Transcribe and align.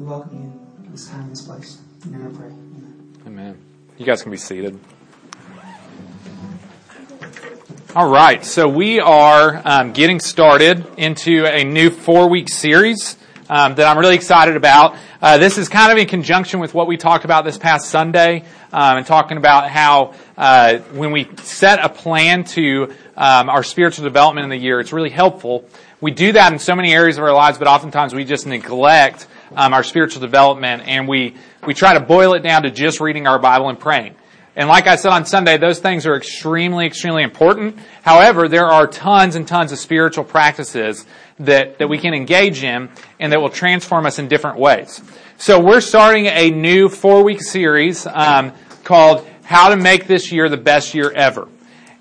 we 0.00 0.06
welcome 0.06 0.42
you 0.42 0.90
this 0.92 1.10
time, 1.10 1.24
in 1.24 1.28
this 1.28 1.42
place. 1.42 1.78
In 2.06 2.12
your 2.12 2.22
name 2.22 2.34
I 2.34 2.38
pray. 2.38 2.46
Amen. 2.46 3.12
Amen. 3.26 3.58
You 3.98 4.06
guys 4.06 4.22
can 4.22 4.30
be 4.30 4.38
seated. 4.38 4.80
All 7.94 8.08
right, 8.10 8.42
so 8.42 8.66
we 8.66 8.98
are 8.98 9.60
um, 9.62 9.92
getting 9.92 10.18
started 10.18 10.86
into 10.96 11.44
a 11.44 11.64
new 11.64 11.90
four-week 11.90 12.48
series 12.48 13.18
um, 13.50 13.74
that 13.74 13.86
I'm 13.86 13.98
really 13.98 14.14
excited 14.14 14.56
about. 14.56 14.96
Uh, 15.20 15.36
this 15.36 15.58
is 15.58 15.68
kind 15.68 15.92
of 15.92 15.98
in 15.98 16.08
conjunction 16.08 16.60
with 16.60 16.72
what 16.72 16.86
we 16.86 16.96
talked 16.96 17.26
about 17.26 17.44
this 17.44 17.58
past 17.58 17.90
Sunday, 17.90 18.44
um, 18.72 18.96
and 18.96 19.06
talking 19.06 19.36
about 19.36 19.68
how 19.68 20.14
uh, 20.38 20.78
when 20.94 21.12
we 21.12 21.28
set 21.42 21.78
a 21.84 21.90
plan 21.90 22.44
to 22.44 22.94
um, 23.18 23.50
our 23.50 23.62
spiritual 23.62 24.04
development 24.04 24.44
in 24.44 24.50
the 24.50 24.56
year, 24.56 24.80
it's 24.80 24.94
really 24.94 25.10
helpful. 25.10 25.68
We 26.00 26.10
do 26.10 26.32
that 26.32 26.54
in 26.54 26.58
so 26.58 26.74
many 26.74 26.94
areas 26.94 27.18
of 27.18 27.24
our 27.24 27.34
lives, 27.34 27.58
but 27.58 27.68
oftentimes 27.68 28.14
we 28.14 28.24
just 28.24 28.46
neglect 28.46 29.26
um, 29.56 29.72
our 29.74 29.82
spiritual 29.82 30.20
development, 30.20 30.82
and 30.86 31.08
we 31.08 31.36
we 31.66 31.74
try 31.74 31.94
to 31.94 32.00
boil 32.00 32.34
it 32.34 32.40
down 32.42 32.62
to 32.62 32.70
just 32.70 33.00
reading 33.00 33.26
our 33.26 33.38
Bible 33.38 33.68
and 33.68 33.78
praying. 33.78 34.14
And 34.56 34.68
like 34.68 34.86
I 34.86 34.96
said 34.96 35.12
on 35.12 35.26
Sunday, 35.26 35.58
those 35.58 35.78
things 35.78 36.06
are 36.06 36.16
extremely, 36.16 36.84
extremely 36.84 37.22
important. 37.22 37.78
However, 38.02 38.48
there 38.48 38.66
are 38.66 38.86
tons 38.86 39.36
and 39.36 39.46
tons 39.46 39.70
of 39.70 39.78
spiritual 39.78 40.24
practices 40.24 41.06
that, 41.38 41.78
that 41.78 41.88
we 41.88 41.98
can 41.98 42.14
engage 42.14 42.64
in 42.64 42.90
and 43.20 43.32
that 43.32 43.40
will 43.40 43.50
transform 43.50 44.06
us 44.06 44.18
in 44.18 44.28
different 44.28 44.58
ways. 44.58 45.00
So 45.38 45.60
we're 45.60 45.80
starting 45.80 46.26
a 46.26 46.50
new 46.50 46.88
four 46.88 47.22
week 47.22 47.40
series 47.40 48.06
um, 48.06 48.52
called 48.82 49.26
How 49.44 49.68
to 49.68 49.76
Make 49.76 50.06
This 50.06 50.32
Year 50.32 50.48
the 50.48 50.56
Best 50.56 50.94
Year 50.94 51.10
Ever. 51.10 51.48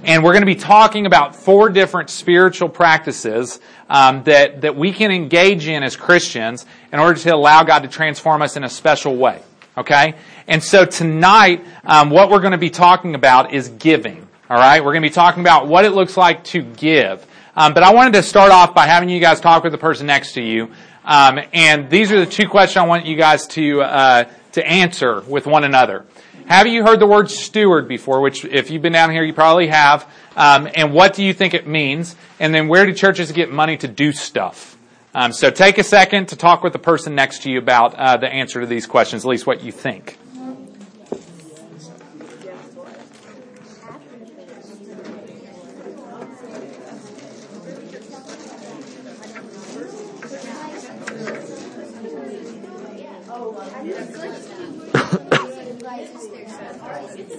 And 0.01 0.23
we're 0.23 0.31
going 0.31 0.41
to 0.41 0.47
be 0.47 0.55
talking 0.55 1.05
about 1.05 1.35
four 1.35 1.69
different 1.69 2.09
spiritual 2.09 2.69
practices 2.69 3.59
um, 3.89 4.23
that, 4.23 4.61
that 4.61 4.75
we 4.75 4.93
can 4.93 5.11
engage 5.11 5.67
in 5.67 5.83
as 5.83 5.95
Christians 5.95 6.65
in 6.93 6.99
order 6.99 7.19
to 7.19 7.33
allow 7.33 7.63
God 7.63 7.79
to 7.79 7.87
transform 7.87 8.41
us 8.41 8.55
in 8.55 8.63
a 8.63 8.69
special 8.69 9.15
way. 9.15 9.41
Okay? 9.77 10.15
And 10.47 10.63
so 10.63 10.85
tonight, 10.85 11.65
um, 11.85 12.09
what 12.09 12.29
we're 12.29 12.41
going 12.41 12.51
to 12.51 12.57
be 12.57 12.69
talking 12.69 13.15
about 13.15 13.53
is 13.53 13.69
giving. 13.69 14.27
All 14.49 14.57
right? 14.57 14.79
We're 14.83 14.93
going 14.93 15.03
to 15.03 15.09
be 15.09 15.13
talking 15.13 15.41
about 15.41 15.67
what 15.67 15.85
it 15.85 15.91
looks 15.91 16.17
like 16.17 16.43
to 16.45 16.61
give. 16.61 17.25
Um, 17.55 17.73
but 17.73 17.83
I 17.83 17.93
wanted 17.93 18.13
to 18.13 18.23
start 18.23 18.51
off 18.51 18.73
by 18.73 18.85
having 18.85 19.09
you 19.09 19.19
guys 19.19 19.41
talk 19.41 19.63
with 19.63 19.71
the 19.71 19.77
person 19.77 20.07
next 20.07 20.33
to 20.33 20.41
you. 20.41 20.71
Um, 21.03 21.39
and 21.53 21.89
these 21.89 22.11
are 22.11 22.19
the 22.19 22.29
two 22.29 22.47
questions 22.47 22.77
I 22.77 22.85
want 22.85 23.05
you 23.05 23.15
guys 23.15 23.47
to 23.47 23.81
uh, 23.81 24.23
to 24.53 24.65
answer 24.65 25.21
with 25.21 25.45
one 25.45 25.63
another. 25.63 26.05
Have 26.49 26.65
you 26.65 26.83
heard 26.83 26.99
the 26.99 27.05
word 27.05 27.29
steward 27.29 27.87
before? 27.87 28.21
Which, 28.21 28.43
if 28.43 28.71
you've 28.71 28.81
been 28.81 28.93
down 28.93 29.11
here, 29.11 29.23
you 29.23 29.33
probably 29.33 29.67
have. 29.67 30.11
Um, 30.35 30.67
and 30.73 30.91
what 30.91 31.13
do 31.13 31.23
you 31.23 31.31
think 31.31 31.53
it 31.53 31.67
means? 31.67 32.15
And 32.39 32.55
then, 32.55 32.67
where 32.67 32.87
do 32.87 32.93
churches 32.93 33.31
get 33.31 33.51
money 33.51 33.77
to 33.77 33.87
do 33.87 34.11
stuff? 34.11 34.75
Um, 35.13 35.31
so 35.31 35.51
take 35.51 35.77
a 35.77 35.83
second 35.83 36.29
to 36.29 36.35
talk 36.35 36.63
with 36.63 36.73
the 36.73 36.79
person 36.79 37.13
next 37.13 37.43
to 37.43 37.51
you 37.51 37.59
about 37.59 37.93
uh, 37.93 38.17
the 38.17 38.27
answer 38.27 38.61
to 38.61 38.65
these 38.65 38.87
questions, 38.87 39.25
at 39.25 39.29
least 39.29 39.45
what 39.45 39.63
you 39.63 39.71
think. 39.71 40.17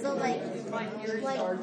So 0.01 0.15
like, 0.15 0.41
like 0.71 0.89
you're 1.03 1.17
a 1.17 1.57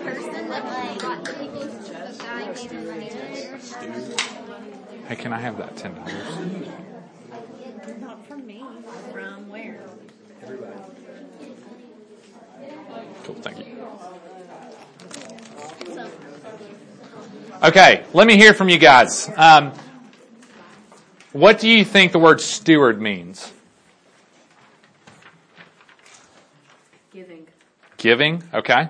person 0.00 0.48
that 0.48 0.64
like 0.64 1.02
a 1.02 2.14
guy 2.18 2.52
gave 2.54 2.70
him 2.70 2.88
money 2.88 3.10
Hey, 5.08 5.16
can 5.16 5.34
I 5.34 5.38
have 5.38 5.58
that 5.58 5.76
ten 5.76 5.94
dollars? 5.94 6.12
Not 8.00 8.26
from 8.26 8.46
me. 8.46 8.64
From 9.12 9.48
where? 9.50 9.84
Cool, 13.24 13.34
thank 13.36 13.58
you. 13.58 13.66
Okay, 17.62 18.04
let 18.14 18.26
me 18.26 18.36
hear 18.36 18.54
from 18.54 18.70
you 18.70 18.78
guys. 18.78 19.30
Um, 19.36 19.72
what 21.32 21.58
do 21.58 21.68
you 21.68 21.84
think 21.84 22.12
the 22.12 22.18
word 22.18 22.40
steward 22.40 23.02
means? 23.02 23.52
Giving, 27.98 28.44
okay. 28.54 28.88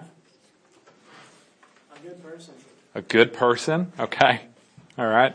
A 1.96 1.98
good 2.02 2.22
person. 2.22 2.54
A 2.94 3.00
good 3.02 3.32
person, 3.32 3.90
okay. 3.98 4.42
All 4.98 5.06
right. 5.06 5.34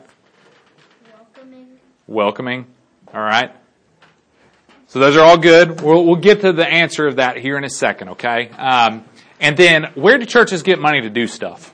welcoming. 1.11 1.67
Welcoming, 2.06 2.67
all 3.12 3.22
right. 3.22 3.51
So 4.89 5.00
those 5.00 5.17
are 5.17 5.23
all 5.23 5.39
good. 5.39 5.81
We'll, 5.81 6.06
we'll 6.06 6.17
get 6.17 6.41
to 6.41 6.53
the 6.53 6.67
answer 6.67 7.07
of 7.07 7.16
that 7.16 7.38
here 7.38 7.57
in 7.57 7.63
a 7.63 7.69
second, 7.69 8.09
okay? 8.09 8.50
Um, 8.50 9.06
and 9.39 9.57
then, 9.57 9.85
where 9.95 10.19
do 10.19 10.25
churches 10.28 10.62
get 10.62 10.79
money 10.79 11.01
to 11.01 11.09
do 11.09 11.25
stuff? 11.25 11.73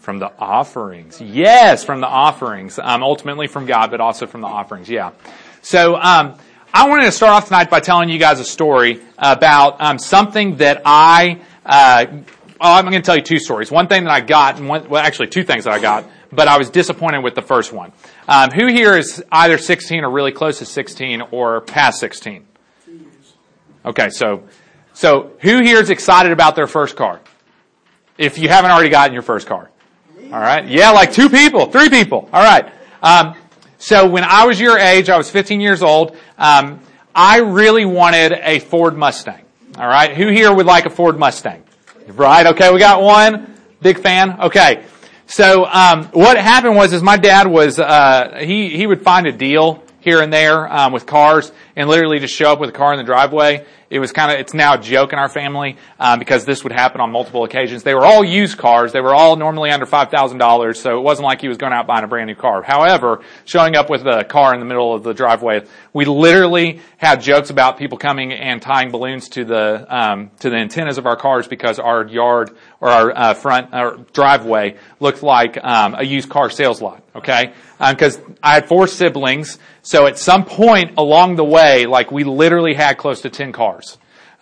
From 0.00 0.18
the 0.18 0.32
offerings. 0.40 1.20
Yes, 1.20 1.84
from 1.84 2.00
the 2.00 2.08
offerings. 2.08 2.80
Um, 2.80 3.04
ultimately 3.04 3.46
from 3.46 3.66
God, 3.66 3.92
but 3.92 4.00
also 4.00 4.26
from 4.26 4.40
the 4.40 4.48
offerings. 4.48 4.88
Yeah. 4.88 5.12
So, 5.62 5.94
um, 5.94 6.36
I 6.78 6.88
wanted 6.88 7.06
to 7.06 7.12
start 7.12 7.32
off 7.32 7.46
tonight 7.46 7.70
by 7.70 7.80
telling 7.80 8.10
you 8.10 8.18
guys 8.18 8.38
a 8.38 8.44
story 8.44 9.00
about 9.16 9.80
um, 9.80 9.98
something 9.98 10.56
that 10.56 10.82
I. 10.84 11.40
Uh, 11.64 12.04
well, 12.60 12.74
I'm 12.74 12.84
going 12.84 12.92
to 12.92 13.00
tell 13.00 13.16
you 13.16 13.22
two 13.22 13.38
stories. 13.38 13.70
One 13.70 13.88
thing 13.88 14.04
that 14.04 14.10
I 14.10 14.20
got, 14.20 14.58
and 14.58 14.68
one, 14.68 14.86
well, 14.90 15.02
actually 15.02 15.28
two 15.28 15.42
things 15.42 15.64
that 15.64 15.72
I 15.72 15.78
got, 15.78 16.04
but 16.30 16.48
I 16.48 16.58
was 16.58 16.68
disappointed 16.68 17.24
with 17.24 17.34
the 17.34 17.40
first 17.40 17.72
one. 17.72 17.92
Um, 18.28 18.50
who 18.50 18.66
here 18.66 18.94
is 18.94 19.24
either 19.32 19.56
16 19.56 20.04
or 20.04 20.10
really 20.10 20.32
close 20.32 20.58
to 20.58 20.66
16 20.66 21.22
or 21.30 21.62
past 21.62 21.98
16? 21.98 22.46
Okay, 23.86 24.10
so 24.10 24.42
so 24.92 25.32
who 25.40 25.62
here 25.62 25.78
is 25.78 25.88
excited 25.88 26.30
about 26.30 26.56
their 26.56 26.66
first 26.66 26.94
car? 26.94 27.22
If 28.18 28.36
you 28.36 28.50
haven't 28.50 28.70
already 28.70 28.90
gotten 28.90 29.14
your 29.14 29.22
first 29.22 29.46
car. 29.46 29.70
All 30.24 30.40
right. 30.40 30.68
Yeah, 30.68 30.90
like 30.90 31.10
two 31.10 31.30
people, 31.30 31.70
three 31.70 31.88
people. 31.88 32.28
All 32.34 32.44
right. 32.44 32.70
Um, 33.02 33.34
so 33.86 34.04
when 34.08 34.24
I 34.24 34.46
was 34.46 34.58
your 34.58 34.76
age, 34.80 35.08
I 35.08 35.16
was 35.16 35.30
15 35.30 35.60
years 35.60 35.80
old. 35.80 36.16
Um, 36.36 36.80
I 37.14 37.38
really 37.38 37.84
wanted 37.84 38.32
a 38.32 38.58
Ford 38.58 38.96
Mustang. 38.96 39.44
All 39.78 39.86
right. 39.86 40.12
Who 40.12 40.26
here 40.26 40.52
would 40.52 40.66
like 40.66 40.86
a 40.86 40.90
Ford 40.90 41.16
Mustang? 41.20 41.62
Right. 42.08 42.48
Okay. 42.48 42.72
We 42.72 42.80
got 42.80 43.00
one. 43.00 43.54
Big 43.80 44.00
fan. 44.00 44.40
Okay. 44.40 44.84
So 45.28 45.66
um, 45.66 46.06
what 46.06 46.36
happened 46.36 46.74
was, 46.74 46.92
is 46.92 47.00
my 47.00 47.16
dad 47.16 47.46
was 47.46 47.78
uh, 47.78 48.40
he 48.40 48.76
he 48.76 48.88
would 48.88 49.02
find 49.02 49.28
a 49.28 49.32
deal 49.32 49.84
here 50.00 50.20
and 50.20 50.32
there 50.32 50.68
um, 50.68 50.92
with 50.92 51.06
cars 51.06 51.52
and 51.76 51.88
literally 51.88 52.18
just 52.18 52.34
show 52.34 52.50
up 52.50 52.58
with 52.58 52.70
a 52.70 52.72
car 52.72 52.92
in 52.92 52.98
the 52.98 53.04
driveway. 53.04 53.64
It 53.88 53.98
was 53.98 54.12
kind 54.12 54.32
of, 54.32 54.38
it's 54.40 54.54
now 54.54 54.74
a 54.74 54.78
joke 54.78 55.12
in 55.12 55.18
our 55.18 55.28
family, 55.28 55.76
um, 55.98 56.18
because 56.18 56.44
this 56.44 56.64
would 56.64 56.72
happen 56.72 57.00
on 57.00 57.10
multiple 57.10 57.44
occasions. 57.44 57.82
They 57.82 57.94
were 57.94 58.04
all 58.04 58.24
used 58.24 58.58
cars. 58.58 58.92
They 58.92 59.00
were 59.00 59.14
all 59.14 59.36
normally 59.36 59.70
under 59.70 59.86
$5,000, 59.86 60.76
so 60.76 60.98
it 60.98 61.02
wasn't 61.02 61.26
like 61.26 61.40
he 61.40 61.48
was 61.48 61.56
going 61.58 61.72
out 61.72 61.86
buying 61.86 62.04
a 62.04 62.08
brand 62.08 62.28
new 62.28 62.34
car. 62.34 62.62
However, 62.62 63.22
showing 63.44 63.76
up 63.76 63.88
with 63.88 64.06
a 64.06 64.24
car 64.24 64.54
in 64.54 64.60
the 64.60 64.66
middle 64.66 64.94
of 64.94 65.02
the 65.02 65.14
driveway, 65.14 65.64
we 65.92 66.04
literally 66.04 66.80
had 66.96 67.20
jokes 67.20 67.50
about 67.50 67.78
people 67.78 67.98
coming 67.98 68.32
and 68.32 68.60
tying 68.60 68.90
balloons 68.90 69.28
to 69.30 69.44
the, 69.44 69.86
um, 69.88 70.30
to 70.40 70.50
the 70.50 70.56
antennas 70.56 70.98
of 70.98 71.06
our 71.06 71.16
cars 71.16 71.46
because 71.46 71.78
our 71.78 72.06
yard 72.06 72.50
or 72.80 72.88
our 72.88 73.16
uh, 73.16 73.34
front 73.34 73.72
or 73.72 74.04
driveway 74.12 74.76
looked 75.00 75.22
like 75.22 75.62
um, 75.62 75.94
a 75.94 76.04
used 76.04 76.28
car 76.28 76.50
sales 76.50 76.82
lot. 76.82 77.02
Okay, 77.14 77.54
because 77.78 78.18
um, 78.18 78.36
I 78.42 78.54
had 78.54 78.68
four 78.68 78.86
siblings, 78.86 79.58
so 79.80 80.06
at 80.06 80.18
some 80.18 80.44
point 80.44 80.92
along 80.98 81.36
the 81.36 81.44
way, 81.44 81.86
like 81.86 82.12
we 82.12 82.24
literally 82.24 82.74
had 82.74 82.98
close 82.98 83.22
to 83.22 83.30
ten 83.30 83.52
cars, 83.52 83.85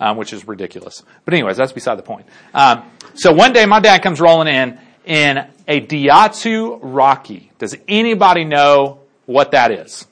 um, 0.01 0.17
which 0.17 0.33
is 0.33 0.47
ridiculous. 0.47 1.03
But 1.25 1.35
anyways, 1.35 1.57
that's 1.57 1.73
beside 1.73 1.97
the 1.97 2.03
point. 2.03 2.27
Um, 2.53 2.91
so 3.15 3.33
one 3.33 3.53
day, 3.53 3.67
my 3.67 3.81
dad 3.81 4.03
comes 4.03 4.21
rolling 4.21 4.49
in 4.49 4.79
in 5.05 5.47
a 5.69 5.81
Daihatsu 5.81 6.81
Rocky. 6.83 7.51
Does 7.59 7.77
anybody 7.89 8.45
know 8.45 9.01
what 9.27 9.53
that 9.53 9.71
is? 9.71 10.07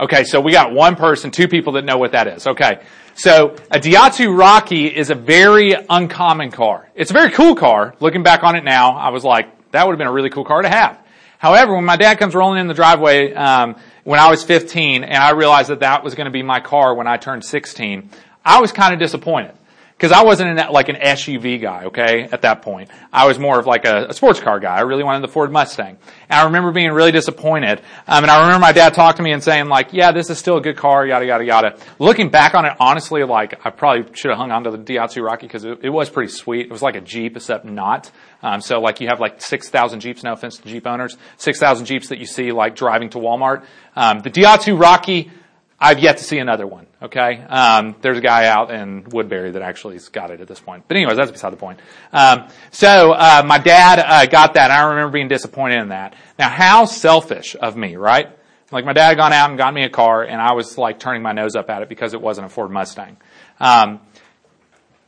Okay, 0.00 0.24
so 0.24 0.40
we 0.40 0.52
got 0.52 0.72
one 0.72 0.96
person, 0.96 1.30
two 1.30 1.46
people 1.46 1.74
that 1.74 1.84
know 1.84 1.96
what 1.96 2.12
that 2.12 2.26
is. 2.26 2.46
Okay. 2.46 2.80
So 3.14 3.54
a 3.70 3.78
Daihatsu 3.78 4.36
Rocky 4.36 4.86
is 4.86 5.10
a 5.10 5.14
very 5.14 5.74
uncommon 5.88 6.50
car. 6.50 6.88
It's 6.94 7.10
a 7.10 7.14
very 7.14 7.30
cool 7.30 7.54
car. 7.54 7.94
Looking 8.00 8.22
back 8.22 8.42
on 8.42 8.56
it 8.56 8.64
now, 8.64 8.96
I 8.96 9.10
was 9.10 9.22
like, 9.22 9.70
that 9.72 9.86
would 9.86 9.92
have 9.92 9.98
been 9.98 10.08
a 10.08 10.12
really 10.12 10.30
cool 10.30 10.44
car 10.44 10.62
to 10.62 10.68
have. 10.68 10.98
However, 11.38 11.74
when 11.74 11.84
my 11.84 11.96
dad 11.96 12.18
comes 12.18 12.34
rolling 12.34 12.60
in 12.60 12.68
the 12.68 12.74
driveway 12.74 13.32
um, 13.34 13.76
when 14.04 14.18
I 14.18 14.30
was 14.30 14.42
15, 14.42 15.04
and 15.04 15.16
I 15.16 15.30
realized 15.30 15.70
that 15.70 15.80
that 15.80 16.02
was 16.02 16.14
going 16.14 16.24
to 16.26 16.30
be 16.30 16.42
my 16.42 16.60
car 16.60 16.94
when 16.94 17.06
I 17.06 17.16
turned 17.16 17.44
16, 17.44 18.10
I 18.44 18.60
was 18.60 18.72
kind 18.72 18.92
of 18.92 19.00
disappointed 19.00 19.54
Because 19.96 20.10
I 20.10 20.24
wasn't 20.24 20.56
like 20.72 20.88
an 20.88 20.96
SUV 20.96 21.60
guy, 21.60 21.84
okay, 21.84 22.24
at 22.24 22.42
that 22.42 22.62
point. 22.62 22.90
I 23.12 23.26
was 23.26 23.38
more 23.38 23.58
of 23.60 23.66
like 23.66 23.84
a, 23.84 24.06
a 24.08 24.12
sports 24.12 24.40
car 24.40 24.58
guy. 24.58 24.74
I 24.74 24.80
really 24.80 25.04
wanted 25.04 25.22
the 25.22 25.32
Ford 25.32 25.52
Mustang. 25.52 25.96
And 26.28 26.40
I 26.40 26.44
remember 26.44 26.72
being 26.72 26.90
really 26.90 27.12
disappointed. 27.12 27.80
Um, 28.08 28.24
and 28.24 28.30
I 28.30 28.40
remember 28.40 28.60
my 28.60 28.72
dad 28.72 28.94
talking 28.94 29.18
to 29.18 29.22
me 29.22 29.32
and 29.32 29.42
saying 29.42 29.66
like, 29.66 29.92
yeah, 29.92 30.10
this 30.10 30.28
is 30.28 30.38
still 30.38 30.56
a 30.56 30.60
good 30.60 30.76
car, 30.76 31.06
yada, 31.06 31.24
yada, 31.24 31.44
yada. 31.44 31.78
Looking 31.98 32.30
back 32.30 32.54
on 32.54 32.64
it, 32.64 32.76
honestly, 32.80 33.22
like, 33.22 33.64
I 33.64 33.70
probably 33.70 34.12
should 34.14 34.30
have 34.30 34.38
hung 34.38 34.50
on 34.50 34.64
to 34.64 34.70
the 34.72 34.78
Daihatsu 34.78 35.22
Rocky 35.24 35.46
because 35.46 35.64
it, 35.64 35.78
it 35.82 35.90
was 35.90 36.10
pretty 36.10 36.32
sweet. 36.32 36.66
It 36.66 36.72
was 36.72 36.82
like 36.82 36.96
a 36.96 37.00
Jeep, 37.00 37.36
except 37.36 37.64
not. 37.64 38.10
Um, 38.42 38.60
so 38.60 38.80
like 38.80 39.00
you 39.00 39.08
have 39.08 39.20
like 39.20 39.40
6,000 39.40 40.00
Jeeps, 40.00 40.24
no 40.24 40.32
offense 40.32 40.58
to 40.58 40.68
Jeep 40.68 40.86
owners, 40.86 41.16
6,000 41.36 41.86
Jeeps 41.86 42.08
that 42.08 42.18
you 42.18 42.26
see 42.26 42.50
like 42.50 42.74
driving 42.74 43.10
to 43.10 43.18
Walmart. 43.18 43.64
Um, 43.94 44.20
the 44.20 44.30
Daihatsu 44.30 44.80
Rocky, 44.80 45.30
I've 45.82 45.98
yet 45.98 46.18
to 46.18 46.24
see 46.24 46.38
another 46.38 46.64
one. 46.64 46.86
Okay, 47.02 47.42
um, 47.42 47.96
there's 48.02 48.16
a 48.16 48.20
guy 48.20 48.46
out 48.46 48.70
in 48.70 49.02
Woodbury 49.10 49.50
that 49.50 49.62
actually's 49.62 50.08
got 50.08 50.30
it 50.30 50.40
at 50.40 50.46
this 50.46 50.60
point. 50.60 50.84
But 50.86 50.96
anyways, 50.96 51.16
that's 51.16 51.32
beside 51.32 51.52
the 51.52 51.56
point. 51.56 51.80
Um, 52.12 52.46
so 52.70 53.10
uh, 53.10 53.42
my 53.44 53.58
dad 53.58 53.98
uh, 53.98 54.26
got 54.26 54.54
that. 54.54 54.70
I 54.70 54.88
remember 54.90 55.10
being 55.10 55.26
disappointed 55.26 55.80
in 55.80 55.88
that. 55.88 56.14
Now, 56.38 56.50
how 56.50 56.84
selfish 56.84 57.56
of 57.60 57.76
me, 57.76 57.96
right? 57.96 58.28
Like 58.70 58.84
my 58.84 58.92
dad 58.92 59.16
gone 59.16 59.32
out 59.32 59.50
and 59.50 59.58
got 59.58 59.74
me 59.74 59.82
a 59.82 59.90
car, 59.90 60.22
and 60.22 60.40
I 60.40 60.52
was 60.52 60.78
like 60.78 61.00
turning 61.00 61.20
my 61.20 61.32
nose 61.32 61.56
up 61.56 61.68
at 61.68 61.82
it 61.82 61.88
because 61.88 62.14
it 62.14 62.20
wasn't 62.20 62.46
a 62.46 62.48
Ford 62.48 62.70
Mustang. 62.70 63.16
Um, 63.58 64.00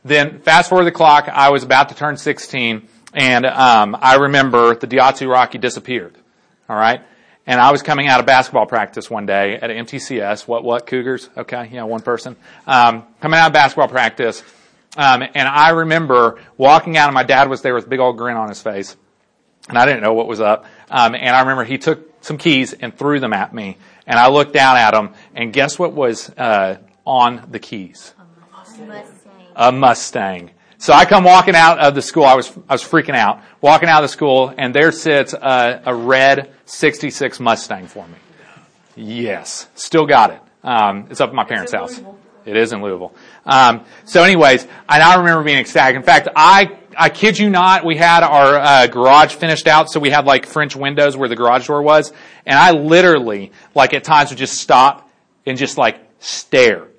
then 0.03 0.41
fast 0.41 0.67
forward 0.67 0.83
the 0.83 0.91
clock, 0.91 1.29
I 1.29 1.51
was 1.51 1.63
about 1.63 1.87
to 1.89 1.95
turn 1.95 2.17
16, 2.17 2.87
and 3.13 3.45
um, 3.45 3.95
I 3.99 4.17
remember 4.17 4.75
the 4.75 4.87
Daihatsu 4.87 5.31
Rocky 5.31 5.57
disappeared. 5.57 6.17
All 6.67 6.75
right. 6.75 7.01
And 7.47 7.61
I 7.61 7.71
was 7.71 7.83
coming 7.83 8.07
out 8.07 8.19
of 8.19 8.25
basketball 8.25 8.65
practice 8.65 9.09
one 9.09 9.27
day 9.27 9.55
at 9.55 9.69
MTCS. 9.69 10.47
What, 10.47 10.63
what, 10.63 10.87
Cougars? 10.87 11.29
Okay, 11.37 11.69
yeah, 11.71 11.83
one 11.83 12.01
person. 12.01 12.35
Um, 12.65 13.05
coming 13.21 13.39
out 13.39 13.47
of 13.47 13.53
basketball 13.53 13.87
practice. 13.87 14.41
Um, 14.97 15.21
and 15.21 15.47
I 15.47 15.69
remember 15.69 16.39
walking 16.57 16.97
out 16.97 17.07
and 17.07 17.13
my 17.13 17.23
dad 17.23 17.49
was 17.49 17.61
there 17.61 17.75
with 17.75 17.85
a 17.85 17.89
big 17.89 17.99
old 17.99 18.17
grin 18.17 18.35
on 18.35 18.49
his 18.49 18.61
face. 18.61 18.95
And 19.69 19.77
I 19.77 19.85
didn't 19.85 20.01
know 20.01 20.13
what 20.13 20.27
was 20.27 20.39
up. 20.39 20.65
Um, 20.89 21.13
and 21.15 21.35
I 21.35 21.41
remember 21.41 21.63
he 21.63 21.77
took 21.77 22.23
some 22.23 22.37
keys 22.37 22.73
and 22.73 22.97
threw 22.97 23.19
them 23.19 23.33
at 23.33 23.53
me. 23.53 23.77
And 24.07 24.17
I 24.17 24.29
looked 24.29 24.53
down 24.53 24.77
at 24.77 24.91
them 24.91 25.13
and 25.35 25.53
guess 25.53 25.77
what 25.77 25.93
was, 25.93 26.29
uh, 26.31 26.77
on 27.05 27.47
the 27.51 27.59
keys? 27.59 28.13
A 28.17 28.91
Mustang. 28.91 29.47
a 29.55 29.71
Mustang. 29.71 30.51
So 30.85 30.93
I 30.93 31.05
come 31.05 31.23
walking 31.23 31.55
out 31.55 31.79
of 31.79 31.95
the 31.95 32.01
school. 32.03 32.25
I 32.25 32.35
was 32.35 32.55
I 32.69 32.75
was 32.75 32.83
freaking 32.83 33.15
out. 33.15 33.41
Walking 33.59 33.89
out 33.89 34.03
of 34.03 34.07
the 34.07 34.13
school, 34.13 34.53
and 34.55 34.71
there 34.71 34.91
sits 34.91 35.33
a, 35.33 35.81
a 35.83 35.95
red 35.95 36.51
'66 36.65 37.39
Mustang 37.39 37.87
for 37.87 38.07
me. 38.07 38.13
Yes, 38.95 39.67
still 39.73 40.05
got 40.05 40.29
it. 40.29 40.39
Um, 40.63 41.07
it's 41.09 41.21
up 41.21 41.29
at 41.29 41.35
my 41.35 41.43
parents' 41.43 41.71
house. 41.71 41.99
It 42.45 42.55
is 42.55 42.71
in 42.71 42.83
Louisville. 42.83 43.15
Um, 43.47 43.83
so, 44.03 44.21
anyways, 44.21 44.61
and 44.61 45.01
I 45.01 45.15
remember 45.15 45.43
being 45.43 45.57
ecstatic. 45.57 45.95
In 45.95 46.03
fact, 46.03 46.27
I 46.35 46.77
I 46.95 47.09
kid 47.09 47.39
you 47.39 47.49
not, 47.49 47.83
we 47.83 47.97
had 47.97 48.21
our 48.21 48.55
uh, 48.55 48.85
garage 48.85 49.33
finished 49.33 49.67
out, 49.67 49.89
so 49.89 49.99
we 49.99 50.11
had 50.11 50.25
like 50.25 50.45
French 50.45 50.75
windows 50.75 51.17
where 51.17 51.27
the 51.27 51.35
garage 51.35 51.65
door 51.65 51.81
was, 51.81 52.13
and 52.45 52.59
I 52.59 52.73
literally, 52.73 53.53
like 53.73 53.95
at 53.95 54.03
times, 54.03 54.29
would 54.29 54.37
just 54.37 54.61
stop 54.61 55.09
and 55.47 55.57
just 55.57 55.79
like 55.79 55.97
stare. 56.19 56.89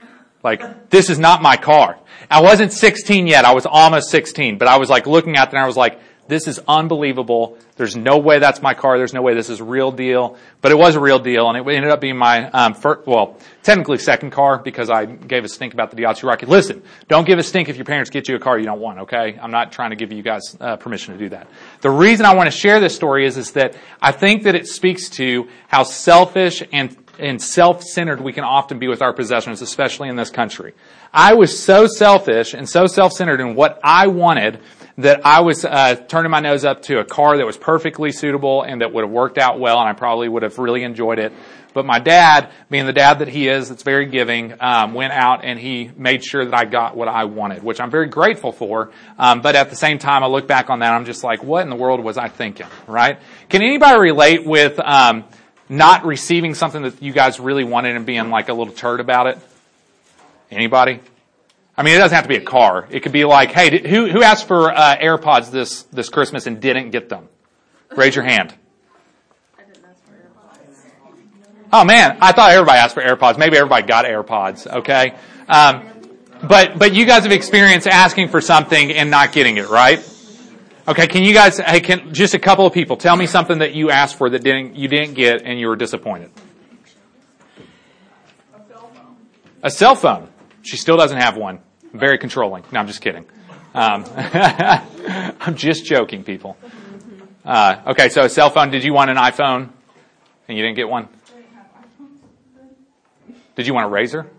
Like, 0.43 0.91
this 0.91 1.09
is 1.09 1.21
not 1.21 1.41
my 1.41 1.57
car. 1.57 1.99
I 2.31 2.43
wasn't 2.43 2.73
16 2.73 3.27
yet. 3.27 3.45
I 3.45 3.55
was 3.55 3.67
almost 3.67 4.11
16, 4.11 4.59
but 4.59 4.69
I 4.69 4.79
was 4.79 4.91
like 4.91 5.07
looking 5.07 5.37
at 5.37 5.49
it 5.49 5.55
and 5.55 5.63
I 5.63 5.67
was 5.67 5.77
like, 5.77 6.01
this 6.29 6.49
is 6.49 6.61
unbelievable. 6.67 7.57
There's 7.77 7.97
no 7.97 8.19
way 8.19 8.39
that's 8.39 8.63
my 8.63 8.75
car. 8.75 8.99
There's 8.99 9.13
no 9.13 9.23
way 9.23 9.35
this 9.35 9.49
is 9.49 9.61
real 9.61 9.93
deal. 9.93 10.37
But 10.61 10.73
it 10.73 10.79
was 10.79 10.97
a 10.97 11.01
real 11.01 11.19
deal, 11.19 11.49
and 11.49 11.57
it 11.57 11.73
ended 11.73 11.91
up 11.91 12.01
being 12.01 12.17
my 12.17 12.51
um, 12.51 12.75
first, 12.75 13.07
well, 13.07 13.39
technically 13.63 13.99
second 13.99 14.31
car 14.31 14.59
because 14.59 14.91
I 14.91 15.05
gave 15.05 15.45
a 15.45 15.49
stink 15.49 15.75
about 15.75 15.91
the 15.91 15.97
Daihatsu 15.97 16.25
Rocky. 16.25 16.47
Listen, 16.47 16.83
don't 17.09 17.27
give 17.27 17.39
a 17.39 17.43
stink 17.43 17.69
if 17.69 17.77
your 17.77 17.85
parents 17.85 18.11
get 18.11 18.29
you 18.29 18.37
a 18.37 18.39
car 18.39 18.59
you 18.59 18.65
don't 18.65 18.81
want. 18.81 19.01
Okay, 19.01 19.39
I'm 19.41 19.51
not 19.51 19.73
trying 19.73 19.91
to 19.91 19.97
give 19.97 20.13
you 20.13 20.23
guys 20.23 20.57
uh, 20.61 20.77
permission 20.77 21.13
to 21.13 21.19
do 21.19 21.29
that. 21.31 21.49
The 21.81 21.91
reason 21.91 22.27
I 22.27 22.35
want 22.35 22.51
to 22.51 22.57
share 22.57 22.81
this 22.81 22.97
story 22.97 23.27
is 23.27 23.37
is 23.37 23.53
that 23.53 23.77
I 24.01 24.13
think 24.13 24.45
that 24.45 24.55
it 24.55 24.67
speaks 24.67 25.09
to 25.11 25.49
how 25.69 25.85
selfish 25.85 26.63
and 26.73 27.06
and 27.19 27.41
self-centered 27.41 28.21
we 28.21 28.33
can 28.33 28.45
often 28.45 28.79
be 28.79 28.89
with 28.89 29.03
our 29.03 29.13
possessions, 29.13 29.63
especially 29.63 30.09
in 30.09 30.17
this 30.17 30.31
country. 30.31 30.75
I 31.13 31.35
was 31.35 31.59
so 31.59 31.87
selfish 31.87 32.55
and 32.55 32.69
so 32.69 32.87
self-centered 32.87 33.41
in 33.41 33.55
what 33.55 33.81
I 33.83 34.07
wanted 34.09 34.61
that 34.99 35.27
I 35.27 35.41
was 35.41 35.65
uh, 35.65 35.95
turning 35.95 36.31
my 36.31 36.41
nose 36.41 36.65
up 36.65 36.83
to 36.83 36.99
a 36.99 37.05
car 37.05 37.37
that 37.37 37.45
was 37.45 37.57
perfectly 37.57 38.13
suitable 38.13 38.63
and 38.63 38.81
that 38.81 38.93
would 38.93 39.05
have 39.05 39.11
worked 39.11 39.37
out 39.37 39.61
well, 39.61 39.79
and 39.79 39.89
I 39.89 39.93
probably 39.93 40.29
would 40.29 40.43
have 40.43 40.59
really 40.59 40.85
enjoyed 40.85 41.19
it. 41.19 41.33
But 41.75 41.85
my 41.85 41.99
dad, 41.99 42.51
being 42.71 42.87
the 42.87 42.95
dad 42.95 43.19
that 43.19 43.29
he 43.29 43.49
is, 43.49 43.69
that's 43.69 43.83
very 43.83 44.07
giving, 44.07 44.55
um, 44.61 44.95
went 44.95 45.13
out 45.13 45.45
and 45.45 45.59
he 45.59 45.91
made 45.95 46.25
sure 46.25 46.43
that 46.47 46.55
I 46.55 46.65
got 46.65 46.97
what 46.97 47.07
I 47.07 47.27
wanted, 47.27 47.63
which 47.63 47.81
I'm 47.81 47.91
very 47.91 48.07
grateful 48.07 48.51
for. 48.51 48.93
Um, 49.19 49.43
but 49.43 49.55
at 49.55 49.69
the 49.69 49.77
same 49.77 49.99
time, 49.99 50.25
I 50.25 50.27
look 50.27 50.49
back 50.49 50.71
on 50.71 50.79
that, 50.79 50.93
I'm 50.93 51.05
just 51.05 51.23
like, 51.23 51.45
what 51.45 51.63
in 51.63 51.69
the 51.69 51.77
world 51.77 52.03
was 52.03 52.17
I 52.17 52.29
thinking, 52.29 52.67
right? 52.87 53.19
Can 53.51 53.63
anybody 53.63 54.01
relate 54.01 54.47
with 54.47 54.81
um, 54.81 55.25
not 55.69 56.05
receiving 56.05 56.55
something 56.55 56.83
that 56.83 57.03
you 57.03 57.13
guys 57.13 57.41
really 57.41 57.65
wanted 57.65 57.97
and 57.97 58.07
being 58.07 58.31
like 58.31 58.49
a 58.49 58.55
little 58.55 58.73
turd 58.73 59.01
about 59.01 59.27
it? 59.27 59.39
Anybody? 60.51 61.01
I 61.77 61.83
mean, 61.83 61.95
it 61.95 61.99
doesn't 61.99 62.15
have 62.15 62.25
to 62.25 62.29
be 62.29 62.37
a 62.37 62.41
car. 62.41 62.87
It 62.91 63.01
could 63.01 63.13
be 63.13 63.25
like, 63.25 63.53
hey, 63.53 63.87
who 63.87 64.09
who 64.09 64.23
asked 64.23 64.47
for 64.47 64.71
uh, 64.71 64.97
AirPods 64.97 65.51
this 65.51 65.83
this 65.85 66.09
Christmas 66.09 66.47
and 66.47 66.61
didn't 66.61 66.91
get 66.91 67.09
them? 67.09 67.29
Raise 67.95 68.15
your 68.15 68.25
hand. 68.25 68.55
Oh 71.73 71.85
man, 71.85 72.17
I 72.21 72.33
thought 72.33 72.53
everybody 72.53 72.79
asked 72.79 72.95
for 72.95 73.03
AirPods. 73.03 73.39
Maybe 73.39 73.57
everybody 73.57 73.87
got 73.87 74.05
AirPods. 74.05 74.67
Okay, 74.67 75.15
um, 75.49 75.83
but 76.49 76.79
but 76.79 76.95
you 76.95 77.05
guys 77.05 77.25
have 77.25 77.33
experienced 77.33 77.87
asking 77.87 78.29
for 78.29 78.41
something 78.41 78.93
and 78.93 79.11
not 79.11 79.33
getting 79.33 79.57
it, 79.57 79.69
right? 79.69 79.99
Okay, 80.89 81.09
can 81.09 81.25
you 81.25 81.35
guys? 81.35 81.59
Hey, 81.59 81.81
can 81.81 82.15
just 82.15 82.35
a 82.35 82.39
couple 82.39 82.65
of 82.65 82.73
people 82.73 82.97
tell 82.97 83.17
me 83.17 83.27
something 83.27 83.59
that 83.59 83.75
you 83.75 83.91
asked 83.91 84.17
for 84.17 84.31
that 84.31 84.45
didn't 84.45 84.77
you 84.77 84.87
didn't 84.87 85.15
get 85.15 85.43
and 85.43 85.59
you 85.59 85.67
were 85.67 85.75
disappointed? 85.75 86.31
A 88.55 88.61
cell 88.69 88.91
phone. 88.95 89.17
A 89.65 89.71
cell 89.71 89.95
phone. 89.97 90.29
She 90.63 90.77
still 90.77 90.97
doesn't 90.97 91.19
have 91.19 91.37
one. 91.37 91.59
Very 91.93 92.19
controlling. 92.19 92.63
No, 92.71 92.79
I'm 92.79 92.87
just 92.87 93.01
kidding. 93.01 93.27
Um, 93.75 94.05
I'm 94.17 95.57
just 95.57 95.85
joking, 95.85 96.23
people. 96.23 96.57
Uh, 97.45 97.83
okay, 97.89 98.09
so 98.09 98.23
a 98.23 98.29
cell 98.29 98.51
phone. 98.51 98.71
Did 98.71 98.85
you 98.85 98.95
want 98.95 99.11
an 99.11 99.17
iPhone 99.17 99.71
and 100.49 100.57
you 100.57 100.63
didn't 100.63 100.77
get 100.77 100.89
one? 100.89 101.09
Did 103.57 103.67
you 103.67 103.75
want 103.75 103.87
a 103.87 103.89
razor? 103.89 104.31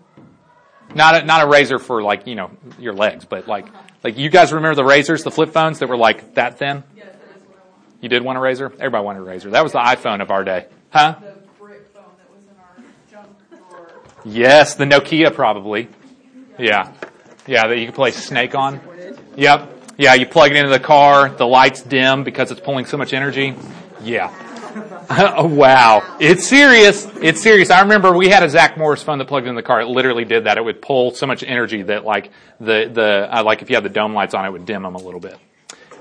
Not 0.96 1.24
a, 1.24 1.26
not 1.26 1.44
a 1.44 1.48
razor 1.48 1.78
for 1.78 2.02
like, 2.02 2.26
you 2.26 2.36
know, 2.36 2.52
your 2.80 2.94
legs, 2.94 3.26
but 3.26 3.50
like, 3.50 3.66
like 4.04 4.18
you 4.18 4.30
guys 4.30 4.54
remember 4.54 4.76
the 4.76 4.86
razors, 4.86 5.24
the 5.24 5.32
flip 5.32 5.52
phones 5.52 5.80
that 5.80 5.90
were 5.90 5.98
like 5.98 6.36
that 6.36 6.58
thin? 6.60 6.84
Yes, 6.96 7.06
that 7.06 7.38
is 7.38 7.44
what 7.48 7.58
I 7.58 7.70
want. 7.70 7.84
You 8.02 8.10
did 8.10 8.24
want 8.24 8.38
a 8.38 8.42
razor? 8.42 8.72
Everybody 8.74 9.04
wanted 9.04 9.20
a 9.20 9.24
razor. 9.24 9.50
That 9.52 9.64
was 9.64 9.72
the 9.72 9.80
iPhone 9.80 10.22
of 10.22 10.32
our 10.32 10.44
day. 10.44 10.68
Huh? 10.90 11.16
The 11.20 11.34
brick 11.60 11.88
phone 11.94 12.04
that 12.18 12.30
was 12.34 12.44
in 12.44 12.56
our 12.58 13.24
junk 13.24 13.38
drawer. 13.50 14.02
Yes, 14.26 14.76
the 14.76 14.86
Nokia 14.86 15.34
probably. 15.34 15.90
Yeah. 16.58 16.94
Yeah, 17.48 17.68
that 17.68 17.78
you 17.78 17.86
can 17.86 17.96
play 17.96 18.12
Snake 18.12 18.56
on. 18.56 18.82
Yep. 19.36 19.74
Yeah, 19.98 20.14
you 20.14 20.28
plug 20.28 20.52
it 20.52 20.58
into 20.58 20.70
the 20.70 20.80
car, 20.80 21.30
the 21.30 21.48
lights 21.48 21.82
dim 21.82 22.24
because 22.24 22.52
it's 22.52 22.62
pulling 22.62 22.86
so 22.86 22.98
much 22.98 23.14
energy. 23.14 23.56
Yeah. 24.04 24.32
oh, 25.10 25.48
wow. 25.48 26.18
It's 26.20 26.46
serious. 26.48 27.08
It's 27.22 27.42
serious. 27.42 27.70
I 27.70 27.82
remember 27.82 28.16
we 28.16 28.28
had 28.28 28.44
a 28.44 28.50
Zach 28.50 28.78
Morris 28.78 29.02
phone 29.02 29.20
that 29.20 29.28
plugged 29.28 29.48
in 29.48 29.56
the 29.56 29.64
car. 29.64 29.80
It 29.80 29.88
literally 29.88 30.26
did 30.26 30.46
that. 30.46 30.58
It 30.58 30.66
would 30.66 30.82
pull 30.82 31.12
so 31.12 31.26
much 31.26 31.44
energy 31.44 31.82
that 31.84 32.04
like 32.04 32.32
the, 32.60 32.90
the, 32.92 33.38
uh, 33.38 33.44
like 33.44 33.62
if 33.62 33.70
you 33.70 33.78
had 33.78 33.86
the 33.86 33.90
dome 33.90 34.14
lights 34.14 34.34
on, 34.34 34.46
it 34.46 34.52
would 34.52 34.66
dim 34.66 34.84
them 34.84 34.96
a 34.96 35.02
little 35.02 35.22
bit. 35.22 35.38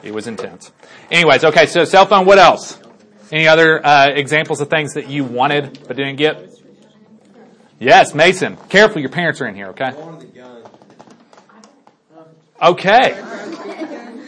It 0.02 0.12
was 0.12 0.26
intense. 0.26 0.72
Anyways, 1.10 1.44
okay, 1.44 1.66
so 1.66 1.84
cell 1.84 2.06
phone, 2.06 2.26
what 2.26 2.38
else? 2.38 2.80
Any 3.30 3.46
other, 3.46 3.84
uh, 3.84 4.08
examples 4.08 4.60
of 4.60 4.70
things 4.70 4.94
that 4.94 5.08
you 5.08 5.22
wanted 5.22 5.86
but 5.86 5.96
didn't 5.96 6.16
get? 6.16 6.50
Yes, 7.78 8.12
Mason. 8.12 8.56
Careful, 8.68 9.00
your 9.00 9.10
parents 9.10 9.40
are 9.40 9.46
in 9.46 9.54
here, 9.54 9.68
okay? 9.68 9.92
Okay. 12.60 13.20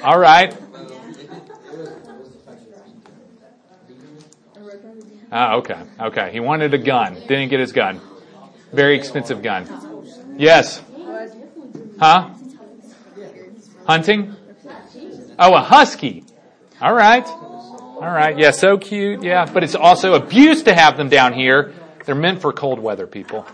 All 0.05 0.19
right. 0.19 0.57
Ah, 5.31 5.57
okay. 5.57 5.83
Okay. 6.01 6.31
He 6.33 6.41
wanted 6.41 6.73
a 6.75 6.79
gun. 6.79 7.15
Didn't 7.15 7.49
get 7.49 7.61
his 7.61 7.73
gun. 7.73 8.01
Very 8.73 8.97
expensive 8.97 9.43
gun. 9.43 9.67
Yes. 10.37 10.83
Huh? 11.99 12.31
Hunting? 13.87 14.37
Oh, 15.39 15.55
a 15.55 15.61
husky. 15.61 16.25
All 16.81 16.95
right. 16.95 17.27
All 17.27 18.01
right. 18.01 18.39
Yeah, 18.39 18.53
so 18.53 18.79
cute. 18.79 19.23
Yeah, 19.23 19.45
but 19.47 19.65
it's 19.65 19.75
also 19.75 20.15
abuse 20.15 20.63
to 20.65 20.75
have 20.75 20.97
them 20.97 21.09
down 21.09 21.33
here. 21.33 21.75
They're 22.05 22.15
meant 22.15 22.41
for 22.41 22.53
cold 22.53 22.79
weather, 22.79 23.07
people. 23.07 23.47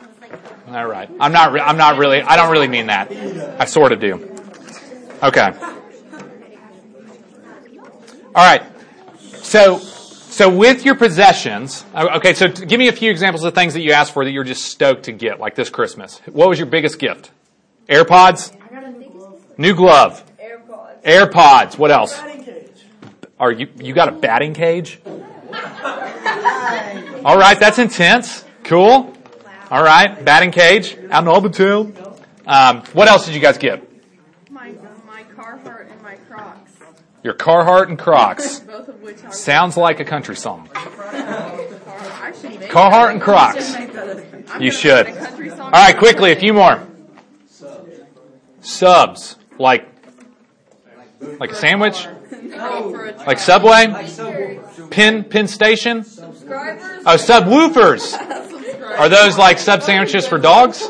All 0.68 0.86
right. 0.86 1.10
I'm 1.20 1.32
not. 1.32 1.52
Re- 1.52 1.60
I'm 1.60 1.76
not 1.76 1.98
really. 1.98 2.20
I 2.20 2.36
don't 2.36 2.50
really 2.50 2.68
mean 2.68 2.86
that. 2.86 3.10
I 3.60 3.64
sort 3.64 3.92
of 3.92 4.00
do. 4.00 4.14
Okay. 5.22 5.52
All 8.34 8.44
right. 8.44 8.62
So, 9.42 9.80
so 10.34 10.48
with 10.48 10.84
your 10.84 10.96
possessions, 10.96 11.84
okay. 11.94 12.34
So 12.34 12.48
give 12.48 12.80
me 12.80 12.88
a 12.88 12.92
few 12.92 13.08
examples 13.08 13.44
of 13.44 13.54
things 13.54 13.74
that 13.74 13.82
you 13.82 13.92
asked 13.92 14.12
for 14.12 14.24
that 14.24 14.32
you're 14.32 14.42
just 14.42 14.64
stoked 14.64 15.04
to 15.04 15.12
get, 15.12 15.38
like 15.38 15.54
this 15.54 15.70
Christmas. 15.70 16.18
What 16.26 16.48
was 16.48 16.58
your 16.58 16.66
biggest 16.66 16.98
gift? 16.98 17.30
AirPods. 17.88 18.52
New 19.56 19.74
glove. 19.74 20.24
AirPods. 20.40 21.02
AirPods. 21.04 21.78
What 21.78 21.92
else? 21.92 22.18
Batting 22.18 22.44
cage. 22.44 22.70
Are 23.38 23.52
you 23.52 23.68
you 23.76 23.94
got 23.94 24.08
a 24.08 24.12
batting 24.12 24.54
cage? 24.54 24.98
All 27.24 27.38
right, 27.38 27.58
that's 27.60 27.78
intense. 27.78 28.44
Cool. 28.64 29.14
All 29.70 29.84
right, 29.84 30.24
batting 30.24 30.50
cage 30.50 30.98
out 31.12 31.22
in 31.22 31.28
Albertown. 31.28 32.20
Um, 32.44 32.82
what 32.92 33.06
else 33.06 33.24
did 33.26 33.36
you 33.36 33.40
guys 33.40 33.56
get? 33.56 33.88
My 34.50 34.74
my 35.06 35.22
Carhartt 35.36 35.92
and 35.92 36.02
my 36.02 36.16
Crocs, 36.28 36.72
Your 37.22 37.34
Carhartt 37.34 37.88
and 37.88 37.98
Crocs. 37.98 38.62
both 39.04 39.14
of 39.14 39.22
which 39.22 39.24
are 39.24 39.32
Sounds 39.32 39.76
like 39.76 40.00
a 40.00 40.04
country 40.04 40.36
song. 40.36 40.68
Carhartt 42.72 43.10
and 43.12 43.20
Crocs. 43.22 43.76
You 44.60 44.70
should. 44.70 45.06
make 45.06 45.16
a 45.16 45.18
country 45.18 45.50
song. 45.50 45.60
All 45.60 45.70
right, 45.70 45.96
quickly, 45.96 46.32
a 46.32 46.36
few 46.36 46.52
more. 46.52 46.86
Subs, 48.60 49.36
like 49.58 49.88
like 51.38 51.52
a 51.52 51.54
sandwich, 51.54 52.06
No, 52.42 52.90
for 52.90 53.06
a 53.06 53.16
like 53.26 53.38
Subway, 53.38 54.08
Pin 54.90 55.24
Pin 55.24 55.46
Station. 55.48 55.98
Oh, 55.98 57.16
subwoofers. 57.16 58.14
Are 58.98 59.08
those 59.08 59.36
like 59.36 59.58
sub 59.58 59.82
sandwiches 59.82 60.26
for 60.26 60.38
dogs? 60.38 60.88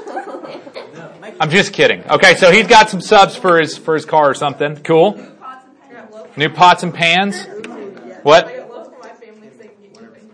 I'm 1.41 1.51
just 1.51 1.73
kidding. 1.73 2.05
Okay, 2.09 2.37
so 2.37 2.53
he's 2.53 2.69
got 2.69 2.91
some 2.91 3.01
subs 3.01 3.35
for 3.35 3.59
his 3.59 3.77
for 3.77 3.95
his 3.95 4.05
car 4.05 4.31
or 4.31 4.35
something. 4.35 4.77
Cool. 4.77 5.21
New 6.37 6.49
pots 6.49 6.85
and 6.85 6.95
pans. 6.95 7.45
What? 8.25 8.47
loaf 8.47 8.87
for 8.87 9.01
my 9.01 9.11
family 9.11 9.51
so 9.51 9.59
they 9.59 9.69
can 9.69 9.83
get 9.83 10.03
anything. 10.03 10.31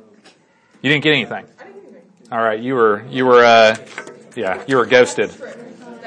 You 0.80 0.90
didn't 0.90 1.02
get 1.02 1.12
anything. 1.12 1.44
All 2.30 2.38
right, 2.38 2.60
you 2.60 2.74
were 2.76 3.04
you 3.10 3.26
were 3.26 3.44
uh, 3.44 3.76
yeah, 4.36 4.62
you 4.68 4.76
were 4.76 4.86
ghosted. 4.86 5.32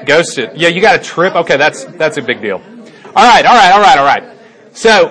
Ghosted. 0.06 0.52
Yeah, 0.56 0.68
you 0.68 0.80
got 0.80 0.98
a 0.98 1.02
trip. 1.02 1.34
Okay, 1.34 1.58
that's 1.58 1.84
that's 1.84 2.16
a 2.16 2.22
big 2.22 2.40
deal. 2.40 2.56
All 3.14 3.28
right, 3.28 3.44
all 3.44 3.54
right, 3.54 3.72
all 3.72 3.80
right, 3.82 3.98
all 3.98 4.04
right. 4.06 4.38
So, 4.72 5.08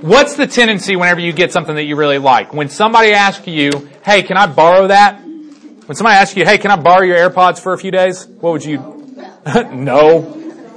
what's 0.00 0.36
the 0.36 0.46
tendency 0.46 0.96
whenever 0.96 1.20
you 1.20 1.34
get 1.34 1.52
something 1.52 1.74
that 1.74 1.84
you 1.84 1.96
really 1.96 2.16
like? 2.16 2.54
When 2.54 2.70
somebody 2.70 3.12
asks 3.12 3.46
you, 3.46 3.70
"Hey, 4.02 4.22
can 4.22 4.38
I 4.38 4.46
borrow 4.46 4.86
that?" 4.86 5.20
When 5.20 5.94
somebody 5.94 6.16
asks 6.16 6.34
you, 6.34 6.46
"Hey, 6.46 6.56
can 6.56 6.70
I 6.70 6.76
borrow 6.76 7.02
your 7.02 7.18
AirPods 7.18 7.60
for 7.60 7.74
a 7.74 7.78
few 7.78 7.90
days?" 7.90 8.26
What 8.26 8.54
would 8.54 8.64
you? 8.64 8.78
no. 9.70 10.24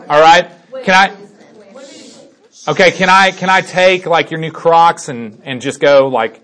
All 0.10 0.22
right. 0.22 0.52
Can 0.84 0.94
I? 0.94 1.29
Okay. 2.70 2.92
Can 2.92 3.10
I 3.10 3.32
can 3.32 3.50
I 3.50 3.62
take 3.62 4.06
like 4.06 4.32
your 4.32 4.40
new 4.40 4.52
Crocs 4.52 5.10
and 5.10 5.42
and 5.44 5.62
just 5.62 5.80
go 5.80 6.08
like? 6.08 6.42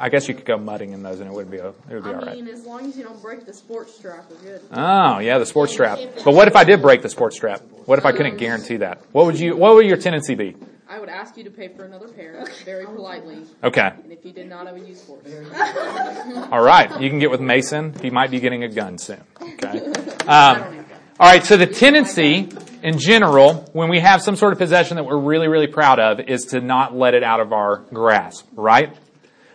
I 0.00 0.10
guess 0.10 0.28
you 0.28 0.34
could 0.34 0.44
go 0.44 0.56
mudding 0.56 0.92
in 0.92 1.02
those 1.02 1.18
and 1.18 1.28
it 1.28 1.32
would 1.34 1.50
be 1.50 1.56
it 1.56 1.74
would 1.90 2.04
be 2.04 2.10
all 2.10 2.22
I 2.22 2.26
right. 2.26 2.36
mean, 2.36 2.46
as 2.46 2.64
long 2.64 2.86
as 2.86 2.96
you 2.96 3.02
don't 3.02 3.20
break 3.20 3.44
the 3.46 3.52
sports 3.52 3.92
strap, 3.96 4.26
we're 4.30 4.36
good. 4.36 4.60
Oh, 4.70 5.18
yeah, 5.18 5.38
the 5.38 5.46
sports 5.46 5.72
strap. 5.72 5.98
But 6.24 6.34
what 6.34 6.46
if 6.46 6.54
I 6.54 6.62
did 6.62 6.80
break 6.80 7.02
the 7.02 7.08
sports 7.08 7.34
strap? 7.36 7.62
What 7.84 7.98
if 7.98 8.06
I 8.06 8.12
couldn't 8.12 8.36
guarantee 8.36 8.76
that? 8.76 9.02
What 9.10 9.26
would 9.26 9.40
you, 9.40 9.56
what 9.56 9.74
would 9.74 9.86
your 9.86 9.96
tendency 9.96 10.36
be? 10.36 10.54
I 10.88 11.00
would 11.00 11.08
ask 11.08 11.36
you 11.36 11.42
to 11.44 11.50
pay 11.50 11.66
for 11.66 11.84
another 11.84 12.06
pair, 12.06 12.46
very 12.64 12.86
politely, 12.86 13.44
Okay. 13.64 13.90
and 14.04 14.12
if 14.12 14.24
you 14.24 14.32
did 14.32 14.48
not, 14.48 14.68
I 14.68 14.72
would 14.72 14.86
use 14.86 15.02
force. 15.02 15.26
All 16.52 16.62
right. 16.62 17.00
You 17.00 17.10
can 17.10 17.18
get 17.18 17.30
with 17.32 17.40
Mason. 17.40 17.92
He 18.00 18.10
might 18.10 18.30
be 18.30 18.38
getting 18.38 18.62
a 18.62 18.68
gun 18.68 18.98
soon. 18.98 19.20
Okay. 19.42 19.92
Um, 20.28 20.84
all 21.18 21.26
right. 21.30 21.42
So 21.42 21.56
the 21.56 21.66
tendency 21.66 22.50
in 22.82 22.98
general, 22.98 23.68
when 23.72 23.88
we 23.88 24.00
have 24.00 24.22
some 24.22 24.36
sort 24.36 24.52
of 24.52 24.58
possession 24.58 24.96
that 24.96 25.04
we're 25.04 25.18
really, 25.18 25.48
really 25.48 25.66
proud 25.66 25.98
of, 25.98 26.20
is 26.20 26.46
to 26.46 26.60
not 26.60 26.96
let 26.96 27.14
it 27.14 27.22
out 27.22 27.40
of 27.40 27.52
our 27.52 27.78
grasp, 27.92 28.46
right? 28.54 28.96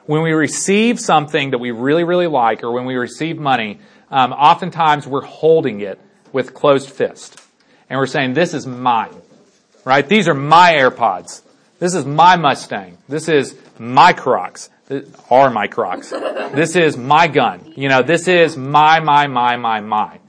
When 0.05 0.21
we 0.21 0.31
receive 0.33 0.99
something 0.99 1.51
that 1.51 1.59
we 1.59 1.71
really, 1.71 2.03
really 2.03 2.27
like, 2.27 2.63
or 2.63 2.71
when 2.71 2.85
we 2.85 2.95
receive 2.95 3.37
money, 3.37 3.79
um, 4.11 4.33
oftentimes 4.33 5.07
we're 5.07 5.21
holding 5.25 5.81
it 5.81 5.99
with 6.31 6.53
closed 6.53 6.89
fist. 6.89 7.41
And 7.89 7.99
we're 7.99 8.07
saying, 8.07 8.33
this 8.33 8.53
is 8.53 8.67
mine. 8.67 9.13
Right? 9.85 10.07
These 10.07 10.27
are 10.27 10.33
my 10.33 10.73
AirPods. 10.73 11.41
This 11.79 11.93
is 11.93 12.05
my 12.05 12.37
Mustang. 12.37 12.97
This 13.09 13.27
is 13.27 13.55
my 13.77 14.13
Crocs. 14.13 14.69
Th- 14.87 15.05
Are 15.29 15.49
my 15.49 15.67
Crocs. 15.67 16.09
This 16.09 16.75
is 16.75 16.95
my 16.97 17.27
gun. 17.27 17.73
You 17.75 17.89
know, 17.89 18.01
this 18.01 18.27
is 18.27 18.55
my, 18.55 18.99
my, 18.99 19.27
my, 19.27 19.57
my, 19.57 19.81
my. 19.81 20.19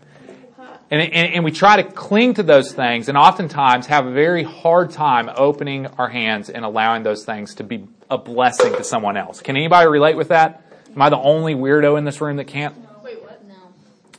And, 0.94 1.02
and, 1.12 1.34
and 1.34 1.44
we 1.44 1.50
try 1.50 1.82
to 1.82 1.82
cling 1.82 2.34
to 2.34 2.44
those 2.44 2.72
things 2.72 3.08
and 3.08 3.18
oftentimes 3.18 3.88
have 3.88 4.06
a 4.06 4.12
very 4.12 4.44
hard 4.44 4.92
time 4.92 5.28
opening 5.34 5.88
our 5.88 6.08
hands 6.08 6.50
and 6.50 6.64
allowing 6.64 7.02
those 7.02 7.24
things 7.24 7.56
to 7.56 7.64
be 7.64 7.88
a 8.08 8.16
blessing 8.16 8.72
to 8.76 8.84
someone 8.84 9.16
else. 9.16 9.40
Can 9.40 9.56
anybody 9.56 9.88
relate 9.88 10.16
with 10.16 10.28
that? 10.28 10.64
Am 10.94 11.02
I 11.02 11.08
the 11.08 11.18
only 11.18 11.56
weirdo 11.56 11.98
in 11.98 12.04
this 12.04 12.20
room 12.20 12.36
that 12.36 12.44
can't? 12.44 12.76
Wait, 13.02 13.20
what? 13.20 13.44
No. 13.44 13.54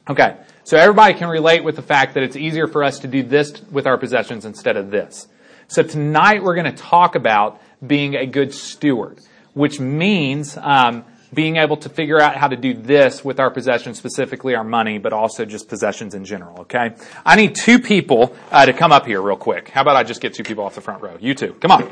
Okay. 0.10 0.36
So 0.66 0.76
everybody 0.76 1.14
can 1.14 1.30
relate 1.30 1.64
with 1.64 1.78
the 1.78 1.82
fact 1.82 2.16
that 2.16 2.24
it's 2.24 2.36
easier 2.36 2.68
for 2.68 2.84
us 2.84 3.00
to 3.00 3.08
do 3.08 3.24
this 3.24 3.62
with 3.72 3.88
our 3.88 3.98
possessions 3.98 4.44
instead 4.44 4.76
of 4.76 4.92
this. 4.92 5.30
So 5.70 5.82
tonight 5.82 6.44
we're 6.44 6.56
going 6.56 6.76
to 6.76 6.84
talk 6.84 7.16
about 7.16 7.62
being 7.88 8.16
a 8.16 8.26
good 8.26 8.54
steward, 8.54 9.22
which 9.54 9.80
means 9.80 10.58
um, 10.58 11.06
being 11.36 11.58
able 11.58 11.78
to 11.78 11.90
figure 11.90 12.20
out 12.20 12.36
how 12.36 12.48
to 12.48 12.56
do 12.56 12.74
this 12.74 13.24
with 13.24 13.40
our 13.40 13.52
possessions, 13.52 13.98
specifically 13.98 14.56
our 14.56 14.64
money, 14.64 14.98
but 14.98 15.14
also 15.14 15.46
just 15.46 15.68
possessions 15.68 16.16
in 16.16 16.26
general. 16.26 16.62
Okay. 16.62 16.96
I 17.26 17.36
need 17.36 17.56
two 17.56 17.80
people 17.80 18.36
uh, 18.52 18.66
to 18.66 18.74
come 18.74 18.92
up 18.92 19.06
here 19.06 19.22
real 19.22 19.36
quick. 19.36 19.70
How 19.70 19.82
about 19.82 19.96
I 19.96 20.04
just 20.04 20.22
get 20.22 20.34
two 20.34 20.44
people 20.44 20.64
off 20.64 20.76
the 20.76 20.82
front 20.82 21.04
row? 21.04 21.18
You 21.20 21.36
two, 21.36 21.54
come 21.56 21.72
on. 21.72 21.84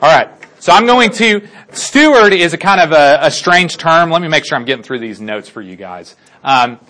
All 0.00 0.16
right. 0.16 0.28
So 0.60 0.72
I'm 0.72 0.86
going 0.86 1.10
to, 1.12 1.46
steward 1.72 2.32
is 2.32 2.52
a 2.52 2.58
kind 2.58 2.80
of 2.80 2.92
a, 2.92 3.18
a 3.22 3.30
strange 3.30 3.76
term. 3.76 4.10
Let 4.10 4.20
me 4.20 4.28
make 4.28 4.44
sure 4.44 4.56
I'm 4.56 4.64
getting 4.64 4.82
through 4.82 4.98
these 4.98 5.20
notes 5.20 5.48
for 5.48 5.62
you 5.62 5.76
guys. 5.76 6.16
Um, 6.42 6.80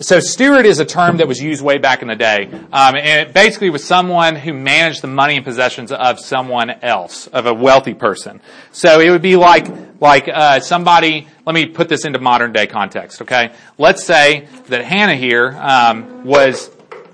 so 0.00 0.20
steward 0.20 0.64
is 0.64 0.78
a 0.78 0.84
term 0.84 1.16
that 1.16 1.26
was 1.26 1.40
used 1.42 1.62
way 1.62 1.78
back 1.78 2.02
in 2.02 2.08
the 2.08 2.16
day, 2.16 2.48
um, 2.72 2.94
and 2.96 3.28
it 3.28 3.34
basically 3.34 3.70
was 3.70 3.82
someone 3.82 4.36
who 4.36 4.52
managed 4.52 5.02
the 5.02 5.08
money 5.08 5.36
and 5.36 5.44
possessions 5.44 5.90
of 5.90 6.20
someone 6.20 6.70
else, 6.70 7.26
of 7.28 7.46
a 7.46 7.54
wealthy 7.54 7.94
person. 7.94 8.40
So 8.70 9.00
it 9.00 9.10
would 9.10 9.22
be 9.22 9.36
like 9.36 9.66
like 10.00 10.28
uh, 10.28 10.60
somebody. 10.60 11.26
Let 11.44 11.54
me 11.54 11.66
put 11.66 11.88
this 11.88 12.04
into 12.04 12.18
modern 12.20 12.52
day 12.52 12.66
context. 12.66 13.22
Okay, 13.22 13.52
let's 13.76 14.04
say 14.04 14.46
that 14.68 14.84
Hannah 14.84 15.16
here 15.16 15.56
um, 15.60 16.24
was 16.24 16.70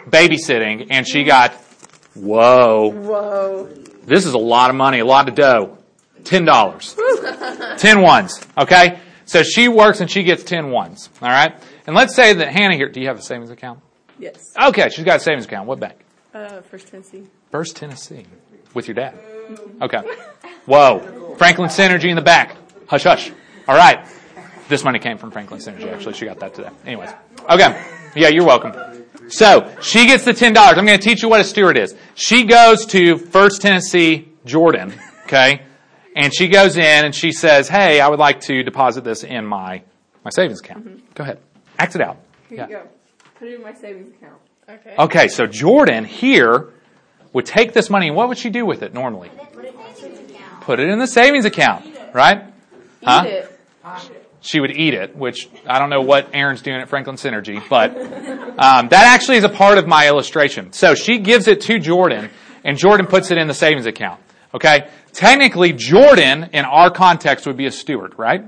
babysitting, 0.07 0.88
and 0.91 1.07
she 1.09 1.25
got 1.25 1.55
whoa, 2.14 2.91
Whoa. 2.91 3.64
this 4.05 4.26
is 4.26 4.35
a 4.35 4.38
lot 4.38 4.71
of 4.71 4.76
money, 4.76 4.99
a 4.99 5.07
lot 5.07 5.29
of 5.29 5.35
dough. 5.35 5.79
Ten 6.25 6.45
dollars. 6.45 6.97
ten 7.79 8.00
ones. 8.00 8.41
Okay? 8.57 8.99
So 9.26 9.43
she 9.43 9.69
works 9.69 10.00
and 10.00 10.11
she 10.11 10.23
gets 10.23 10.43
ten 10.43 10.71
ones. 10.71 11.11
Alright? 11.23 11.55
And 11.87 11.95
let's 11.95 12.14
say 12.14 12.33
that 12.33 12.49
Hannah 12.49 12.76
here, 12.76 12.88
do 12.88 13.00
you 13.00 13.09
have 13.09 13.19
a 13.19 13.23
savings 13.23 13.50
account? 13.50 13.81
Yes. 14.19 14.38
Okay, 14.61 14.88
she's 14.88 15.05
got 15.05 15.17
a 15.17 15.21
savings 15.21 15.45
account. 15.45 15.67
What 15.69 15.81
bank? 15.81 15.99
Uh, 16.33 16.62
First 16.62 16.88
Tennessee. 16.88 17.25
First 17.50 17.76
Tennessee. 17.76 18.26
With 18.75 18.88
your 18.88 18.95
dad. 18.95 19.19
Okay. 19.83 19.99
Whoa. 20.67 21.35
Franklin 21.38 21.69
Synergy 21.69 22.09
in 22.09 22.17
the 22.17 22.23
back. 22.23 22.57
Hush 22.88 23.05
hush. 23.05 23.31
Alright. 23.69 24.07
This 24.69 24.83
money 24.83 24.99
came 24.99 25.19
from 25.19 25.31
Franklin 25.31 25.61
Synergy, 25.61 25.93
actually. 25.93 26.14
She 26.14 26.25
got 26.25 26.41
that 26.41 26.55
today. 26.55 26.71
Anyways. 26.87 27.11
Okay. 27.49 27.85
Yeah, 28.17 28.29
you're 28.29 28.47
welcome. 28.47 28.73
So, 29.29 29.71
she 29.81 30.07
gets 30.07 30.25
the 30.25 30.33
$10. 30.33 30.57
I'm 30.57 30.87
going 30.87 30.99
to 30.99 31.05
teach 31.05 31.23
you 31.23 31.29
what 31.29 31.41
a 31.41 31.45
steward 31.45 31.76
is. 31.76 31.95
She 32.14 32.45
goes 32.45 32.85
to 32.87 33.17
First 33.17 33.62
Tennessee 33.62 34.29
Jordan, 34.45 34.93
okay? 35.25 35.62
And 36.14 36.35
she 36.35 36.49
goes 36.49 36.76
in 36.76 37.05
and 37.05 37.14
she 37.14 37.33
says, 37.33 37.69
hey, 37.69 38.00
I 38.00 38.09
would 38.09 38.19
like 38.19 38.41
to 38.43 38.62
deposit 38.62 39.03
this 39.05 39.25
in 39.25 39.47
my, 39.47 39.83
my 40.25 40.31
savings 40.31 40.61
account. 40.61 41.14
Go 41.14 41.25
ahead. 41.25 41.41
Act 41.78 41.95
it 41.97 42.00
out. 42.00 42.19
Here 42.49 42.59
Yeah. 42.59 42.66
you 42.69 42.73
go. 42.76 42.83
Put 43.38 43.49
it 43.49 43.54
in 43.54 43.62
my 43.62 43.75
savings 43.75 44.09
account. 44.16 44.40
Okay. 44.69 44.95
Okay, 44.99 45.28
so 45.28 45.47
Jordan 45.47 46.04
here 46.04 46.71
would 47.33 47.47
take 47.47 47.73
this 47.73 47.90
money 47.90 48.09
and 48.09 48.16
what 48.16 48.28
would 48.28 48.38
she 48.38 48.50
do 48.50 48.64
with 48.64 48.83
it 48.83 48.95
normally? 48.95 49.31
Put 50.61 50.81
it 50.81 50.88
in 50.88 50.99
the 50.99 51.07
savings 51.07 51.45
account, 51.45 51.85
right? 52.14 52.45
Huh? 53.04 53.25
It. 53.26 53.50
She 54.40 54.61
would 54.61 54.76
eat 54.76 54.95
it, 54.95 55.16
which 55.16 55.49
I 55.66 55.78
don't 55.78 55.88
know 55.90 56.02
what 56.02 56.28
Aaron's 56.35 56.61
doing 56.62 56.81
at 56.81 56.88
Franklin 56.88 57.16
Synergy, 57.16 57.62
but 57.69 57.97
um, 57.97 58.88
that 58.88 59.07
actually 59.14 59.38
is 59.38 59.45
a 59.45 59.49
part 59.49 59.78
of 59.78 59.87
my 59.87 60.07
illustration. 60.07 60.73
So 60.73 60.95
she 60.95 61.19
gives 61.19 61.49
it 61.49 61.62
to 61.62 61.78
Jordan, 61.78 62.31
and 62.62 62.76
Jordan 62.78 63.07
puts 63.07 63.31
it 63.31 63.38
in 63.38 63.49
the 63.49 63.54
savings 63.54 63.87
account. 63.87 64.21
Okay? 64.54 64.88
Technically, 65.12 65.73
Jordan, 65.73 66.50
in 66.52 66.64
our 66.66 66.90
context, 66.90 67.47
would 67.47 67.57
be 67.57 67.66
a 67.66 67.71
steward, 67.71 68.19
right? 68.19 68.45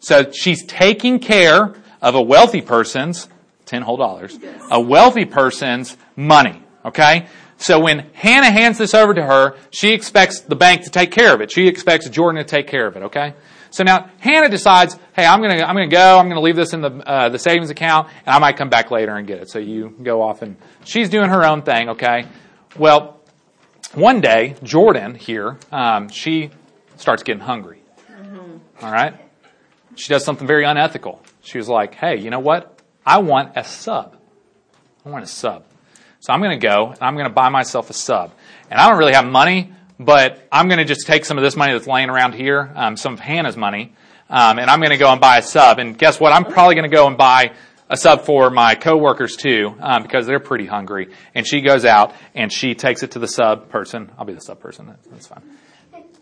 So 0.00 0.30
she's 0.32 0.64
taking 0.66 1.18
care 1.20 1.74
of 2.04 2.14
a 2.14 2.22
wealthy 2.22 2.60
person's, 2.60 3.28
10 3.64 3.82
whole 3.82 3.96
dollars, 3.96 4.38
a 4.70 4.78
wealthy 4.78 5.24
person's 5.24 5.96
money. 6.16 6.62
Okay? 6.84 7.26
So 7.56 7.80
when 7.80 8.10
Hannah 8.12 8.50
hands 8.50 8.76
this 8.76 8.92
over 8.92 9.14
to 9.14 9.24
her, 9.24 9.56
she 9.70 9.92
expects 9.92 10.40
the 10.40 10.54
bank 10.54 10.84
to 10.84 10.90
take 10.90 11.10
care 11.10 11.34
of 11.34 11.40
it. 11.40 11.50
She 11.50 11.66
expects 11.66 12.06
Jordan 12.10 12.44
to 12.44 12.48
take 12.48 12.66
care 12.66 12.86
of 12.86 12.96
it. 12.96 13.04
Okay? 13.04 13.32
So 13.70 13.84
now 13.84 14.10
Hannah 14.18 14.50
decides, 14.50 14.98
hey, 15.16 15.24
I'm 15.24 15.40
gonna, 15.40 15.62
I'm 15.62 15.74
gonna 15.74 15.88
go, 15.88 16.18
I'm 16.18 16.28
gonna 16.28 16.42
leave 16.42 16.56
this 16.56 16.74
in 16.74 16.82
the, 16.82 16.90
uh, 16.90 17.30
the 17.30 17.38
savings 17.38 17.70
account, 17.70 18.08
and 18.26 18.34
I 18.34 18.38
might 18.38 18.58
come 18.58 18.68
back 18.68 18.90
later 18.90 19.16
and 19.16 19.26
get 19.26 19.38
it. 19.38 19.50
So 19.50 19.58
you 19.58 19.96
go 20.02 20.20
off 20.20 20.42
and 20.42 20.56
she's 20.84 21.08
doing 21.08 21.30
her 21.30 21.42
own 21.44 21.62
thing, 21.62 21.88
okay? 21.90 22.26
Well, 22.76 23.18
one 23.94 24.20
day, 24.20 24.56
Jordan 24.62 25.14
here, 25.14 25.58
um, 25.72 26.10
she 26.10 26.50
starts 26.96 27.22
getting 27.22 27.42
hungry. 27.42 27.80
All 28.82 28.92
right? 28.92 29.23
She 29.96 30.08
does 30.08 30.24
something 30.24 30.46
very 30.46 30.64
unethical. 30.64 31.22
She 31.42 31.58
was 31.58 31.68
like, 31.68 31.94
hey, 31.94 32.18
you 32.18 32.30
know 32.30 32.40
what? 32.40 32.80
I 33.04 33.18
want 33.18 33.52
a 33.56 33.64
sub. 33.64 34.16
I 35.04 35.10
want 35.10 35.24
a 35.24 35.28
sub. 35.28 35.64
So 36.20 36.32
I'm 36.32 36.40
going 36.40 36.58
to 36.58 36.66
go 36.66 36.88
and 36.88 37.02
I'm 37.02 37.14
going 37.14 37.28
to 37.28 37.32
buy 37.34 37.50
myself 37.50 37.90
a 37.90 37.92
sub. 37.92 38.32
And 38.70 38.80
I 38.80 38.88
don't 38.88 38.98
really 38.98 39.12
have 39.12 39.26
money, 39.26 39.72
but 40.00 40.46
I'm 40.50 40.68
going 40.68 40.78
to 40.78 40.84
just 40.84 41.06
take 41.06 41.24
some 41.24 41.36
of 41.36 41.44
this 41.44 41.56
money 41.56 41.72
that's 41.72 41.86
laying 41.86 42.08
around 42.08 42.32
here, 42.32 42.72
um, 42.74 42.96
some 42.96 43.14
of 43.14 43.20
Hannah's 43.20 43.56
money, 43.56 43.94
um, 44.30 44.58
and 44.58 44.70
I'm 44.70 44.80
going 44.80 44.90
to 44.90 44.96
go 44.96 45.12
and 45.12 45.20
buy 45.20 45.38
a 45.38 45.42
sub. 45.42 45.78
And 45.78 45.98
guess 45.98 46.18
what? 46.18 46.32
I'm 46.32 46.44
probably 46.44 46.74
going 46.76 46.90
to 46.90 46.96
go 46.96 47.06
and 47.06 47.18
buy 47.18 47.52
a 47.90 47.96
sub 47.96 48.22
for 48.22 48.50
my 48.50 48.74
coworkers 48.74 49.36
too, 49.36 49.76
um, 49.80 50.02
because 50.02 50.26
they're 50.26 50.40
pretty 50.40 50.66
hungry. 50.66 51.12
And 51.34 51.46
she 51.46 51.60
goes 51.60 51.84
out 51.84 52.14
and 52.34 52.50
she 52.52 52.74
takes 52.74 53.02
it 53.02 53.12
to 53.12 53.18
the 53.18 53.28
sub 53.28 53.68
person. 53.68 54.10
I'll 54.18 54.24
be 54.24 54.32
the 54.32 54.40
sub 54.40 54.60
person. 54.60 54.94
That's, 55.10 55.26
fine. 55.26 55.42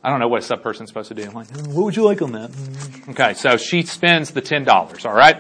I 0.05 0.11
don't 0.11 0.19
know 0.19 0.29
what 0.29 0.41
a 0.41 0.45
sub 0.45 0.63
person's 0.63 0.91
supposed 0.91 1.09
to 1.09 1.15
do. 1.15 1.25
I'm 1.25 1.35
like, 1.35 1.51
what 1.67 1.85
would 1.85 1.97
you 1.97 2.05
like 2.05 2.23
on 2.23 2.33
that? 2.33 2.51
Okay, 3.11 3.35
so 3.35 3.57
she 3.57 3.83
spends 3.83 4.33
the 4.33 4.41
ten 4.41 4.65
dollars. 4.65 5.07
All 5.07 5.15
right. 5.15 5.37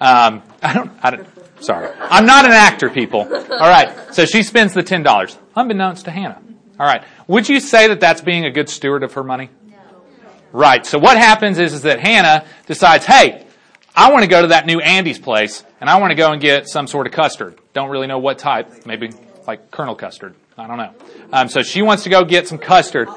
Um, 0.00 0.42
I 0.62 0.72
don't. 0.72 0.90
I 1.02 1.10
don't. 1.10 1.28
Sorry, 1.60 1.90
I'm 1.98 2.24
not 2.24 2.44
an 2.44 2.52
actor, 2.52 2.88
people. 2.88 3.20
All 3.22 3.68
right. 3.68 4.14
So 4.14 4.24
she 4.24 4.42
spends 4.42 4.72
the 4.72 4.82
ten 4.82 5.02
dollars, 5.02 5.36
unbeknownst 5.56 6.04
to 6.04 6.10
Hannah. 6.10 6.40
All 6.78 6.86
right. 6.86 7.02
Would 7.26 7.48
you 7.48 7.58
say 7.60 7.88
that 7.88 7.98
that's 8.00 8.20
being 8.20 8.44
a 8.44 8.50
good 8.50 8.68
steward 8.68 9.02
of 9.02 9.14
her 9.14 9.24
money? 9.24 9.50
No. 9.68 9.76
Right. 10.52 10.86
So 10.86 10.98
what 10.98 11.18
happens 11.18 11.58
is, 11.58 11.74
is 11.74 11.82
that 11.82 11.98
Hannah 11.98 12.46
decides, 12.66 13.04
hey, 13.04 13.44
I 13.96 14.12
want 14.12 14.22
to 14.22 14.28
go 14.28 14.42
to 14.42 14.48
that 14.48 14.66
new 14.66 14.78
Andy's 14.78 15.18
place, 15.18 15.64
and 15.80 15.90
I 15.90 15.98
want 15.98 16.12
to 16.12 16.14
go 16.14 16.30
and 16.30 16.40
get 16.40 16.68
some 16.68 16.86
sort 16.86 17.08
of 17.08 17.12
custard. 17.12 17.58
Don't 17.72 17.90
really 17.90 18.06
know 18.06 18.20
what 18.20 18.38
type. 18.38 18.86
Maybe 18.86 19.10
like 19.48 19.72
Colonel 19.72 19.96
custard. 19.96 20.36
I 20.56 20.68
don't 20.68 20.78
know. 20.78 20.94
Um, 21.32 21.48
so 21.48 21.62
she 21.62 21.82
wants 21.82 22.04
to 22.04 22.10
go 22.10 22.24
get 22.24 22.46
some 22.46 22.58
custard, 22.58 23.08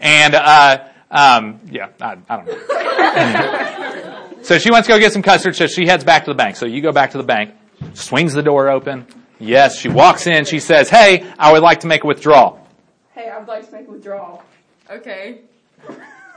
and 0.00 0.34
uh, 0.34 0.84
um, 1.10 1.60
yeah, 1.70 1.88
I, 2.00 2.16
I 2.28 2.36
don't 2.36 2.46
know. 2.46 4.42
so 4.42 4.58
she 4.58 4.70
wants 4.70 4.86
to 4.88 4.92
go 4.94 4.98
get 4.98 5.12
some 5.12 5.22
custard, 5.22 5.56
so 5.56 5.66
she 5.66 5.86
heads 5.86 6.04
back 6.04 6.24
to 6.24 6.30
the 6.30 6.34
bank. 6.36 6.56
So 6.56 6.66
you 6.66 6.80
go 6.82 6.92
back 6.92 7.12
to 7.12 7.18
the 7.18 7.24
bank, 7.24 7.54
swings 7.94 8.32
the 8.34 8.42
door 8.42 8.68
open. 8.68 9.06
Yes, 9.38 9.78
she 9.78 9.88
walks 9.88 10.26
in. 10.26 10.44
She 10.46 10.60
says, 10.60 10.88
"Hey, 10.88 11.26
I 11.38 11.52
would 11.52 11.62
like 11.62 11.80
to 11.80 11.86
make 11.86 12.04
a 12.04 12.06
withdrawal." 12.06 12.66
Hey, 13.14 13.28
I 13.30 13.38
would 13.38 13.48
like 13.48 13.66
to 13.66 13.72
make 13.72 13.86
a 13.88 13.90
withdrawal. 13.90 14.42
Okay. 14.90 15.40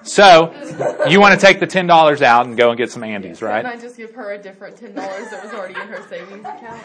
So 0.01 0.53
you 1.09 1.19
want 1.19 1.37
to 1.39 1.45
take 1.45 1.59
the 1.59 1.67
ten 1.67 1.85
dollars 1.87 2.21
out 2.21 2.45
and 2.45 2.57
go 2.57 2.69
and 2.69 2.77
get 2.77 2.89
some 2.91 3.03
Andy's, 3.03 3.41
right? 3.41 3.63
Can 3.65 3.71
I 3.77 3.79
just 3.79 3.97
give 3.97 4.13
her 4.15 4.31
a 4.33 4.37
different 4.37 4.77
ten 4.77 4.93
dollars 4.95 5.29
that 5.29 5.43
was 5.43 5.53
already 5.53 5.75
in 5.79 5.87
her 5.87 6.01
savings 6.07 6.39
account? 6.45 6.81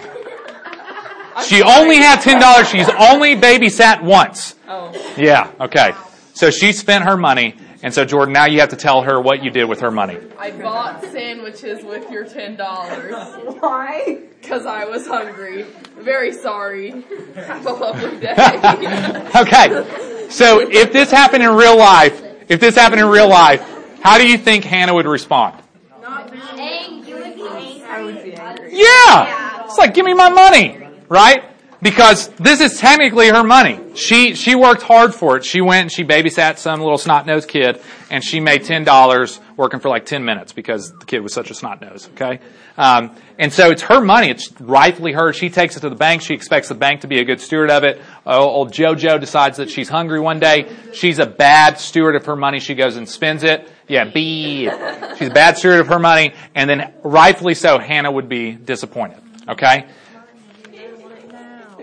I'm 1.36 1.44
She 1.44 1.60
sorry. 1.60 1.82
only 1.82 1.96
had 1.98 2.20
ten 2.20 2.40
dollars. 2.40 2.68
She's 2.68 2.88
only 2.98 3.36
babysat 3.36 4.02
once. 4.02 4.56
Oh. 4.68 4.92
Yeah. 5.16 5.50
Okay. 5.60 5.92
So 6.34 6.50
she 6.50 6.72
spent 6.72 7.04
her 7.04 7.16
money, 7.16 7.54
and 7.82 7.94
so 7.94 8.04
Jordan, 8.04 8.32
now 8.34 8.46
you 8.46 8.58
have 8.60 8.70
to 8.70 8.76
tell 8.76 9.02
her 9.02 9.20
what 9.20 9.42
you 9.44 9.50
did 9.50 9.64
with 9.66 9.80
her 9.80 9.90
money. 9.92 10.18
I 10.36 10.50
bought 10.50 11.00
sandwiches 11.04 11.84
with 11.84 12.10
your 12.10 12.24
ten 12.24 12.56
dollars 12.56 13.14
Why? 13.60 14.18
because 14.40 14.66
I 14.66 14.84
was 14.84 15.06
hungry. 15.06 15.64
Very 15.96 16.32
sorry. 16.32 17.04
Have 17.36 17.64
a 17.66 17.72
lovely 17.72 18.18
day. 18.20 18.34
Okay. 19.36 20.28
So 20.30 20.60
if 20.60 20.92
this 20.92 21.10
happened 21.10 21.42
in 21.44 21.50
real 21.50 21.76
life, 21.78 22.20
if 22.48 22.58
this 22.60 22.74
happened 22.74 23.00
in 23.00 23.06
real 23.06 23.28
life, 23.28 23.62
how 24.02 24.18
do 24.18 24.26
you 24.28 24.36
think 24.36 24.64
Hannah 24.64 24.92
would 24.94 25.06
respond? 25.06 25.62
Dang, 26.02 27.06
you 27.06 27.14
would 27.16 27.34
be 27.36 27.42
angry. 27.46 27.82
I 27.84 28.02
would 28.04 28.22
be 28.22 28.34
angry. 28.34 28.70
Yeah. 28.72 29.64
It's 29.64 29.78
like, 29.78 29.94
give 29.94 30.04
me 30.04 30.14
my 30.14 30.28
money, 30.28 30.78
right? 31.08 31.44
Because 31.84 32.28
this 32.28 32.62
is 32.62 32.78
technically 32.80 33.28
her 33.28 33.44
money. 33.44 33.78
She, 33.94 34.34
she 34.34 34.54
worked 34.54 34.80
hard 34.80 35.14
for 35.14 35.36
it. 35.36 35.44
She 35.44 35.60
went 35.60 35.82
and 35.82 35.92
she 35.92 36.02
babysat 36.02 36.56
some 36.56 36.80
little 36.80 36.96
snot-nosed 36.96 37.46
kid 37.46 37.78
and 38.10 38.24
she 38.24 38.40
made 38.40 38.62
$10 38.62 39.40
working 39.58 39.80
for 39.80 39.90
like 39.90 40.06
10 40.06 40.24
minutes 40.24 40.54
because 40.54 40.94
the 40.98 41.04
kid 41.04 41.20
was 41.20 41.34
such 41.34 41.50
a 41.50 41.54
snot-nose, 41.54 42.08
okay? 42.14 42.40
Um, 42.78 43.14
and 43.38 43.52
so 43.52 43.70
it's 43.70 43.82
her 43.82 44.00
money. 44.00 44.30
It's 44.30 44.50
rightfully 44.62 45.12
hers. 45.12 45.36
She 45.36 45.50
takes 45.50 45.76
it 45.76 45.80
to 45.80 45.90
the 45.90 45.94
bank. 45.94 46.22
She 46.22 46.32
expects 46.32 46.68
the 46.68 46.74
bank 46.74 47.02
to 47.02 47.06
be 47.06 47.18
a 47.18 47.24
good 47.24 47.42
steward 47.42 47.70
of 47.70 47.84
it. 47.84 48.00
Old 48.24 48.72
JoJo 48.72 49.20
decides 49.20 49.58
that 49.58 49.68
she's 49.68 49.90
hungry 49.90 50.20
one 50.20 50.40
day. 50.40 50.74
She's 50.94 51.18
a 51.18 51.26
bad 51.26 51.78
steward 51.78 52.16
of 52.16 52.24
her 52.24 52.34
money. 52.34 52.60
She 52.60 52.74
goes 52.74 52.96
and 52.96 53.06
spends 53.06 53.42
it. 53.42 53.70
Yeah, 53.88 54.06
B. 54.06 54.70
She's 55.18 55.28
a 55.28 55.34
bad 55.34 55.58
steward 55.58 55.80
of 55.80 55.88
her 55.88 55.98
money. 55.98 56.32
And 56.54 56.70
then 56.70 56.94
rightfully 57.02 57.54
so, 57.54 57.78
Hannah 57.78 58.10
would 58.10 58.30
be 58.30 58.52
disappointed, 58.52 59.20
okay? 59.50 59.86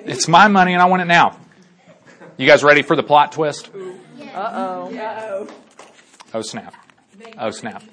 It's 0.05 0.27
my 0.27 0.47
money 0.47 0.73
and 0.73 0.81
I 0.81 0.85
want 0.85 1.01
it 1.01 1.05
now. 1.05 1.37
You 2.37 2.47
guys 2.47 2.63
ready 2.63 2.81
for 2.81 2.95
the 2.95 3.03
plot 3.03 3.31
twist? 3.33 3.69
Uh-oh. 3.73 5.47
Oh 6.33 6.41
snap. 6.41 6.73
Oh 7.37 7.51
snap. 7.51 7.83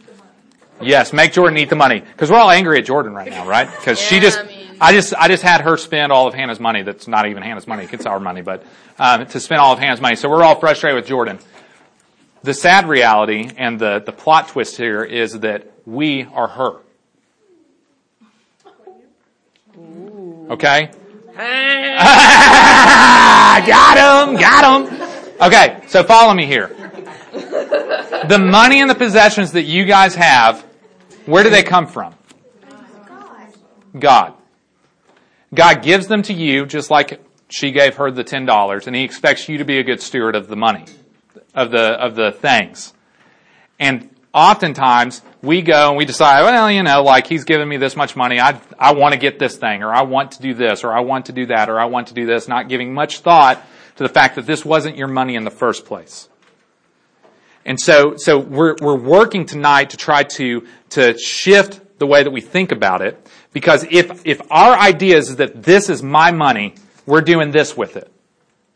Yes, 0.81 1.13
make 1.13 1.33
Jordan 1.33 1.59
eat 1.59 1.71
the 1.71 1.77
money. 1.77 2.03
Cause 2.17 2.31
we're 2.31 2.39
all 2.39 2.51
angry 2.51 2.79
at 2.79 2.85
Jordan 2.85 3.13
right 3.15 3.31
now, 3.31 3.47
right? 3.49 3.69
Cause 3.69 3.99
she 4.01 4.21
just, 4.21 4.39
I 4.39 4.45
mean- 4.45 4.55
I 4.81 4.93
just, 4.93 5.13
I 5.15 5.27
just 5.27 5.43
had 5.43 5.63
her 5.63 5.77
spend 5.77 6.13
all 6.13 6.29
of 6.29 6.35
Hannah's 6.35 6.61
money. 6.61 6.83
That's 6.83 7.09
not 7.09 7.27
even 7.27 7.43
Hannah's 7.43 7.67
money. 7.67 7.89
It's 7.91 8.07
our 8.07 8.21
money, 8.21 8.43
but, 8.43 8.65
um, 8.97 9.27
to 9.27 9.41
spend 9.41 9.61
all 9.61 9.73
of 9.73 9.81
Hannah's 9.81 10.01
money. 10.01 10.15
So 10.15 10.29
we're 10.31 10.45
all 10.45 10.55
frustrated 10.61 10.95
with 10.95 11.07
Jordan. 11.09 11.41
The 12.45 12.55
sad 12.55 12.89
reality 12.89 13.51
and 13.57 13.81
the, 13.81 13.99
the 14.07 14.13
plot 14.13 14.49
twist 14.49 14.77
here 14.77 15.03
is 15.03 15.41
that 15.41 15.67
we 15.85 16.23
are 16.33 16.47
her. 16.47 16.77
Okay? 20.51 20.91
got 23.67 24.27
him, 24.27 24.41
got 24.41 24.91
him. 24.91 25.01
Okay, 25.41 25.83
so 25.87 26.03
follow 26.03 26.35
me 26.35 26.47
here. 26.47 26.75
The 28.29 28.41
money 28.41 28.81
and 28.81 28.91
the 28.91 28.97
possessions 28.97 29.53
that 29.53 29.63
you 29.63 29.85
guys 29.85 30.17
have, 30.17 30.67
where 31.27 31.45
do 31.45 31.51
they 31.51 31.63
come 31.63 31.87
from? 31.87 32.17
God. 33.97 34.35
God 35.55 35.83
gives 35.83 36.09
them 36.09 36.23
to 36.23 36.33
you 36.33 36.67
just 36.67 36.91
like 36.91 37.25
she 37.49 37.71
gave 37.71 37.95
her 37.97 38.11
the 38.11 38.25
ten 38.25 38.45
dollars, 38.45 38.89
and 38.89 38.97
He 38.97 39.05
expects 39.05 39.49
you 39.49 39.59
to 39.59 39.65
be 39.65 39.79
a 39.79 39.85
good 39.85 40.03
steward 40.03 40.35
of 40.35 40.49
the 40.49 40.57
money, 40.57 40.87
of 41.55 41.71
the 41.71 41.93
of 41.93 42.17
the 42.17 42.33
things. 42.33 42.93
And 43.79 44.11
oftentimes 44.39 45.23
we 45.43 45.63
go 45.63 45.89
and 45.89 45.97
we 45.97 46.05
decide, 46.05 46.43
well, 46.43 46.71
you 46.71 46.83
know, 46.83 47.03
like 47.03 47.27
He's 47.27 47.45
given 47.45 47.69
me 47.69 47.77
this 47.77 47.97
much 47.97 48.17
money, 48.17 48.41
I 48.41 48.61
I 48.79 48.95
want 48.95 49.13
to 49.15 49.19
get 49.19 49.39
this 49.39 49.57
thing, 49.57 49.83
or 49.83 49.93
I 49.93 50.03
want 50.03 50.33
to 50.33 50.43
do 50.43 50.55
this, 50.55 50.85
or 50.85 50.93
I 50.93 51.01
want 51.01 51.27
to 51.27 51.33
do 51.33 51.47
that, 51.47 51.69
or 51.69 51.79
I 51.79 51.87
want 51.87 52.09
to 52.09 52.15
do 52.15 52.27
this, 52.27 52.49
not 52.49 52.69
giving 52.69 52.95
much 52.95 53.21
thought 53.21 53.63
to 53.97 54.05
the 54.05 54.09
fact 54.09 54.37
that 54.37 54.47
this 54.47 54.65
wasn't 54.65 54.97
your 54.97 55.09
money 55.09 55.35
in 55.35 55.45
the 55.45 55.51
first 55.51 55.85
place. 55.85 56.29
And 57.65 57.79
so, 57.79 58.17
so 58.17 58.39
we're, 58.39 58.77
we're 58.81 58.97
working 58.97 59.45
tonight 59.45 59.91
to 59.91 59.97
try 59.97 60.23
to, 60.23 60.67
to 60.91 61.19
shift 61.19 61.99
the 61.99 62.07
way 62.07 62.23
that 62.23 62.31
we 62.31 62.41
think 62.41 62.73
about 62.73 63.03
it. 63.03 63.29
Because 63.53 63.85
if, 63.91 64.25
if 64.25 64.41
our 64.51 64.75
idea 64.75 65.19
is 65.19 65.37
that 65.37 65.65
this 65.65 65.91
is 65.91 66.03
my 66.03 66.31
money, 66.31 66.77
we're 67.07 67.21
doing 67.21 67.51
this 67.51 67.77
with 67.77 67.97
it. 67.97 68.11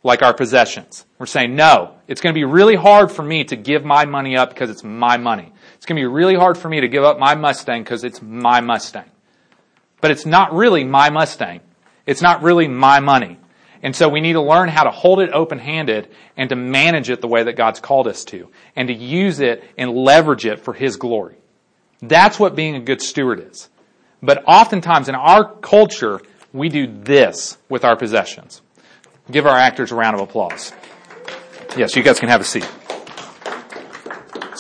Like 0.03 0.23
our 0.23 0.35
possessions. 0.35 1.07
We're 1.19 1.27
saying, 1.27 1.55
no, 1.55 1.95
it's 2.09 2.21
going 2.21 2.35
to 2.35 2.39
be 2.39 2.45
really 2.45 2.75
hard 2.75 3.13
for 3.13 3.23
me 3.23 3.45
to 3.45 3.57
give 3.57 3.85
my 3.85 4.05
money 4.05 4.37
up 4.37 4.51
because 4.51 4.69
it's 4.69 4.83
my 4.83 5.17
money. 5.17 5.52
It's 5.83 5.87
going 5.89 5.97
to 5.97 6.03
be 6.03 6.07
really 6.07 6.37
hard 6.37 6.57
for 6.57 6.69
me 6.69 6.83
to 6.83 6.87
give 6.87 7.03
up 7.03 7.19
my 7.19 7.35
Mustang 7.35 7.83
because 7.83 8.05
it's 8.05 8.23
my 8.23 8.61
Mustang. 8.61 9.11
But 10.01 10.13
it's 10.13 10.25
not 10.25 10.55
really 10.55 10.85
my 10.85 11.11
Mustang. 11.11 11.59
It's 12.07 12.23
not 12.23 12.45
really 12.45 12.69
my 12.69 13.01
money. 13.01 13.37
And 13.83 13.97
so 13.97 14.09
we 14.09 14.21
need 14.21 14.35
to 14.35 14.43
learn 14.43 14.69
how 14.69 14.85
to 14.85 14.93
hold 14.93 15.19
it 15.19 15.31
open-handed 15.33 16.09
and 16.37 16.51
to 16.51 16.55
manage 16.55 17.11
it 17.11 17.21
the 17.21 17.27
way 17.27 17.43
that 17.43 17.57
God's 17.57 17.81
called 17.81 18.07
us 18.07 18.25
to 18.27 18.49
and 18.77 18.87
to 18.87 18.95
use 18.95 19.41
it 19.41 19.65
and 19.77 19.91
leverage 19.91 20.47
it 20.47 20.61
for 20.61 20.73
His 20.73 20.95
glory. 20.95 21.35
That's 22.01 22.39
what 22.39 22.55
being 22.55 22.77
a 22.77 22.81
good 22.81 23.03
steward 23.03 23.45
is. 23.51 23.69
But 24.23 24.45
oftentimes 24.47 25.09
in 25.09 25.17
our 25.17 25.53
culture, 25.53 26.21
we 26.53 26.69
do 26.69 26.87
this 26.87 27.59
with 27.69 27.85
our 27.85 27.97
possessions. 27.97 28.63
Give 29.33 29.49
our 29.49 29.59
actors 29.59 29.91
a 29.91 29.97
round 29.97 30.15
of 30.15 30.21
applause. 30.21 30.73
Yes, 31.77 31.97
you 31.97 32.05
guys 32.05 32.21
can 32.21 32.29
have 32.29 32.41
a 32.41 32.45
seat. 32.45 32.71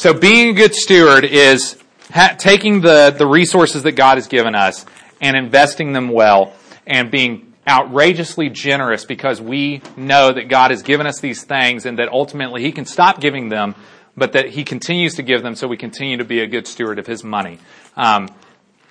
So 0.02 0.12
being 0.12 0.48
a 0.48 0.52
good 0.52 0.74
steward 0.74 1.24
is 1.24 1.76
ha- 2.10 2.34
taking 2.36 2.80
the, 2.80 3.14
the 3.16 3.24
resources 3.24 3.84
that 3.84 3.92
God 3.92 4.16
has 4.16 4.26
given 4.26 4.56
us 4.56 4.84
and 5.20 5.36
investing 5.36 5.92
them 5.92 6.08
well 6.08 6.54
and 6.88 7.08
being 7.08 7.54
outrageously 7.68 8.48
generous 8.48 9.04
because 9.04 9.40
we 9.40 9.80
know 9.96 10.32
that 10.32 10.48
God 10.48 10.72
has 10.72 10.82
given 10.82 11.06
us 11.06 11.20
these 11.20 11.44
things 11.44 11.86
and 11.86 12.00
that 12.00 12.08
ultimately 12.08 12.62
He 12.62 12.72
can 12.72 12.84
stop 12.84 13.20
giving 13.20 13.48
them, 13.48 13.76
but 14.16 14.32
that 14.32 14.48
He 14.48 14.64
continues 14.64 15.14
to 15.14 15.22
give 15.22 15.44
them 15.44 15.54
so 15.54 15.68
we 15.68 15.76
continue 15.76 16.16
to 16.16 16.24
be 16.24 16.40
a 16.40 16.48
good 16.48 16.66
steward 16.66 16.98
of 16.98 17.06
His 17.06 17.22
money. 17.22 17.60
Um, 17.96 18.28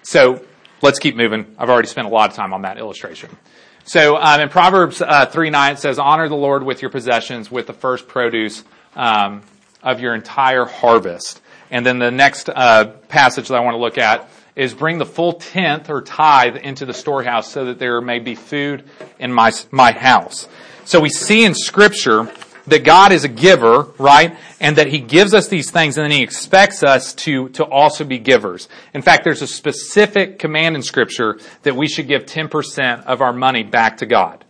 so 0.04 0.46
let's 0.82 1.00
keep 1.00 1.18
moving. 1.18 1.58
I've 1.60 1.70
already 1.70 1.90
spent 1.90 2.08
a 2.08 2.10
lot 2.10 2.30
of 2.30 2.38
time 2.38 2.54
on 2.54 2.62
that 2.62 2.78
illustration. 2.78 3.38
So 3.84 4.16
um, 4.16 4.40
in 4.40 4.48
Proverbs 4.48 5.02
uh, 5.02 5.26
3 5.26 5.50
9 5.50 5.74
it 5.74 5.80
says, 5.80 6.00
Honor 6.00 6.30
the 6.30 6.36
Lord 6.36 6.64
with 6.64 6.82
your 6.82 6.90
possessions, 6.90 7.52
with 7.52 7.68
the 7.68 7.74
first 7.74 8.08
produce 8.08 8.64
um, 8.96 9.42
of 9.84 10.00
your 10.00 10.16
entire 10.16 10.66
harvest. 10.66 11.42
And 11.70 11.86
then 11.86 12.00
the 12.00 12.12
next 12.12 12.50
uh, 12.50 12.86
passage 13.08 13.48
that 13.48 13.56
I 13.56 13.62
want 13.62 13.76
to 13.76 13.80
look 13.80 13.98
at 13.98 14.30
is 14.56 14.74
bring 14.74 14.98
the 14.98 15.06
full 15.06 15.34
tenth 15.34 15.90
or 15.90 16.02
tithe 16.02 16.58
into 16.58 16.86
the 16.86 16.94
storehouse 16.94 17.50
so 17.50 17.66
that 17.66 17.80
there 17.80 18.02
may 18.02 18.20
be 18.20 18.36
food 18.36 18.84
in 19.20 19.32
my, 19.32 19.52
my 19.72 19.92
house. 19.92 20.48
So 20.84 21.00
we 21.00 21.10
see 21.10 21.46
in 21.46 21.54
scripture 21.54 22.30
that 22.68 22.84
God 22.84 23.12
is 23.12 23.24
a 23.24 23.30
giver, 23.30 23.88
right? 23.98 24.36
And 24.60 24.78
that 24.78 24.88
He 24.88 25.00
gives 25.00 25.34
us 25.34 25.48
these 25.48 25.72
things 25.72 25.98
and 25.98 26.04
then 26.04 26.12
He 26.12 26.22
expects 26.22 26.84
us 26.84 27.14
to, 27.16 27.50
to 27.50 27.64
also 27.64 28.04
be 28.04 28.20
givers. 28.20 28.68
In 28.94 29.02
fact, 29.02 29.24
there's 29.24 29.42
a 29.42 29.48
specific 29.48 30.38
command 30.40 30.76
in 30.76 30.84
scripture 30.84 31.40
that 31.64 31.76
we 31.76 31.88
should 31.88 32.08
give 32.08 32.26
10% 32.26 33.06
of 33.06 33.22
our 33.22 33.34
money 33.34 33.64
back 33.64 33.98
to 33.98 34.06
God. 34.06 34.44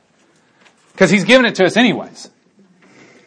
Because 0.92 1.10
he's 1.10 1.24
given 1.24 1.46
it 1.46 1.56
to 1.56 1.66
us 1.66 1.78
anyways. 1.78 2.30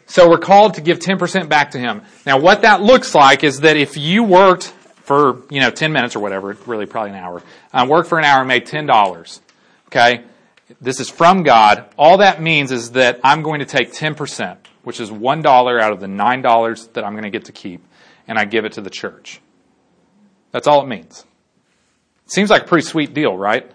So 0.07 0.29
we're 0.29 0.37
called 0.37 0.75
to 0.75 0.81
give 0.81 0.99
10% 0.99 1.49
back 1.49 1.71
to 1.71 1.79
him. 1.79 2.03
Now 2.25 2.39
what 2.39 2.61
that 2.61 2.81
looks 2.81 3.15
like 3.15 3.43
is 3.43 3.61
that 3.61 3.77
if 3.77 3.97
you 3.97 4.23
worked 4.23 4.65
for, 5.03 5.43
you 5.49 5.59
know, 5.59 5.69
10 5.69 5.91
minutes 5.91 6.15
or 6.15 6.19
whatever, 6.19 6.55
really 6.65 6.85
probably 6.85 7.11
an 7.11 7.17
hour, 7.17 7.41
um, 7.73 7.89
worked 7.89 8.09
for 8.09 8.17
an 8.19 8.25
hour 8.25 8.39
and 8.39 8.47
made 8.47 8.65
$10, 8.65 9.39
okay? 9.87 10.23
This 10.81 10.99
is 10.99 11.09
from 11.09 11.43
God. 11.43 11.85
All 11.97 12.17
that 12.17 12.41
means 12.41 12.71
is 12.71 12.91
that 12.91 13.19
I'm 13.23 13.43
going 13.43 13.59
to 13.59 13.65
take 13.65 13.91
10%, 13.91 14.57
which 14.83 14.99
is 14.99 15.11
$1 15.11 15.81
out 15.81 15.91
of 15.91 15.99
the 15.99 16.07
$9 16.07 16.93
that 16.93 17.03
I'm 17.03 17.13
going 17.13 17.23
to 17.23 17.29
get 17.29 17.45
to 17.45 17.51
keep, 17.51 17.83
and 18.27 18.37
I 18.37 18.45
give 18.45 18.65
it 18.65 18.73
to 18.73 18.81
the 18.81 18.89
church. 18.89 19.41
That's 20.51 20.67
all 20.67 20.81
it 20.81 20.87
means. 20.87 21.25
Seems 22.27 22.49
like 22.49 22.63
a 22.63 22.65
pretty 22.65 22.87
sweet 22.87 23.13
deal, 23.13 23.37
right? 23.37 23.71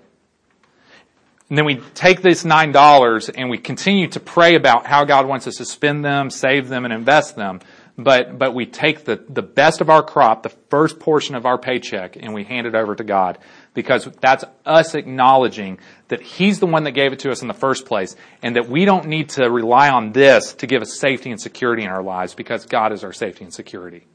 And 1.50 1.58
then 1.58 1.64
we 1.64 1.76
take 1.94 2.22
this 2.22 2.44
nine 2.44 2.70
dollars 2.70 3.28
and 3.28 3.50
we 3.50 3.58
continue 3.58 4.06
to 4.08 4.20
pray 4.20 4.54
about 4.54 4.86
how 4.86 5.04
God 5.04 5.26
wants 5.26 5.48
us 5.48 5.56
to 5.56 5.64
spend 5.64 6.04
them, 6.04 6.30
save 6.30 6.68
them, 6.68 6.84
and 6.84 6.94
invest 6.94 7.34
them. 7.34 7.60
But, 7.98 8.38
but 8.38 8.54
we 8.54 8.64
take 8.64 9.04
the, 9.04 9.22
the 9.28 9.42
best 9.42 9.80
of 9.80 9.90
our 9.90 10.02
crop, 10.02 10.44
the 10.44 10.54
first 10.70 11.00
portion 11.00 11.34
of 11.34 11.44
our 11.44 11.58
paycheck, 11.58 12.16
and 12.16 12.32
we 12.32 12.44
hand 12.44 12.66
it 12.66 12.74
over 12.74 12.94
to 12.94 13.04
God. 13.04 13.36
Because 13.74 14.08
that's 14.20 14.44
us 14.64 14.94
acknowledging 14.94 15.80
that 16.08 16.22
He's 16.22 16.60
the 16.60 16.66
one 16.66 16.84
that 16.84 16.92
gave 16.92 17.12
it 17.12 17.18
to 17.20 17.30
us 17.30 17.42
in 17.42 17.48
the 17.48 17.54
first 17.54 17.84
place, 17.84 18.16
and 18.42 18.56
that 18.56 18.68
we 18.68 18.84
don't 18.84 19.06
need 19.06 19.30
to 19.30 19.50
rely 19.50 19.90
on 19.90 20.12
this 20.12 20.54
to 20.54 20.66
give 20.66 20.80
us 20.82 20.98
safety 20.98 21.30
and 21.30 21.40
security 21.40 21.82
in 21.82 21.90
our 21.90 22.02
lives, 22.02 22.34
because 22.34 22.64
God 22.64 22.92
is 22.92 23.04
our 23.04 23.12
safety 23.12 23.44
and 23.44 23.52
security. 23.52 24.06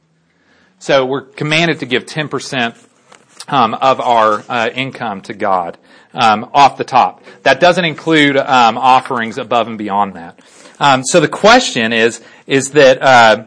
So 0.80 1.06
we're 1.06 1.26
commanded 1.26 1.80
to 1.82 1.86
give 1.86 2.06
10% 2.06 2.76
um, 3.48 3.74
of 3.76 4.00
our 4.00 4.44
uh, 4.50 4.70
income 4.74 5.22
to 5.22 5.34
God 5.34 5.78
um, 6.14 6.50
off 6.54 6.78
the 6.78 6.84
top. 6.84 7.24
That 7.44 7.60
doesn't 7.60 7.86
include 7.86 8.38
um, 8.38 8.78
offerings 8.78 9.38
above 9.38 9.68
and 9.68 9.78
beyond 9.78 10.14
that. 10.14 10.40
Um, 10.80 11.04
so 11.04 11.20
the 11.20 11.28
question 11.28 11.94
is, 11.94 12.22
is 12.48 12.72
that 12.72 13.02
uh, 13.02 13.46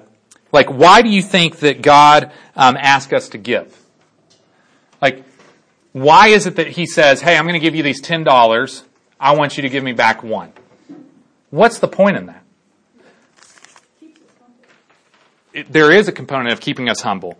like, 0.52 0.68
why 0.68 1.02
do 1.02 1.08
you 1.08 1.22
think 1.22 1.58
that 1.58 1.82
God 1.82 2.32
um, 2.56 2.76
asked 2.78 3.12
us 3.12 3.30
to 3.30 3.38
give? 3.38 3.76
Like, 5.00 5.24
why 5.92 6.28
is 6.28 6.46
it 6.46 6.56
that 6.56 6.68
He 6.68 6.86
says, 6.86 7.20
"Hey, 7.20 7.36
I'm 7.36 7.44
going 7.44 7.54
to 7.54 7.60
give 7.60 7.74
you 7.74 7.82
these 7.82 8.00
ten 8.00 8.24
dollars. 8.24 8.84
I 9.20 9.34
want 9.34 9.56
you 9.56 9.62
to 9.62 9.68
give 9.68 9.84
me 9.84 9.92
back 9.92 10.22
one." 10.22 10.52
What's 11.50 11.78
the 11.78 11.88
point 11.88 12.16
in 12.16 12.26
that? 12.26 12.44
It, 15.54 15.72
there 15.72 15.90
is 15.90 16.08
a 16.08 16.12
component 16.12 16.52
of 16.52 16.60
keeping 16.60 16.88
us 16.88 17.00
humble. 17.00 17.38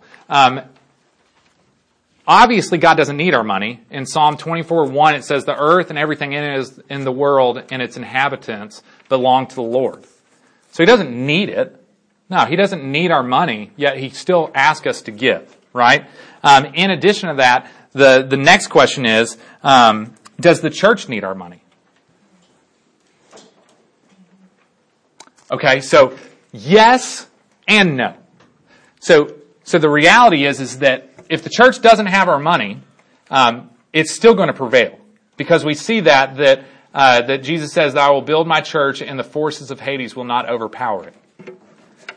Obviously, 2.29 2.77
God 2.77 2.93
doesn't 2.93 3.17
need 3.17 3.33
our 3.33 3.43
money. 3.43 3.81
In 3.89 4.05
Psalm 4.05 4.37
24, 4.37 4.85
1, 4.85 5.15
it 5.15 5.23
says, 5.23 5.45
the 5.45 5.59
earth 5.59 5.89
and 5.89 5.97
everything 5.97 6.33
in 6.33 6.43
it 6.43 6.59
is 6.59 6.79
in 6.87 7.03
the 7.03 7.11
world 7.11 7.63
and 7.71 7.81
its 7.81 7.97
inhabitants 7.97 8.83
belong 9.09 9.47
to 9.47 9.55
the 9.55 9.63
Lord. 9.63 10.03
So 10.71 10.83
he 10.83 10.85
doesn't 10.85 11.09
need 11.09 11.49
it. 11.49 11.83
No, 12.29 12.45
he 12.45 12.55
doesn't 12.55 12.83
need 12.83 13.09
our 13.09 13.23
money, 13.23 13.71
yet 13.75 13.97
he 13.97 14.11
still 14.11 14.51
asks 14.53 14.85
us 14.85 15.01
to 15.01 15.11
give, 15.11 15.57
right? 15.73 16.05
Um, 16.43 16.65
in 16.75 16.91
addition 16.91 17.29
to 17.29 17.35
that, 17.37 17.71
the, 17.93 18.21
the 18.21 18.37
next 18.37 18.67
question 18.67 19.07
is, 19.07 19.35
um, 19.63 20.13
does 20.39 20.61
the 20.61 20.69
church 20.69 21.09
need 21.09 21.23
our 21.23 21.33
money? 21.33 21.63
Okay, 25.49 25.81
so 25.81 26.15
yes 26.51 27.25
and 27.67 27.97
no. 27.97 28.13
So, 28.99 29.35
so 29.63 29.79
the 29.79 29.89
reality 29.89 30.45
is, 30.45 30.59
is 30.59 30.77
that 30.79 31.08
if 31.29 31.43
the 31.43 31.49
church 31.49 31.81
doesn't 31.81 32.07
have 32.07 32.27
our 32.27 32.39
money, 32.39 32.81
um, 33.29 33.69
it's 33.93 34.13
still 34.13 34.33
going 34.33 34.47
to 34.47 34.53
prevail 34.53 34.99
because 35.37 35.63
we 35.63 35.75
see 35.75 36.01
that 36.01 36.37
that 36.37 36.63
uh, 36.93 37.21
that 37.21 37.43
Jesus 37.43 37.71
says, 37.71 37.95
"I 37.95 38.09
will 38.09 38.21
build 38.21 38.47
my 38.47 38.61
church, 38.61 39.01
and 39.01 39.17
the 39.17 39.23
forces 39.23 39.71
of 39.71 39.79
Hades 39.79 40.15
will 40.15 40.25
not 40.25 40.49
overpower 40.49 41.07
it." 41.07 41.13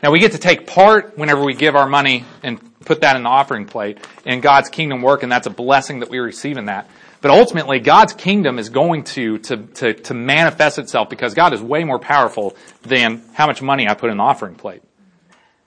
Now 0.01 0.11
we 0.11 0.19
get 0.19 0.33
to 0.33 0.37
take 0.37 0.67
part 0.67 1.17
whenever 1.17 1.43
we 1.43 1.53
give 1.53 1.75
our 1.75 1.87
money 1.87 2.25
and 2.41 2.59
put 2.81 3.01
that 3.01 3.15
in 3.15 3.23
the 3.23 3.29
offering 3.29 3.65
plate 3.65 3.99
in 4.25 4.41
God's 4.41 4.69
kingdom 4.69 5.01
work, 5.01 5.23
and 5.23 5.31
that's 5.31 5.47
a 5.47 5.51
blessing 5.51 5.99
that 5.99 6.09
we 6.09 6.19
receive 6.19 6.57
in 6.57 6.65
that. 6.65 6.89
But 7.21 7.31
ultimately, 7.31 7.79
God's 7.79 8.11
kingdom 8.11 8.59
is 8.59 8.67
going 8.67 9.05
to, 9.05 9.37
to, 9.37 9.57
to, 9.57 9.93
to 9.93 10.13
manifest 10.13 10.77
itself 10.77 11.09
because 11.09 11.33
God 11.33 11.53
is 11.53 11.61
way 11.61 11.85
more 11.85 11.97
powerful 11.97 12.53
than 12.81 13.23
how 13.31 13.47
much 13.47 13.61
money 13.61 13.87
I 13.87 13.93
put 13.93 14.09
in 14.09 14.17
the 14.17 14.23
offering 14.23 14.55
plate. 14.55 14.83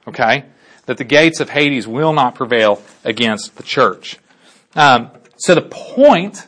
Okay? 0.06 0.44
That 0.87 0.96
the 0.99 1.05
gates 1.05 1.40
of 1.40 1.51
Hades 1.51 1.87
will 1.87 2.12
not 2.12 2.35
prevail 2.35 2.83
against 3.05 3.57
the 3.57 3.62
church. 3.62 4.18
Um, 4.75 5.11
so 5.37 5.55
the 5.55 5.62
point 5.62 6.46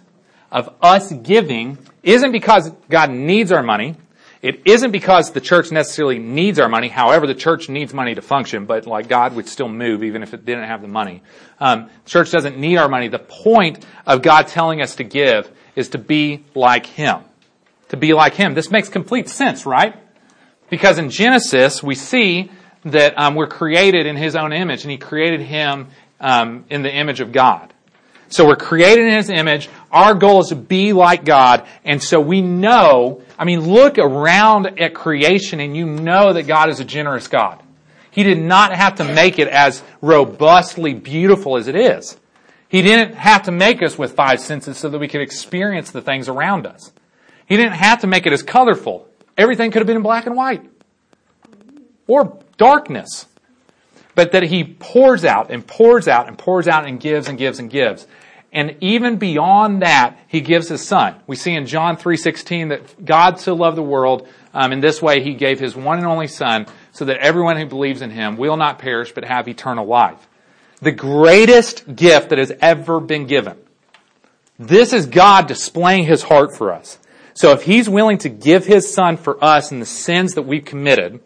of 0.50 0.74
us 0.80 1.12
giving 1.12 1.78
isn't 2.02 2.32
because 2.32 2.70
God 2.88 3.10
needs 3.10 3.52
our 3.52 3.62
money. 3.62 3.96
It 4.40 4.62
isn't 4.66 4.92
because 4.92 5.32
the 5.32 5.40
church 5.40 5.72
necessarily 5.72 6.20
needs 6.20 6.60
our 6.60 6.68
money. 6.68 6.88
However, 6.88 7.26
the 7.26 7.34
church 7.34 7.68
needs 7.68 7.92
money 7.92 8.14
to 8.14 8.22
function, 8.22 8.66
but 8.66 8.86
like 8.86 9.08
God 9.08 9.34
would 9.34 9.48
still 9.48 9.68
move 9.68 10.04
even 10.04 10.22
if 10.22 10.32
it 10.32 10.44
didn't 10.44 10.64
have 10.64 10.80
the 10.80 10.88
money. 10.88 11.22
Um, 11.58 11.90
church 12.06 12.30
doesn't 12.30 12.56
need 12.56 12.76
our 12.76 12.88
money. 12.88 13.08
The 13.08 13.18
point 13.18 13.84
of 14.06 14.22
God 14.22 14.46
telling 14.46 14.80
us 14.80 14.96
to 14.96 15.04
give 15.04 15.50
is 15.74 15.88
to 15.90 15.98
be 15.98 16.44
like 16.54 16.86
Him. 16.86 17.22
To 17.88 17.96
be 17.96 18.14
like 18.14 18.34
Him. 18.34 18.54
This 18.54 18.70
makes 18.70 18.88
complete 18.88 19.28
sense, 19.28 19.66
right? 19.66 19.96
Because 20.70 20.98
in 20.98 21.10
Genesis, 21.10 21.82
we 21.82 21.96
see 21.96 22.50
that 22.92 23.18
um, 23.18 23.34
we're 23.34 23.46
created 23.46 24.06
in 24.06 24.16
His 24.16 24.36
own 24.36 24.52
image, 24.52 24.82
and 24.82 24.90
He 24.90 24.98
created 24.98 25.40
Him 25.40 25.88
um, 26.20 26.64
in 26.70 26.82
the 26.82 26.92
image 26.92 27.20
of 27.20 27.32
God. 27.32 27.72
So 28.28 28.46
we're 28.46 28.56
created 28.56 29.06
in 29.06 29.14
His 29.14 29.30
image. 29.30 29.68
Our 29.90 30.14
goal 30.14 30.40
is 30.40 30.48
to 30.48 30.56
be 30.56 30.92
like 30.92 31.24
God, 31.24 31.66
and 31.84 32.02
so 32.02 32.20
we 32.20 32.42
know. 32.42 33.22
I 33.38 33.44
mean, 33.44 33.60
look 33.60 33.98
around 33.98 34.80
at 34.80 34.94
creation, 34.94 35.60
and 35.60 35.76
you 35.76 35.86
know 35.86 36.32
that 36.32 36.46
God 36.46 36.68
is 36.68 36.80
a 36.80 36.84
generous 36.84 37.28
God. 37.28 37.62
He 38.10 38.22
did 38.22 38.38
not 38.38 38.74
have 38.74 38.96
to 38.96 39.04
make 39.04 39.38
it 39.38 39.48
as 39.48 39.82
robustly 40.00 40.92
beautiful 40.92 41.56
as 41.56 41.68
it 41.68 41.76
is. 41.76 42.16
He 42.68 42.82
didn't 42.82 43.14
have 43.14 43.44
to 43.44 43.52
make 43.52 43.82
us 43.82 43.96
with 43.96 44.12
five 44.12 44.40
senses 44.40 44.76
so 44.76 44.90
that 44.90 44.98
we 44.98 45.08
could 45.08 45.22
experience 45.22 45.90
the 45.90 46.02
things 46.02 46.28
around 46.28 46.66
us. 46.66 46.92
He 47.46 47.56
didn't 47.56 47.74
have 47.74 48.00
to 48.00 48.06
make 48.06 48.26
it 48.26 48.32
as 48.32 48.42
colorful. 48.42 49.08
Everything 49.38 49.70
could 49.70 49.80
have 49.80 49.86
been 49.86 49.96
in 49.96 50.02
black 50.02 50.26
and 50.26 50.36
white. 50.36 50.68
Or 52.06 52.38
darkness. 52.58 53.26
But 54.14 54.32
that 54.32 54.42
he 54.42 54.64
pours 54.64 55.24
out 55.24 55.50
and 55.50 55.66
pours 55.66 56.08
out 56.08 56.28
and 56.28 56.36
pours 56.36 56.68
out 56.68 56.86
and 56.86 57.00
gives 57.00 57.28
and 57.28 57.38
gives 57.38 57.58
and 57.58 57.70
gives. 57.70 58.06
And 58.52 58.76
even 58.80 59.16
beyond 59.16 59.82
that, 59.82 60.18
he 60.26 60.40
gives 60.40 60.68
his 60.68 60.84
son. 60.84 61.16
We 61.26 61.36
see 61.36 61.54
in 61.54 61.66
John 61.66 61.96
3.16 61.96 62.70
that 62.70 63.04
God 63.04 63.38
so 63.38 63.54
loved 63.54 63.76
the 63.76 63.82
world, 63.82 64.26
um, 64.54 64.72
in 64.72 64.80
this 64.80 65.02
way 65.02 65.22
he 65.22 65.34
gave 65.34 65.60
his 65.60 65.76
one 65.76 65.98
and 65.98 66.06
only 66.06 66.28
son 66.28 66.66
so 66.92 67.04
that 67.04 67.18
everyone 67.18 67.58
who 67.58 67.66
believes 67.66 68.02
in 68.02 68.10
him 68.10 68.36
will 68.36 68.56
not 68.56 68.78
perish 68.78 69.12
but 69.12 69.24
have 69.24 69.48
eternal 69.48 69.86
life. 69.86 70.26
The 70.80 70.92
greatest 70.92 71.94
gift 71.94 72.30
that 72.30 72.38
has 72.38 72.52
ever 72.60 73.00
been 73.00 73.26
given. 73.26 73.56
This 74.58 74.92
is 74.92 75.06
God 75.06 75.46
displaying 75.46 76.04
his 76.04 76.22
heart 76.22 76.56
for 76.56 76.72
us. 76.72 76.98
So 77.34 77.52
if 77.52 77.62
he's 77.62 77.88
willing 77.88 78.18
to 78.18 78.28
give 78.28 78.66
his 78.66 78.92
son 78.92 79.16
for 79.16 79.42
us 79.44 79.70
and 79.70 79.80
the 79.80 79.86
sins 79.86 80.34
that 80.34 80.42
we've 80.42 80.64
committed, 80.64 81.20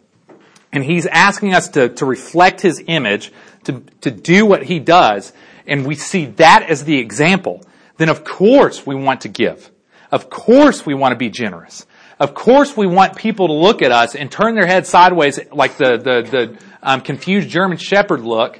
and 0.73 0.83
he's 0.83 1.05
asking 1.05 1.53
us 1.53 1.69
to, 1.69 1.87
to 1.87 2.05
reflect 2.05 2.59
his 2.59 2.83
image, 2.87 3.31
to, 3.65 3.83
to 4.01 4.11
do 4.11 4.45
what 4.45 4.63
he 4.63 4.79
does, 4.79 5.31
and 5.65 5.85
we 5.85 5.95
see 5.95 6.25
that 6.25 6.65
as 6.67 6.83
the 6.83 6.97
example, 6.97 7.63
then 7.97 8.09
of 8.09 8.25
course 8.25 8.85
we 8.85 8.95
want 8.95 9.21
to 9.21 9.29
give. 9.29 9.71
Of 10.11 10.29
course 10.29 10.85
we 10.85 10.95
want 10.95 11.13
to 11.13 11.17
be 11.17 11.29
generous. 11.29 11.85
Of 12.19 12.33
course 12.33 12.75
we 12.75 12.87
want 12.87 13.15
people 13.15 13.47
to 13.47 13.53
look 13.53 13.81
at 13.81 13.91
us 13.91 14.15
and 14.15 14.31
turn 14.31 14.55
their 14.55 14.65
head 14.65 14.87
sideways 14.87 15.39
like 15.51 15.77
the, 15.77 15.97
the, 15.97 16.29
the 16.29 16.57
um, 16.81 17.01
confused 17.01 17.49
German 17.49 17.77
shepherd 17.77 18.21
look 18.21 18.59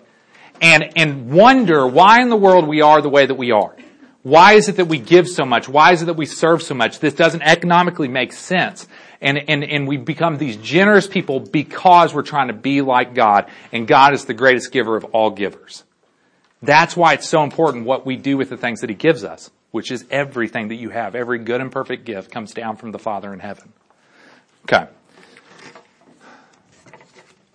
and, 0.62 0.92
and 0.96 1.32
wonder 1.32 1.88
why 1.88 2.22
in 2.22 2.30
the 2.30 2.36
world 2.36 2.68
we 2.68 2.82
are 2.82 3.02
the 3.02 3.10
way 3.10 3.26
that 3.26 3.36
we 3.36 3.52
are. 3.52 3.76
Why 4.22 4.54
is 4.54 4.70
it 4.70 4.78
that 4.78 4.86
we 4.86 5.00
give 5.00 5.28
so 5.28 5.46
much? 5.46 5.68
Why 5.68 5.92
is 5.92 6.02
it 6.02 6.06
that 6.06 6.16
we 6.16 6.26
serve 6.26 6.62
so 6.62 6.76
much? 6.76 7.00
This 7.00 7.14
doesn't 7.14 7.42
economically 7.42 8.08
make 8.08 8.34
sense 8.34 8.88
and, 9.24 9.50
and, 9.50 9.64
and 9.64 9.88
we 9.88 9.98
become 9.98 10.38
these 10.38 10.58
generous 10.58 11.08
people 11.08 11.40
because 11.40 12.14
we're 12.14 12.22
trying 12.22 12.50
to 12.50 12.54
be 12.54 12.82
like 12.82 13.16
God, 13.16 13.50
and 13.72 13.88
God 13.88 14.14
is 14.14 14.26
the 14.26 14.34
greatest 14.34 14.72
giver 14.72 14.96
of 14.96 15.06
all 15.06 15.32
givers. 15.32 15.84
That's 16.62 16.96
why 16.96 17.14
it's 17.14 17.28
so 17.28 17.44
important 17.44 17.86
what 17.86 18.06
we 18.06 18.18
do 18.18 18.38
with 18.38 18.50
the 18.50 18.58
things 18.58 18.82
that 18.82 18.90
He 18.90 18.96
gives 18.96 19.24
us, 19.24 19.50
which 19.72 19.92
is 19.92 20.06
everything 20.12 20.68
that 20.68 20.76
you 20.76 20.90
have. 20.90 21.16
Every 21.16 21.40
good 21.40 21.62
and 21.62 21.72
perfect 21.72 22.06
gift 22.06 22.32
comes 22.32 22.54
down 22.54 22.76
from 22.76 22.92
the 22.92 23.00
Father 23.00 23.34
in 23.34 23.40
heaven. 23.40 23.74
Okay. 24.66 24.88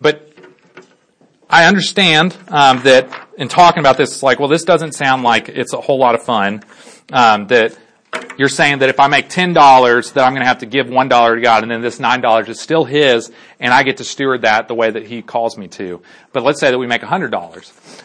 But 0.00 0.32
I 1.50 1.66
understand 1.66 2.36
um, 2.48 2.82
that 2.82 3.28
in 3.36 3.48
talking 3.48 3.80
about 3.80 3.96
this, 3.96 4.12
it's 4.12 4.22
like, 4.22 4.38
well, 4.38 4.48
this 4.48 4.64
doesn't 4.64 4.92
sound 4.92 5.22
like 5.22 5.48
it's 5.48 5.72
a 5.72 5.80
whole 5.80 5.98
lot 5.98 6.14
of 6.14 6.22
fun. 6.22 6.62
Um, 7.12 7.46
that 7.46 7.76
you're 8.38 8.48
saying 8.48 8.78
that 8.78 8.88
if 8.88 9.00
I 9.00 9.08
make 9.08 9.28
$10, 9.28 10.12
that 10.12 10.24
I'm 10.24 10.32
going 10.32 10.42
to 10.42 10.48
have 10.48 10.58
to 10.58 10.66
give 10.66 10.86
$1 10.86 11.34
to 11.34 11.40
God, 11.40 11.62
and 11.62 11.70
then 11.70 11.80
this 11.82 11.98
$9 11.98 12.48
is 12.48 12.60
still 12.60 12.84
His, 12.84 13.32
and 13.58 13.74
I 13.74 13.82
get 13.82 13.96
to 13.96 14.04
steward 14.04 14.42
that 14.42 14.68
the 14.68 14.74
way 14.74 14.90
that 14.90 15.06
He 15.06 15.22
calls 15.22 15.58
me 15.58 15.66
to. 15.68 16.00
But 16.32 16.44
let's 16.44 16.60
say 16.60 16.70
that 16.70 16.78
we 16.78 16.86
make 16.86 17.02
$100. 17.02 17.32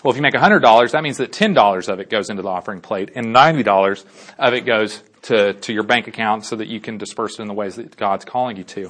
Well, 0.04 0.12
if 0.12 0.16
you 0.16 0.24
make 0.24 0.34
$100, 0.34 0.92
that 0.92 1.04
means 1.04 1.18
that 1.18 1.32
$10 1.32 1.88
of 1.88 2.00
it 2.00 2.10
goes 2.10 2.30
into 2.30 2.42
the 2.42 2.50
offering 2.50 2.82
plate, 2.82 3.12
and 3.16 3.28
$90 3.28 4.06
of 4.40 4.54
it 4.54 4.62
goes 4.62 5.04
to, 5.24 5.54
to 5.54 5.72
your 5.72 5.84
bank 5.84 6.08
account 6.08 6.46
so 6.46 6.56
that 6.56 6.68
you 6.68 6.80
can 6.80 6.98
disperse 6.98 7.38
it 7.38 7.44
in 7.44 7.48
the 7.48 7.54
ways 7.54 7.76
that 7.76 7.96
God's 7.96 8.26
calling 8.26 8.58
you 8.58 8.64
to. 8.64 8.90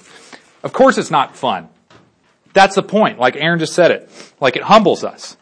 Of 0.63 0.71
course 0.71 0.97
it's 0.97 1.11
not 1.11 1.35
fun. 1.35 1.67
That's 2.53 2.75
the 2.75 2.83
point. 2.83 3.19
Like 3.19 3.35
Aaron 3.35 3.59
just 3.59 3.73
said 3.73 3.91
it. 3.91 4.09
Like 4.39 4.55
it 4.55 4.63
humbles 4.63 5.03
us. 5.03 5.35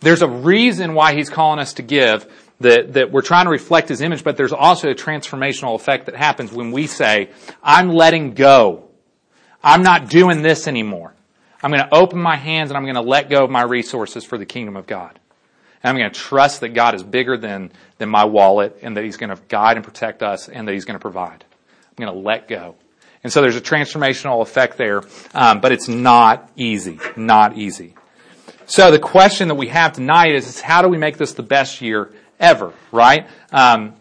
There's 0.00 0.22
a 0.22 0.28
reason 0.28 0.94
why 0.94 1.14
he's 1.14 1.30
calling 1.30 1.58
us 1.58 1.74
to 1.74 1.82
give 1.82 2.26
that, 2.64 2.94
that 2.94 3.12
we're 3.12 3.22
trying 3.22 3.44
to 3.44 3.50
reflect 3.50 3.88
his 3.88 4.00
image, 4.00 4.24
but 4.24 4.36
there's 4.36 4.52
also 4.52 4.90
a 4.90 4.94
transformational 4.94 5.74
effect 5.74 6.06
that 6.06 6.16
happens 6.16 6.52
when 6.52 6.72
we 6.72 6.86
say, 6.86 7.30
I'm 7.62 7.90
letting 7.90 8.34
go. 8.34 8.88
I'm 9.62 9.82
not 9.82 10.10
doing 10.10 10.42
this 10.42 10.66
anymore. 10.66 11.14
I'm 11.62 11.70
going 11.70 11.82
to 11.82 11.94
open 11.94 12.20
my 12.20 12.36
hands 12.36 12.70
and 12.70 12.76
I'm 12.76 12.84
going 12.84 12.96
to 12.96 13.00
let 13.00 13.30
go 13.30 13.44
of 13.44 13.50
my 13.50 13.62
resources 13.62 14.24
for 14.24 14.36
the 14.36 14.44
kingdom 14.44 14.76
of 14.76 14.86
God. 14.86 15.18
And 15.82 15.90
I'm 15.90 15.96
going 15.96 16.10
to 16.10 16.18
trust 16.18 16.60
that 16.60 16.70
God 16.70 16.94
is 16.94 17.02
bigger 17.02 17.36
than, 17.36 17.72
than 17.98 18.08
my 18.08 18.24
wallet 18.24 18.78
and 18.82 18.96
that 18.96 19.04
he's 19.04 19.16
going 19.16 19.34
to 19.34 19.40
guide 19.48 19.76
and 19.76 19.84
protect 19.84 20.22
us 20.22 20.48
and 20.48 20.66
that 20.66 20.72
he's 20.72 20.84
going 20.84 20.98
to 20.98 21.02
provide. 21.02 21.44
I'm 21.90 22.04
going 22.04 22.14
to 22.14 22.20
let 22.26 22.48
go. 22.48 22.74
And 23.22 23.32
so 23.32 23.40
there's 23.40 23.56
a 23.56 23.60
transformational 23.60 24.42
effect 24.42 24.76
there, 24.76 25.02
um, 25.34 25.60
but 25.60 25.72
it's 25.72 25.88
not 25.88 26.50
easy. 26.56 27.00
Not 27.16 27.56
easy. 27.56 27.94
So 28.66 28.90
the 28.90 28.98
question 28.98 29.48
that 29.48 29.54
we 29.54 29.68
have 29.68 29.92
tonight 29.92 30.34
is, 30.34 30.46
is 30.46 30.60
how 30.60 30.82
do 30.82 30.88
we 30.88 30.98
make 30.98 31.18
this 31.18 31.32
the 31.32 31.42
best 31.42 31.80
year 31.80 32.10
ever, 32.38 32.72
right? 32.92 33.26
Um, 33.52 33.94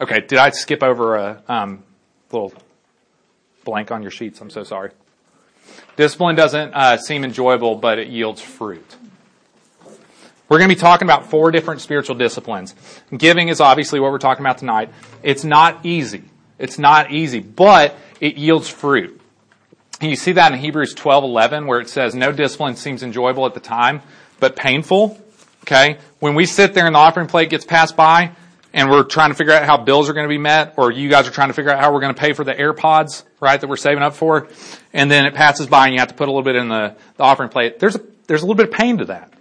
okay, 0.00 0.20
did 0.20 0.38
I 0.38 0.50
skip 0.50 0.82
over 0.82 1.16
a 1.16 1.42
um, 1.48 1.82
little 2.30 2.52
blank 3.64 3.90
on 3.90 4.02
your 4.02 4.10
sheets? 4.10 4.40
I'm 4.40 4.50
so 4.50 4.64
sorry. 4.64 4.90
Discipline 5.96 6.36
doesn't 6.36 6.72
uh, 6.74 6.96
seem 6.96 7.24
enjoyable, 7.24 7.74
but 7.74 7.98
it 7.98 8.08
yields 8.08 8.40
fruit. 8.40 8.96
We're 10.48 10.58
going 10.58 10.70
to 10.70 10.74
be 10.74 10.80
talking 10.80 11.06
about 11.06 11.28
four 11.28 11.50
different 11.50 11.82
spiritual 11.82 12.16
disciplines. 12.16 12.74
Giving 13.14 13.48
is 13.48 13.60
obviously 13.60 14.00
what 14.00 14.10
we're 14.12 14.18
talking 14.18 14.44
about 14.44 14.58
tonight. 14.58 14.90
It's 15.22 15.44
not 15.44 15.84
easy. 15.84 16.24
It's 16.58 16.78
not 16.78 17.10
easy, 17.10 17.40
but 17.40 17.94
it 18.20 18.36
yields 18.36 18.68
fruit. 18.68 19.20
And 20.00 20.10
you 20.10 20.16
see 20.16 20.32
that 20.32 20.52
in 20.52 20.58
Hebrews 20.58 20.94
12:11 20.94 21.66
where 21.66 21.80
it 21.80 21.88
says 21.88 22.14
no 22.14 22.32
discipline 22.32 22.76
seems 22.76 23.02
enjoyable 23.02 23.44
at 23.46 23.54
the 23.54 23.60
time, 23.60 24.00
but 24.40 24.56
painful. 24.56 25.18
Okay? 25.62 25.98
When 26.18 26.34
we 26.34 26.46
sit 26.46 26.74
there 26.74 26.86
and 26.86 26.94
the 26.94 26.98
offering 26.98 27.26
plate 27.26 27.50
gets 27.50 27.64
passed 27.64 27.96
by 27.96 28.32
and 28.72 28.90
we're 28.90 29.04
trying 29.04 29.30
to 29.30 29.34
figure 29.34 29.52
out 29.52 29.64
how 29.64 29.76
bills 29.76 30.08
are 30.08 30.12
going 30.12 30.26
to 30.26 30.28
be 30.28 30.38
met 30.38 30.74
or 30.76 30.90
you 30.90 31.08
guys 31.08 31.26
are 31.26 31.30
trying 31.30 31.48
to 31.48 31.54
figure 31.54 31.70
out 31.70 31.80
how 31.80 31.92
we're 31.92 32.00
going 32.00 32.14
to 32.14 32.20
pay 32.20 32.32
for 32.32 32.44
the 32.44 32.54
AirPods, 32.54 33.24
right, 33.40 33.60
that 33.60 33.66
we're 33.68 33.76
saving 33.76 34.02
up 34.02 34.14
for, 34.14 34.48
and 34.92 35.10
then 35.10 35.26
it 35.26 35.34
passes 35.34 35.66
by 35.66 35.86
and 35.86 35.94
you 35.94 36.00
have 36.00 36.08
to 36.08 36.14
put 36.14 36.28
a 36.28 36.30
little 36.30 36.42
bit 36.42 36.56
in 36.56 36.68
the, 36.68 36.96
the 37.16 37.22
offering 37.22 37.48
plate, 37.48 37.78
there's 37.78 37.96
a, 37.96 38.00
there's 38.26 38.42
a 38.42 38.44
little 38.44 38.56
bit 38.56 38.68
of 38.68 38.74
pain 38.74 38.98
to 38.98 39.06
that. 39.06 39.32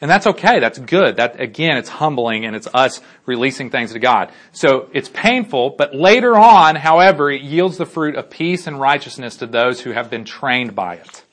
And 0.00 0.10
that's 0.10 0.26
okay. 0.26 0.60
That's 0.60 0.78
good. 0.78 1.16
That 1.16 1.40
again, 1.40 1.78
it's 1.78 1.88
humbling 1.88 2.44
and 2.44 2.54
it's 2.54 2.68
us 2.74 3.00
releasing 3.24 3.70
things 3.70 3.92
to 3.94 3.98
God. 3.98 4.32
So 4.52 4.90
it's 4.92 5.08
painful, 5.08 5.76
but 5.78 5.94
later 5.94 6.36
on, 6.36 6.76
however, 6.76 7.30
it 7.30 7.40
yields 7.40 7.78
the 7.78 7.86
fruit 7.86 8.16
of 8.16 8.28
peace 8.28 8.66
and 8.66 8.78
righteousness 8.78 9.36
to 9.38 9.46
those 9.46 9.80
who 9.80 9.92
have 9.92 10.10
been 10.10 10.24
trained 10.24 10.74
by 10.74 10.96
it. 10.96 11.23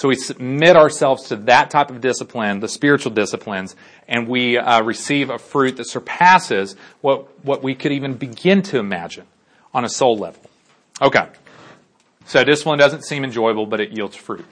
So 0.00 0.08
we 0.08 0.14
submit 0.14 0.76
ourselves 0.76 1.24
to 1.24 1.36
that 1.36 1.68
type 1.68 1.90
of 1.90 2.00
discipline, 2.00 2.60
the 2.60 2.68
spiritual 2.68 3.12
disciplines, 3.12 3.76
and 4.08 4.26
we 4.26 4.56
uh, 4.56 4.82
receive 4.82 5.28
a 5.28 5.38
fruit 5.38 5.76
that 5.76 5.84
surpasses 5.84 6.74
what, 7.02 7.44
what 7.44 7.62
we 7.62 7.74
could 7.74 7.92
even 7.92 8.14
begin 8.14 8.62
to 8.62 8.78
imagine 8.78 9.26
on 9.74 9.84
a 9.84 9.90
soul 9.90 10.16
level. 10.16 10.40
Okay. 11.02 11.28
So 12.24 12.42
discipline 12.44 12.78
doesn't 12.78 13.04
seem 13.04 13.24
enjoyable, 13.24 13.66
but 13.66 13.78
it 13.78 13.90
yields 13.90 14.16
fruit. 14.16 14.46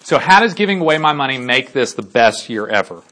So 0.00 0.18
how 0.18 0.40
does 0.40 0.52
giving 0.52 0.80
away 0.80 0.98
my 0.98 1.12
money 1.12 1.38
make 1.38 1.72
this 1.72 1.94
the 1.94 2.02
best 2.02 2.48
year 2.48 2.66
ever? 2.66 3.04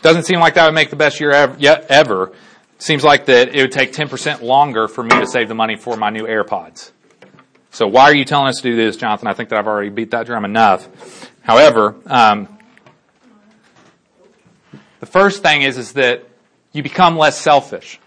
Doesn't 0.00 0.26
seem 0.26 0.38
like 0.38 0.54
that 0.54 0.66
would 0.66 0.76
make 0.76 0.90
the 0.90 0.96
best 0.96 1.18
year 1.18 1.32
ever. 1.32 1.56
Yet 1.58 1.86
ever. 1.88 2.30
Seems 2.78 3.02
like 3.02 3.26
that 3.26 3.52
it 3.52 3.60
would 3.60 3.72
take 3.72 3.92
10% 3.92 4.42
longer 4.42 4.86
for 4.86 5.02
me 5.02 5.18
to 5.18 5.26
save 5.26 5.48
the 5.48 5.56
money 5.56 5.74
for 5.74 5.96
my 5.96 6.10
new 6.10 6.22
AirPods. 6.22 6.92
So 7.74 7.88
why 7.88 8.04
are 8.04 8.14
you 8.14 8.24
telling 8.24 8.46
us 8.46 8.58
to 8.58 8.62
do 8.62 8.76
this, 8.76 8.96
Jonathan? 8.96 9.26
I 9.26 9.34
think 9.34 9.48
that 9.48 9.58
I've 9.58 9.66
already 9.66 9.88
beat 9.88 10.12
that 10.12 10.26
drum 10.26 10.44
enough. 10.44 11.28
However, 11.42 11.96
um, 12.06 12.46
the 15.00 15.06
first 15.06 15.42
thing 15.42 15.62
is 15.62 15.76
is 15.76 15.94
that 15.94 16.24
you 16.70 16.84
become 16.84 17.18
less 17.18 17.36
selfish. 17.36 17.98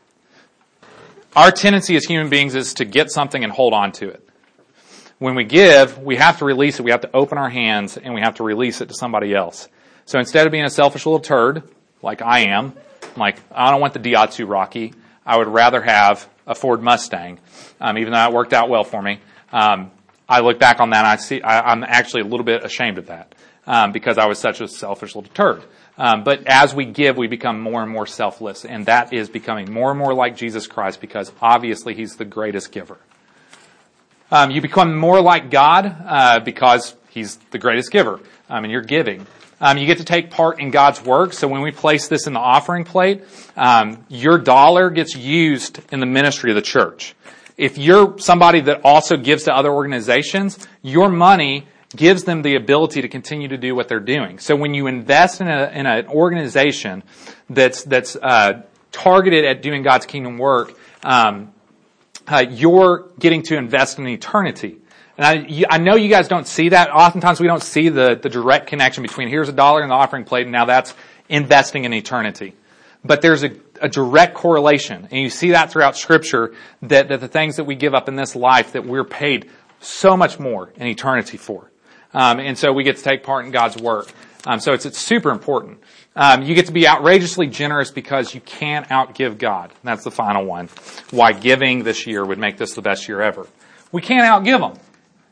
Our 1.36 1.52
tendency 1.52 1.98
as 1.98 2.06
human 2.06 2.30
beings 2.30 2.56
is 2.56 2.76
to 2.76 2.86
get 2.86 3.12
something 3.12 3.44
and 3.44 3.52
hold 3.52 3.74
on 3.74 3.92
to 3.94 4.08
it. 4.08 4.30
When 5.20 5.36
we 5.36 5.44
give, 5.44 5.98
we 5.98 6.16
have 6.16 6.40
to 6.40 6.46
release 6.46 6.80
it. 6.80 6.84
We 6.84 6.92
have 6.92 7.02
to 7.02 7.14
open 7.14 7.38
our 7.38 7.50
hands 7.50 7.98
and 7.98 8.14
we 8.14 8.22
have 8.22 8.36
to 8.36 8.44
release 8.44 8.80
it 8.80 8.88
to 8.88 8.94
somebody 8.94 9.36
else. 9.36 9.68
So 10.06 10.18
instead 10.18 10.48
of 10.48 10.52
being 10.54 10.64
a 10.64 10.70
selfish 10.70 11.06
little 11.06 11.20
turd, 11.20 11.64
like 12.02 12.22
I 12.22 12.40
am, 12.52 12.72
like 13.18 13.36
I 13.52 13.70
don't 13.72 13.82
want 13.82 13.94
the 13.94 14.00
Daihatsu 14.00 14.48
Rocky, 14.48 14.94
I 15.26 15.38
would 15.38 15.50
rather 15.50 15.82
have 15.82 16.30
a 16.48 16.56
Ford 16.56 16.82
Mustang, 16.82 17.40
um, 17.82 17.98
even 17.98 18.14
though 18.14 18.24
it 18.24 18.32
worked 18.32 18.54
out 18.54 18.70
well 18.70 18.86
for 18.86 19.02
me. 19.02 19.20
Um, 19.52 19.92
I 20.30 20.42
look 20.42 20.60
back 20.60 20.80
on 20.80 20.90
that 20.90 21.00
and 21.00 21.08
I 21.08 21.16
see 21.16 21.42
I, 21.42 21.72
am 21.72 21.84
actually 21.84 22.22
a 22.22 22.26
little 22.26 22.46
bit 22.46 22.64
ashamed 22.64 22.98
of 22.98 23.08
that 23.08 23.34
um, 23.66 23.92
because 23.92 24.18
I 24.18 24.26
was 24.26 24.40
such 24.40 24.62
a 24.62 24.68
selfish 24.68 25.16
little 25.16 25.32
turd. 25.34 25.64
Um, 25.98 26.24
but 26.24 26.46
as 26.46 26.76
we 26.76 26.86
give, 26.86 27.18
we 27.18 27.28
become 27.28 27.60
more 27.60 27.82
and 27.82 27.92
more 27.92 28.06
selfless, 28.06 28.66
and 28.66 28.86
that 28.86 29.14
is 29.14 29.30
becoming 29.30 29.72
more 29.72 29.90
and 29.90 30.00
more 30.00 30.14
like 30.14 30.38
Jesus 30.38 30.68
Christ 30.68 31.02
because 31.02 31.32
obviously 31.42 31.96
He's 31.96 32.18
the 32.18 32.26
greatest 32.26 32.72
giver. 32.72 32.98
Um, 34.30 34.52
you 34.52 34.62
become 34.62 34.96
more 34.96 35.22
like 35.22 35.50
God 35.50 35.86
uh, 36.06 36.40
because 36.40 36.96
He's 37.10 37.38
the 37.52 37.58
greatest 37.58 37.92
giver, 37.92 38.20
um, 38.48 38.64
and 38.64 38.72
you're 38.72 38.84
giving. 38.84 39.26
Um, 39.60 39.80
you 39.80 39.88
get 39.88 39.98
to 39.98 40.04
take 40.04 40.30
part 40.30 40.60
in 40.60 40.70
God's 40.70 41.04
work. 41.04 41.34
So 41.34 41.48
when 41.48 41.62
we 41.62 41.72
place 41.72 42.08
this 42.08 42.28
in 42.28 42.34
the 42.34 42.40
offering 42.40 42.84
plate, 42.84 43.24
um, 43.56 44.06
your 44.08 44.38
dollar 44.38 44.92
gets 44.92 45.16
used 45.16 45.80
in 45.92 46.00
the 46.00 46.06
ministry 46.06 46.52
of 46.52 46.56
the 46.56 46.62
church. 46.62 47.16
If 47.58 47.78
you're 47.78 48.20
somebody 48.20 48.62
that 48.62 48.82
also 48.84 49.18
gives 49.18 49.44
to 49.46 49.56
other 49.56 49.72
organizations, 49.72 50.66
your 50.82 51.10
money 51.10 51.68
gives 51.96 52.24
them 52.24 52.42
the 52.42 52.56
ability 52.56 53.02
to 53.02 53.08
continue 53.08 53.48
to 53.48 53.58
do 53.58 53.74
what 53.74 53.88
they're 53.88 54.00
doing. 54.00 54.40
So 54.40 54.56
when 54.56 54.74
you 54.74 54.88
invest 54.88 55.42
in, 55.42 55.48
a, 55.48 55.72
in 55.74 55.86
an 55.86 56.08
organization 56.08 57.04
that's 57.50 57.84
that's 57.84 58.16
uh, 58.16 58.64
targeted 58.92 59.46
at 59.46 59.62
doing 59.62 59.84
God's 59.84 60.06
kingdom 60.06 60.38
work, 60.38 60.78
um, 61.04 61.54
uh, 62.28 62.46
you're 62.50 63.10
getting 63.20 63.42
to 63.44 63.58
invest 63.58 64.00
in 64.00 64.08
eternity. 64.08 64.78
And 65.18 65.26
I, 65.26 65.34
you, 65.48 65.66
I, 65.70 65.78
know 65.80 65.96
you 65.96 66.10
guys 66.10 66.28
don't 66.28 66.48
see 66.48 66.70
that. 66.70 66.92
Oftentimes 66.92 67.40
we 67.40 67.48
don't 67.48 67.64
see 67.64 67.90
the, 67.90 68.20
the 68.22 68.30
direct 68.30 68.68
connection 68.68 69.02
between 69.02 69.30
here's 69.30 69.50
a 69.50 69.54
dollar 69.54 69.82
in 69.82 69.90
the 69.90 69.96
offering 69.96 70.26
plate 70.26 70.44
and 70.44 70.52
now 70.52 70.66
that's 70.66 70.94
investing 71.28 71.86
in 71.86 71.94
eternity. 71.94 72.54
But 73.04 73.22
there's 73.22 73.44
a, 73.44 73.50
a 73.82 73.90
direct 73.90 74.36
correlation. 74.36 75.08
And 75.12 75.22
you 75.22 75.30
see 75.30 75.52
that 75.52 75.72
throughout 75.72 75.98
scripture 75.98 76.54
that, 76.84 77.10
that 77.10 77.20
the 77.20 77.28
things 77.28 77.58
that 77.58 77.66
we 77.66 77.76
give 77.76 77.94
up 77.94 78.08
in 78.08 78.16
this 78.16 78.36
life 78.36 78.74
that 78.74 78.86
we're 78.86 79.04
paid 79.04 79.50
so 79.80 80.18
much 80.18 80.40
more 80.40 80.72
in 80.76 80.88
eternity 80.88 81.38
for. 81.38 81.70
Um, 82.14 82.40
and 82.40 82.58
so 82.58 82.72
we 82.72 82.84
get 82.84 82.98
to 82.98 83.04
take 83.04 83.24
part 83.24 83.46
in 83.46 83.52
God's 83.52 83.78
work. 83.78 84.12
Um, 84.46 84.60
so 84.60 84.74
it's, 84.74 84.86
it's 84.86 84.98
super 84.98 85.30
important. 85.32 85.80
Um, 86.16 86.42
you 86.42 86.56
get 86.56 86.68
to 86.68 86.72
be 86.72 86.88
outrageously 86.88 87.48
generous 87.48 87.92
because 87.92 88.34
you 88.34 88.42
can't 88.42 88.88
outgive 88.88 89.38
God. 89.38 89.70
And 89.70 89.84
that's 89.84 90.04
the 90.04 90.12
final 90.12 90.46
one. 90.46 90.70
Why 91.12 91.34
giving 91.34 91.84
this 91.84 92.08
year 92.08 92.26
would 92.26 92.40
make 92.40 92.58
this 92.58 92.74
the 92.74 92.82
best 92.82 93.08
year 93.08 93.22
ever. 93.22 93.46
We 93.92 94.02
can't 94.02 94.24
outgive 94.24 94.72
Him. 94.72 94.80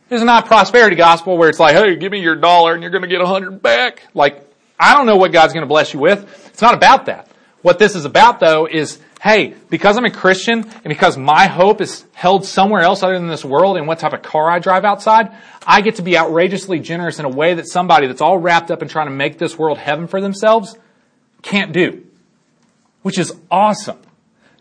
This 0.09 0.19
is 0.19 0.25
not 0.25 0.45
prosperity 0.45 0.95
gospel 0.95 1.37
where 1.37 1.49
it's 1.49 1.59
like, 1.59 1.75
hey, 1.75 1.95
give 1.95 2.11
me 2.11 2.21
your 2.21 2.35
dollar 2.35 2.73
and 2.73 2.83
you're 2.83 2.91
going 2.91 3.01
to 3.01 3.07
get 3.07 3.21
a 3.21 3.25
hundred 3.25 3.61
back. 3.63 4.03
Like, 4.13 4.47
I 4.79 4.93
don't 4.93 5.07
know 5.07 5.15
what 5.15 5.31
God's 5.31 5.53
going 5.53 5.63
to 5.63 5.67
bless 5.67 5.93
you 5.93 5.99
with. 5.99 6.47
It's 6.49 6.61
not 6.61 6.75
about 6.75 7.07
that. 7.07 7.24
What 7.65 7.79
this 7.79 7.95
is 7.95 8.05
about 8.05 8.39
though 8.39 8.67
is, 8.67 8.99
hey, 9.19 9.55
because 9.71 9.97
I'm 9.97 10.05
a 10.05 10.11
Christian 10.11 10.59
and 10.59 10.83
because 10.83 11.17
my 11.17 11.47
hope 11.47 11.81
is 11.81 12.05
held 12.13 12.45
somewhere 12.45 12.83
else 12.83 13.01
other 13.01 13.17
than 13.17 13.25
this 13.25 13.43
world 13.43 13.77
and 13.77 13.87
what 13.87 13.97
type 13.97 14.13
of 14.13 14.21
car 14.21 14.51
I 14.51 14.59
drive 14.59 14.85
outside, 14.85 15.35
I 15.65 15.81
get 15.81 15.95
to 15.95 16.03
be 16.03 16.15
outrageously 16.15 16.79
generous 16.81 17.17
in 17.17 17.25
a 17.25 17.29
way 17.29 17.55
that 17.55 17.67
somebody 17.67 18.05
that's 18.05 18.21
all 18.21 18.37
wrapped 18.37 18.69
up 18.69 18.83
in 18.83 18.87
trying 18.87 19.07
to 19.07 19.15
make 19.15 19.39
this 19.39 19.57
world 19.57 19.79
heaven 19.79 20.05
for 20.05 20.21
themselves 20.21 20.77
can't 21.41 21.73
do. 21.73 22.05
Which 23.01 23.17
is 23.17 23.33
awesome. 23.49 23.97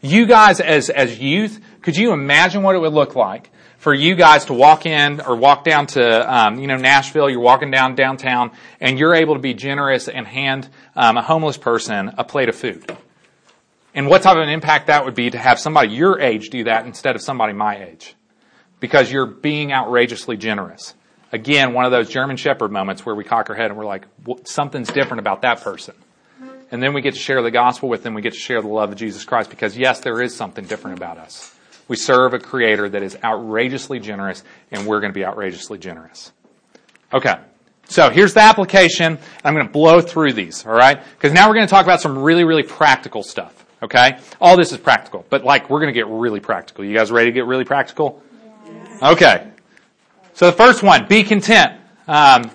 You 0.01 0.25
guys 0.25 0.61
as, 0.61 0.89
as 0.89 1.19
youth, 1.19 1.61
could 1.83 1.99
you 1.99 2.15
imagine 2.15 2.63
what 2.63 2.75
it 2.75 2.79
would 2.79 2.95
look 2.95 3.15
like 3.15 3.51
for 3.85 3.93
you 3.93 4.15
guys 4.15 4.47
to 4.47 4.55
walk 4.55 4.87
in 4.87 5.21
or 5.21 5.37
walk 5.37 5.63
down 5.63 5.87
to, 5.87 6.35
um, 6.35 6.59
you 6.59 6.67
know, 6.67 6.79
Nashville, 6.79 7.29
you're 7.29 7.39
walking 7.39 7.71
down 7.71 7.95
downtown, 7.95 8.51
and 8.81 8.99
you're 8.99 9.15
able 9.15 9.35
to 9.35 9.41
be 9.41 9.53
generous 9.53 10.09
and 10.09 10.27
hand 10.27 10.71
um, 10.97 11.19
a 11.19 11.23
homeless 11.23 11.59
person 11.59 12.11
a 12.17 12.25
plate 12.25 12.49
of 12.49 12.57
food. 12.57 12.97
And 13.95 14.09
what 14.09 14.23
type 14.23 14.39
of 14.39 14.43
an 14.43 14.49
impact 14.49 14.87
that 14.87 15.05
would 15.05 15.15
be 15.15 15.29
to 15.29 15.37
have 15.37 15.61
somebody 15.61 15.93
your 15.93 16.19
age 16.19 16.49
do 16.49 16.65
that 16.65 16.87
instead 16.87 17.15
of 17.15 17.21
somebody 17.21 17.53
my 17.53 17.85
age. 17.85 18.15
Because 18.81 19.13
you're 19.13 19.27
being 19.27 19.71
outrageously 19.71 20.39
generous. 20.39 20.95
Again, 21.31 21.75
one 21.75 21.85
of 21.85 21.93
those 21.93 22.09
German 22.09 22.39
Shepherd 22.39 22.73
moments 22.73 23.05
where 23.05 23.15
we 23.15 23.23
cock 23.23 23.51
our 23.51 23.55
head 23.55 23.67
and 23.67 23.77
we're 23.77 23.85
like, 23.85 24.07
something's 24.45 24.89
different 24.89 25.19
about 25.19 25.43
that 25.43 25.61
person. 25.61 25.95
And 26.71 26.83
then 26.83 26.95
we 26.95 27.03
get 27.03 27.13
to 27.13 27.21
share 27.21 27.43
the 27.43 27.51
gospel 27.51 27.91
with 27.91 28.03
them. 28.03 28.15
We 28.15 28.23
get 28.23 28.33
to 28.33 28.39
share 28.39 28.63
the 28.63 28.69
love 28.69 28.93
of 28.93 28.97
Jesus 28.97 29.27
Christ 29.27 29.51
because 29.51 29.77
yes, 29.77 30.01
there 30.01 30.23
is 30.23 30.35
something 30.35 30.65
different 30.65 30.97
about 30.97 31.19
us. 31.19 31.54
We 31.89 31.97
serve 31.97 32.35
a 32.35 32.39
creator 32.39 32.89
that 32.89 33.03
is 33.03 33.17
outrageously 33.23 34.01
generous 34.01 34.43
and 34.71 34.87
we're 34.87 35.01
going 35.01 35.13
to 35.13 35.19
be 35.19 35.25
outrageously 35.25 35.79
generous. 35.79 36.33
Okay. 37.13 37.35
So 37.87 38.11
here's 38.11 38.35
the 38.35 38.41
application. 38.41 39.19
I'm 39.45 39.55
going 39.55 39.67
to 39.67 39.73
blow 39.73 40.01
through 40.01 40.33
these, 40.33 40.65
all 40.67 40.73
right? 40.73 41.03
Because 41.17 41.33
now 41.33 41.49
we're 41.49 41.55
going 41.55 41.67
to 41.67 41.71
talk 41.71 41.85
about 41.85 42.01
some 42.01 42.19
really, 42.19 42.45
really 42.45 42.63
practical 42.63 43.23
stuff, 43.23 43.67
okay? 43.83 44.19
All 44.41 44.57
this 44.57 44.73
is 44.73 44.79
practical, 44.79 45.25
but 45.29 45.45
like 45.45 45.69
we're 45.69 45.81
going 45.81 45.93
to 45.93 45.99
get 45.99 46.07
really 46.09 46.41
practical. 46.41 46.85
You 46.85 46.97
guys 46.97 47.13
ready 47.13 47.31
to 47.31 47.35
get 47.35 47.45
really 47.45 47.65
practical? 47.65 48.23
Okay. 49.03 49.47
So 50.33 50.47
the 50.47 50.57
first 50.57 50.83
one, 50.83 51.07
be 51.07 51.23
content. 51.23 51.81
Um, 52.09 52.51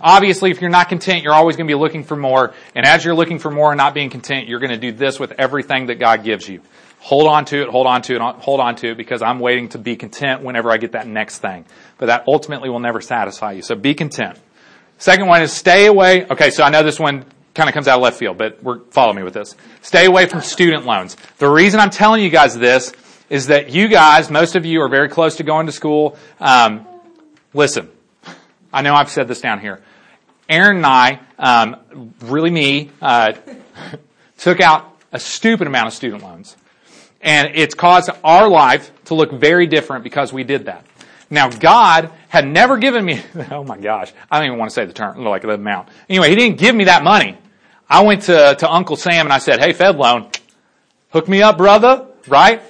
obviously, 0.00 0.50
if 0.50 0.60
you're 0.60 0.70
not 0.70 0.88
content, 0.88 1.22
you're 1.22 1.34
always 1.34 1.56
going 1.56 1.66
to 1.66 1.70
be 1.70 1.78
looking 1.78 2.04
for 2.04 2.16
more. 2.16 2.54
And 2.74 2.86
as 2.86 3.04
you're 3.04 3.14
looking 3.14 3.38
for 3.38 3.50
more 3.50 3.72
and 3.72 3.78
not 3.78 3.92
being 3.92 4.08
content, 4.08 4.48
you're 4.48 4.60
going 4.60 4.70
to 4.70 4.78
do 4.78 4.92
this 4.92 5.18
with 5.18 5.32
everything 5.32 5.86
that 5.86 5.98
God 5.98 6.22
gives 6.22 6.48
you. 6.48 6.62
Hold 7.04 7.28
on 7.28 7.44
to 7.44 7.60
it, 7.60 7.68
hold 7.68 7.86
on 7.86 8.00
to 8.00 8.16
it, 8.16 8.20
hold 8.22 8.60
on 8.60 8.76
to 8.76 8.92
it 8.92 8.96
because 8.96 9.20
I'm 9.20 9.38
waiting 9.38 9.68
to 9.68 9.78
be 9.78 9.94
content 9.94 10.40
whenever 10.40 10.70
I 10.70 10.78
get 10.78 10.92
that 10.92 11.06
next 11.06 11.40
thing. 11.40 11.66
But 11.98 12.06
that 12.06 12.24
ultimately 12.26 12.70
will 12.70 12.80
never 12.80 13.02
satisfy 13.02 13.52
you. 13.52 13.60
So 13.60 13.74
be 13.74 13.94
content. 13.94 14.38
Second 14.96 15.26
one 15.26 15.42
is 15.42 15.52
stay 15.52 15.84
away. 15.84 16.26
Okay, 16.26 16.48
so 16.48 16.64
I 16.64 16.70
know 16.70 16.82
this 16.82 16.98
one 16.98 17.26
kind 17.52 17.68
of 17.68 17.74
comes 17.74 17.88
out 17.88 17.96
of 17.98 18.02
left 18.02 18.16
field, 18.18 18.38
but 18.38 18.62
we're, 18.62 18.78
follow 18.84 19.12
me 19.12 19.22
with 19.22 19.34
this. 19.34 19.54
Stay 19.82 20.06
away 20.06 20.24
from 20.24 20.40
student 20.40 20.86
loans. 20.86 21.18
The 21.36 21.46
reason 21.46 21.78
I'm 21.78 21.90
telling 21.90 22.22
you 22.22 22.30
guys 22.30 22.56
this 22.56 22.90
is 23.28 23.48
that 23.48 23.68
you 23.68 23.88
guys, 23.88 24.30
most 24.30 24.56
of 24.56 24.64
you 24.64 24.80
are 24.80 24.88
very 24.88 25.10
close 25.10 25.36
to 25.36 25.42
going 25.42 25.66
to 25.66 25.72
school. 25.72 26.16
Um, 26.40 26.86
listen, 27.52 27.90
I 28.72 28.80
know 28.80 28.94
I've 28.94 29.10
said 29.10 29.28
this 29.28 29.42
down 29.42 29.60
here. 29.60 29.82
Aaron 30.48 30.78
and 30.78 30.86
I, 30.86 31.20
um, 31.38 32.14
really 32.22 32.50
me, 32.50 32.92
uh, 33.02 33.34
took 34.38 34.62
out 34.62 34.90
a 35.12 35.18
stupid 35.18 35.66
amount 35.66 35.88
of 35.88 35.92
student 35.92 36.22
loans. 36.22 36.56
And 37.24 37.52
it's 37.54 37.74
caused 37.74 38.10
our 38.22 38.48
life 38.48 38.92
to 39.06 39.14
look 39.14 39.32
very 39.32 39.66
different 39.66 40.04
because 40.04 40.32
we 40.32 40.44
did 40.44 40.66
that. 40.66 40.84
Now, 41.30 41.48
God 41.48 42.12
had 42.28 42.46
never 42.46 42.76
given 42.76 43.04
me, 43.04 43.20
oh 43.50 43.64
my 43.64 43.78
gosh, 43.78 44.12
I 44.30 44.38
don't 44.38 44.46
even 44.46 44.58
want 44.58 44.70
to 44.70 44.74
say 44.74 44.84
the 44.84 44.92
term, 44.92 45.24
like 45.24 45.42
the 45.42 45.50
amount. 45.54 45.88
Anyway, 46.08 46.28
He 46.28 46.36
didn't 46.36 46.58
give 46.58 46.76
me 46.76 46.84
that 46.84 47.02
money. 47.02 47.38
I 47.88 48.02
went 48.02 48.22
to, 48.22 48.54
to 48.58 48.70
Uncle 48.70 48.96
Sam 48.96 49.26
and 49.26 49.32
I 49.32 49.38
said, 49.38 49.58
hey, 49.58 49.72
Fed 49.72 49.96
loan, 49.96 50.30
hook 51.10 51.28
me 51.28 51.42
up, 51.42 51.56
brother, 51.56 52.06
right? 52.28 52.62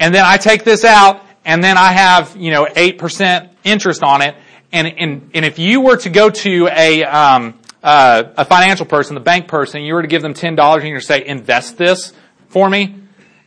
And 0.00 0.14
then 0.14 0.24
I 0.24 0.36
take 0.36 0.64
this 0.64 0.84
out 0.84 1.22
and 1.44 1.62
then 1.62 1.76
I 1.76 1.92
have, 1.92 2.36
you 2.36 2.50
know, 2.50 2.66
8% 2.66 3.50
interest 3.64 4.02
on 4.02 4.22
it. 4.22 4.36
And, 4.72 4.86
and, 4.86 5.30
and 5.34 5.44
if 5.44 5.58
you 5.58 5.80
were 5.80 5.96
to 5.98 6.10
go 6.10 6.30
to 6.30 6.68
a, 6.68 7.04
um, 7.04 7.58
uh, 7.82 8.24
a 8.36 8.44
financial 8.44 8.86
person, 8.86 9.14
the 9.14 9.20
bank 9.20 9.48
person, 9.48 9.82
you 9.82 9.94
were 9.94 10.02
to 10.02 10.08
give 10.08 10.22
them 10.22 10.34
$10 10.34 10.74
and 10.76 10.84
you 10.84 10.94
were 10.94 11.00
to 11.00 11.06
say, 11.06 11.24
invest 11.26 11.76
this 11.76 12.12
for 12.48 12.68
me, 12.68 13.01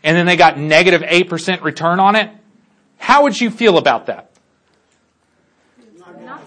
and 0.06 0.16
then 0.16 0.28
they 0.28 0.38
got 0.38 0.58
negative 0.58 1.02
8% 1.02 1.64
return 1.64 2.00
on 2.00 2.16
it, 2.16 2.30
how 2.98 3.24
would 3.24 3.42
you 3.42 3.50
feel 3.50 3.78
about 3.80 4.06
that? 4.06 4.32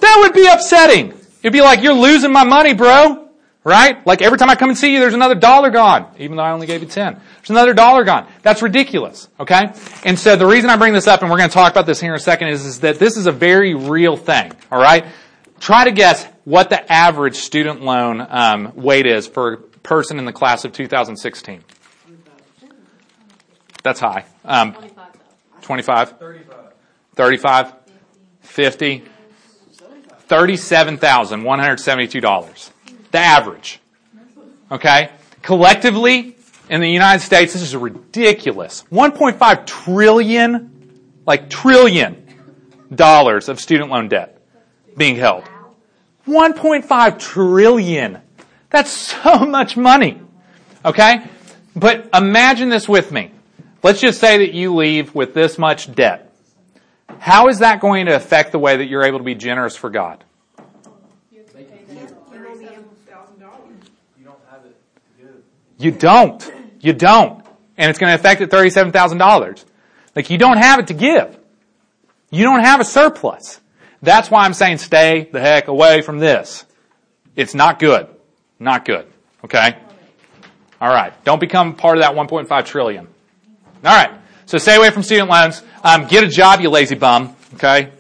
That 0.01 0.19
would 0.23 0.33
be 0.33 0.47
upsetting. 0.47 1.13
It'd 1.43 1.53
be 1.53 1.61
like, 1.61 1.83
you're 1.83 1.93
losing 1.93 2.33
my 2.33 2.45
money, 2.45 2.73
bro. 2.73 3.29
Right? 3.65 4.07
Like 4.07 4.23
every 4.23 4.39
time 4.39 4.49
I 4.49 4.55
come 4.55 4.71
and 4.71 4.79
see 4.79 4.95
you, 4.95 5.01
there's 5.01 5.13
another 5.13 5.35
dollar 5.35 5.71
gone, 5.71 6.15
even 6.19 6.37
though 6.37 6.45
I 6.45 6.53
only 6.53 6.69
gave 6.69 6.83
you 6.83 6.89
10. 6.89 7.15
There's 7.15 7.51
another 7.51 7.75
dollar 7.75 8.05
gone. 8.05 8.29
That's 8.43 8.63
ridiculous. 8.63 9.29
Okay? 9.41 9.73
And 10.05 10.17
so 10.17 10.37
the 10.37 10.47
reason 10.47 10.71
I 10.71 10.77
bring 10.77 10.93
this 10.93 11.09
up, 11.09 11.23
and 11.23 11.31
we're 11.31 11.37
going 11.37 11.51
to 11.51 11.55
talk 11.55 11.73
about 11.73 11.85
this 11.85 12.01
here 12.01 12.13
in 12.13 12.17
a 12.17 12.21
second, 12.21 12.49
is, 12.49 12.65
is 12.65 12.81
that 12.81 13.01
this 13.01 13.17
is 13.17 13.27
a 13.27 13.33
very 13.33 13.75
real 13.75 14.17
thing. 14.17 14.53
Alright? 14.71 15.05
Try 15.59 15.85
to 15.85 15.91
guess 15.91 16.25
what 16.45 16.71
the 16.71 16.91
average 16.91 17.37
student 17.37 17.83
loan 17.83 18.25
um, 18.31 18.73
weight 18.77 19.07
is 19.07 19.27
for 19.27 19.53
a 19.53 19.57
person 19.81 20.21
in 20.21 20.25
the 20.25 20.33
class 20.33 20.65
of 20.65 20.73
2016. 20.73 21.65
That's 23.89 24.01
high. 24.01 24.25
Um, 24.45 24.77
25? 25.63 26.15
35? 27.15 27.73
50? 28.43 29.05
$37,172. 30.29 32.71
The 33.11 33.19
average. 33.19 33.81
Okay? 34.71 35.09
Collectively, 35.41 36.37
in 36.69 36.83
the 36.83 36.91
United 36.91 37.25
States, 37.25 37.55
this 37.55 37.63
is 37.63 37.75
ridiculous. 37.75 38.85
1.5 38.93 39.65
trillion, 39.65 41.01
like 41.27 41.49
trillion 41.49 42.27
dollars 42.95 43.49
of 43.49 43.59
student 43.59 43.89
loan 43.89 44.09
debt 44.09 44.39
being 44.99 45.17
held. 45.17 45.45
1.5 46.27 47.19
trillion. 47.19 48.19
That's 48.69 48.91
so 48.91 49.47
much 49.47 49.79
money. 49.79 50.21
Okay? 50.85 51.23
But 51.75 52.11
imagine 52.13 52.69
this 52.69 52.87
with 52.87 53.13
me. 53.13 53.33
Let's 53.83 54.01
just 54.01 54.21
say 54.21 54.39
that 54.39 54.53
you 54.53 54.75
leave 54.75 55.15
with 55.15 55.35
this 55.35 55.59
much 55.59 55.93
debt. 55.95 56.33
How 57.19 57.49
is 57.49 57.61
that 57.61 57.81
going 57.81 58.07
to 58.07 58.15
affect 58.15 58.53
the 58.53 58.59
way 58.59 58.77
that 58.77 58.87
you're 58.87 59.05
able 59.05 59.19
to 59.19 59.25
be 59.25 59.35
generous 59.35 59.77
for 59.77 59.91
God? 59.91 60.25
You 65.79 65.93
don't. 65.93 66.53
You 66.81 66.93
don't. 66.93 67.45
And 67.77 67.89
it's 67.89 67.99
going 67.99 68.11
to 68.11 68.15
affect 68.15 68.41
it 68.41 68.51
$37,000. 68.51 69.65
Like 70.17 70.29
you 70.29 70.39
don't 70.39 70.57
have 70.59 70.81
it 70.81 70.89
to 70.89 70.95
give. 70.95 71.39
You 72.31 72.45
don't 72.45 72.65
have 72.65 72.81
a 72.81 72.85
surplus. 72.85 73.61
That's 74.03 74.31
why 74.31 74.45
I'm 74.45 74.55
saying 74.55 74.79
stay 74.79 75.29
the 75.33 75.41
heck 75.41 75.69
away 75.69 76.03
from 76.03 76.19
this. 76.19 76.67
It's 77.37 77.55
not 77.55 77.79
good. 77.79 78.09
Not 78.59 78.85
good. 78.85 79.07
Okay? 79.45 79.79
Alright. 80.83 81.25
Don't 81.25 81.41
become 81.41 81.77
part 81.77 81.97
of 81.97 82.03
that 82.03 82.15
1.5 82.15 82.65
trillion. 82.65 83.07
Alright. 83.85 84.11
So 84.47 84.59
stay 84.59 84.77
away 84.77 84.91
from 84.91 85.03
student 85.03 85.29
loans. 85.29 85.63
Um, 85.85 86.07
get 86.07 86.25
a 86.25 86.29
job, 86.29 86.61
you 86.61 86.71
lazy 86.71 86.95
bum. 86.95 87.37
Okay? 87.55 87.91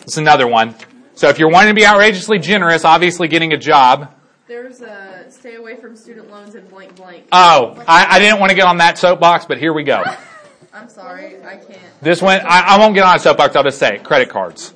It's 0.00 0.16
another 0.16 0.46
one. 0.46 0.74
So 1.14 1.28
if 1.28 1.38
you're 1.38 1.50
wanting 1.50 1.74
to 1.74 1.80
be 1.80 1.86
outrageously 1.86 2.38
generous, 2.38 2.84
obviously 2.84 3.28
getting 3.28 3.52
a 3.52 3.56
job. 3.56 4.12
There's 4.48 4.80
a 4.80 5.26
stay 5.30 5.54
away 5.54 5.76
from 5.76 5.96
student 5.96 6.30
loans 6.30 6.54
and 6.54 6.68
blank 6.68 6.96
blank. 6.96 7.26
Oh, 7.32 7.82
I, 7.86 8.16
I 8.16 8.18
didn't 8.18 8.40
want 8.40 8.50
to 8.50 8.56
get 8.56 8.66
on 8.66 8.78
that 8.78 8.98
soapbox, 8.98 9.46
but 9.46 9.58
here 9.58 9.72
we 9.72 9.84
go. 9.84 10.02
I'm 10.74 10.88
sorry, 10.88 11.42
I 11.44 11.56
can't. 11.56 11.78
This 12.00 12.22
one, 12.22 12.40
I, 12.40 12.74
I 12.74 12.78
won't 12.78 12.94
get 12.94 13.04
on 13.04 13.16
a 13.16 13.18
soapbox, 13.18 13.54
I'll 13.54 13.62
just 13.62 13.78
say 13.78 13.96
it. 13.96 14.04
Credit 14.04 14.28
cards. 14.28 14.74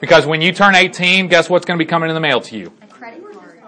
Because 0.00 0.26
when 0.26 0.42
you 0.42 0.52
turn 0.52 0.74
18, 0.74 1.28
guess 1.28 1.48
what's 1.48 1.64
going 1.64 1.78
to 1.78 1.84
be 1.84 1.88
coming 1.88 2.10
in 2.10 2.14
the 2.14 2.20
mail 2.20 2.40
to 2.42 2.58
you? 2.58 2.72
A 2.82 2.86
credit 2.86 3.22
card. 3.32 3.60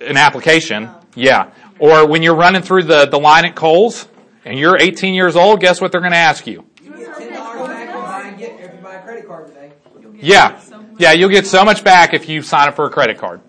An 0.00 0.16
application. 0.16 0.90
Yeah. 1.14 1.50
Or 1.78 2.06
when 2.06 2.22
you're 2.22 2.34
running 2.34 2.62
through 2.62 2.84
the, 2.84 3.06
the 3.06 3.18
line 3.18 3.44
at 3.44 3.54
Kohl's 3.54 4.08
and 4.44 4.58
you're 4.58 4.78
18 4.78 5.14
years 5.14 5.36
old, 5.36 5.60
guess 5.60 5.80
what 5.80 5.92
they're 5.92 6.00
going 6.00 6.12
to 6.12 6.18
ask 6.18 6.46
you? 6.46 6.64
Ten 6.82 7.32
dollars 7.32 7.68
back 7.68 7.88
if 7.88 7.94
you 7.94 8.00
buy 8.00 8.22
and 8.26 8.38
get 8.38 8.60
if 8.60 8.74
you 8.74 8.80
buy 8.80 8.94
a 8.94 9.02
credit 9.02 9.26
card 9.26 9.48
today. 9.48 9.72
Yeah. 10.20 10.60
Yeah, 10.98 11.12
you'll 11.12 11.30
get 11.30 11.46
so 11.46 11.64
much 11.64 11.82
back 11.82 12.12
if 12.12 12.28
you 12.28 12.42
sign 12.42 12.68
up 12.68 12.76
for 12.76 12.84
a 12.84 12.90
credit 12.90 13.18
card. 13.18 13.40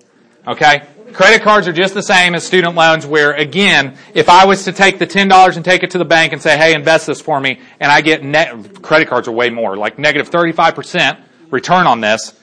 Okay? 0.48 0.84
Credit 1.14 1.42
cards 1.42 1.68
are 1.68 1.74
just 1.74 1.94
the 1.94 2.02
same 2.02 2.36
as 2.36 2.46
student 2.46 2.76
loans 2.76 3.06
where 3.06 3.34
again, 3.34 3.98
if 4.14 4.30
I 4.30 4.46
was 4.46 4.64
to 4.64 4.72
take 4.72 4.98
the 4.98 5.06
$10 5.06 5.56
and 5.56 5.66
take 5.66 5.84
it 5.84 5.92
to 5.92 5.98
the 5.98 6.06
bank 6.06 6.32
and 6.32 6.42
say, 6.42 6.58
hey, 6.58 6.74
invest 6.74 7.08
this 7.08 7.20
for 7.20 7.40
me, 7.40 7.60
and 7.82 7.92
I 7.92 8.00
get 8.00 8.24
net, 8.24 8.82
credit 8.82 9.10
cards 9.10 9.28
are 9.28 9.34
way 9.34 9.50
more, 9.50 9.76
like 9.76 10.00
negative 10.00 10.30
35% 10.30 11.22
return 11.50 11.88
on 11.88 12.00
this, 12.00 12.34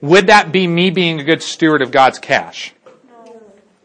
would 0.00 0.26
that 0.26 0.50
be 0.50 0.66
me 0.66 0.90
being 0.90 1.20
a 1.20 1.24
good 1.24 1.42
steward 1.42 1.82
of 1.82 1.92
God's 1.92 2.18
cash? 2.18 2.74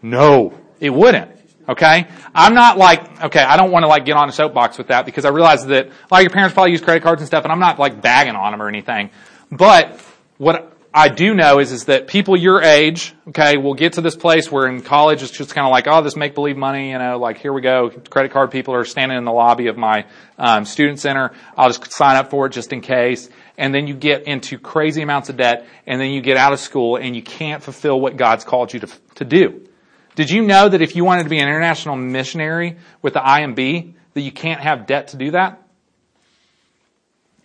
No, 0.01 0.53
it 0.79 0.89
wouldn't. 0.89 1.34
Okay? 1.67 2.07
I'm 2.33 2.53
not 2.53 2.77
like, 2.77 3.23
okay, 3.23 3.41
I 3.41 3.57
don't 3.57 3.71
want 3.71 3.83
to 3.83 3.87
like 3.87 4.05
get 4.05 4.15
on 4.15 4.29
a 4.29 4.31
soapbox 4.31 4.77
with 4.77 4.87
that 4.87 5.05
because 5.05 5.25
I 5.25 5.29
realize 5.29 5.65
that 5.65 5.87
a 5.87 6.07
lot 6.11 6.19
of 6.19 6.23
your 6.23 6.29
parents 6.29 6.53
probably 6.53 6.71
use 6.71 6.81
credit 6.81 7.03
cards 7.03 7.21
and 7.21 7.27
stuff 7.27 7.43
and 7.43 7.51
I'm 7.51 7.59
not 7.59 7.79
like 7.79 8.01
bagging 8.01 8.35
on 8.35 8.51
them 8.51 8.61
or 8.61 8.67
anything. 8.67 9.09
But 9.51 9.99
what 10.37 10.75
I 10.97 11.09
do 11.09 11.33
know 11.33 11.59
is, 11.59 11.73
is 11.73 11.85
that 11.85 12.07
people 12.07 12.37
your 12.37 12.61
age, 12.61 13.13
okay, 13.27 13.57
will 13.57 13.73
get 13.73 13.93
to 13.93 14.01
this 14.01 14.15
place 14.15 14.49
where 14.49 14.65
in 14.65 14.81
college 14.81 15.23
it's 15.23 15.31
just 15.31 15.53
kind 15.53 15.67
of 15.67 15.71
like, 15.71 15.87
oh, 15.87 16.01
this 16.01 16.15
make 16.15 16.33
believe 16.33 16.55
money, 16.55 16.91
you 16.91 16.97
know, 16.97 17.17
like 17.17 17.37
here 17.37 17.51
we 17.51 17.59
go. 17.61 17.89
Credit 17.89 18.31
card 18.31 18.49
people 18.49 18.73
are 18.73 18.85
standing 18.85 19.17
in 19.17 19.25
the 19.25 19.31
lobby 19.33 19.67
of 19.67 19.75
my 19.75 20.05
um, 20.37 20.63
student 20.63 21.01
center. 21.01 21.33
I'll 21.57 21.67
just 21.67 21.91
sign 21.91 22.15
up 22.15 22.29
for 22.29 22.45
it 22.45 22.51
just 22.51 22.71
in 22.71 22.79
case. 22.79 23.29
And 23.57 23.75
then 23.75 23.87
you 23.87 23.93
get 23.93 24.23
into 24.23 24.57
crazy 24.57 25.01
amounts 25.01 25.27
of 25.27 25.35
debt, 25.35 25.67
and 25.85 25.99
then 25.99 26.11
you 26.11 26.21
get 26.21 26.37
out 26.37 26.53
of 26.53 26.61
school 26.61 26.95
and 26.95 27.13
you 27.13 27.21
can't 27.21 27.61
fulfill 27.61 27.99
what 27.99 28.15
God's 28.15 28.45
called 28.45 28.73
you 28.73 28.79
to 28.79 28.87
to 29.15 29.25
do. 29.25 29.67
Did 30.15 30.29
you 30.29 30.41
know 30.41 30.69
that 30.69 30.81
if 30.81 30.95
you 30.95 31.03
wanted 31.03 31.23
to 31.23 31.29
be 31.29 31.39
an 31.39 31.47
international 31.47 31.95
missionary 31.95 32.77
with 33.01 33.13
the 33.13 33.19
IMB, 33.19 33.93
that 34.13 34.21
you 34.21 34.31
can't 34.31 34.61
have 34.61 34.87
debt 34.87 35.09
to 35.09 35.17
do 35.17 35.31
that? 35.31 35.61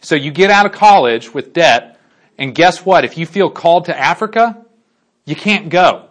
So 0.03 0.15
you 0.15 0.31
get 0.31 0.51
out 0.51 0.67
of 0.67 0.73
college 0.73 1.35
with 1.35 1.53
debt, 1.53 1.99
and 2.39 2.55
guess 2.55 2.85
what? 2.85 3.05
If 3.05 3.19
you 3.19 3.27
feel 3.27 3.51
called 3.51 3.87
to 3.87 3.99
Africa, 3.99 4.65
you 5.25 5.37
can't 5.37 5.69
go 5.69 6.07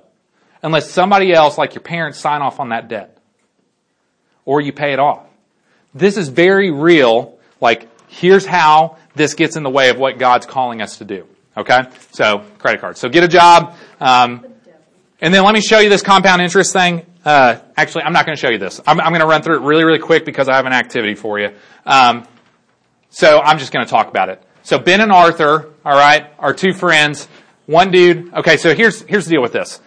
unless 0.62 0.92
somebody 0.92 1.34
else, 1.34 1.58
like 1.58 1.74
your 1.74 1.82
parents, 1.82 2.20
sign 2.20 2.42
off 2.42 2.60
on 2.60 2.70
that 2.70 2.88
debt. 2.88 3.18
Or 4.46 4.62
you 4.62 4.74
pay 4.74 4.94
it 4.94 5.00
off. 5.00 5.26
This 5.94 6.18
is 6.18 6.30
very 6.30 6.72
real. 6.72 7.40
Like, 7.62 7.88
here's 8.08 8.46
how 8.46 8.98
this 9.16 9.34
gets 9.34 9.56
in 9.56 9.64
the 9.64 9.70
way 9.70 9.90
of 9.90 9.98
what 9.98 10.18
God's 10.18 10.46
calling 10.46 10.82
us 10.82 10.98
to 10.98 11.06
do. 11.06 11.28
Okay? 11.58 11.84
So, 12.12 12.44
credit 12.58 12.82
cards. 12.82 13.00
So 13.00 13.10
get 13.10 13.24
a 13.24 13.28
job. 13.28 13.76
Um, 14.00 14.46
and 15.22 15.34
then 15.34 15.44
let 15.44 15.54
me 15.54 15.62
show 15.62 15.80
you 15.80 15.90
this 15.90 16.02
compound 16.02 16.42
interest 16.42 16.74
thing. 16.74 17.06
Uh, 17.26 17.60
actually, 17.76 18.04
I'm 18.04 18.14
not 18.14 18.26
going 18.26 18.36
to 18.36 18.40
show 18.40 18.50
you 18.50 18.58
this. 18.58 18.80
I'm, 18.88 19.00
I'm 19.02 19.10
going 19.10 19.22
to 19.22 19.28
run 19.28 19.42
through 19.42 19.58
it 19.58 19.62
really, 19.68 19.84
really 19.84 20.00
quick 20.00 20.26
because 20.26 20.48
I 20.48 20.56
have 20.56 20.66
an 20.66 20.74
activity 20.74 21.16
for 21.16 21.40
you. 21.40 21.50
Um, 21.86 22.26
so 23.10 23.40
I'm 23.40 23.60
just 23.60 23.74
going 23.74 23.86
to 23.86 23.90
talk 23.90 24.08
about 24.08 24.30
it. 24.30 24.42
So 24.64 24.80
Ben 24.80 25.02
and 25.02 25.12
Arthur, 25.12 25.74
all 25.84 25.98
right, 25.98 26.28
are 26.38 26.54
two 26.54 26.74
friends. 26.74 27.28
one 27.66 27.92
dude. 27.92 28.34
Okay, 28.34 28.58
so 28.58 28.74
here's 28.74 29.02
here's 29.02 29.26
the 29.26 29.32
deal 29.32 29.42
with 29.42 29.54
this. 29.54 29.82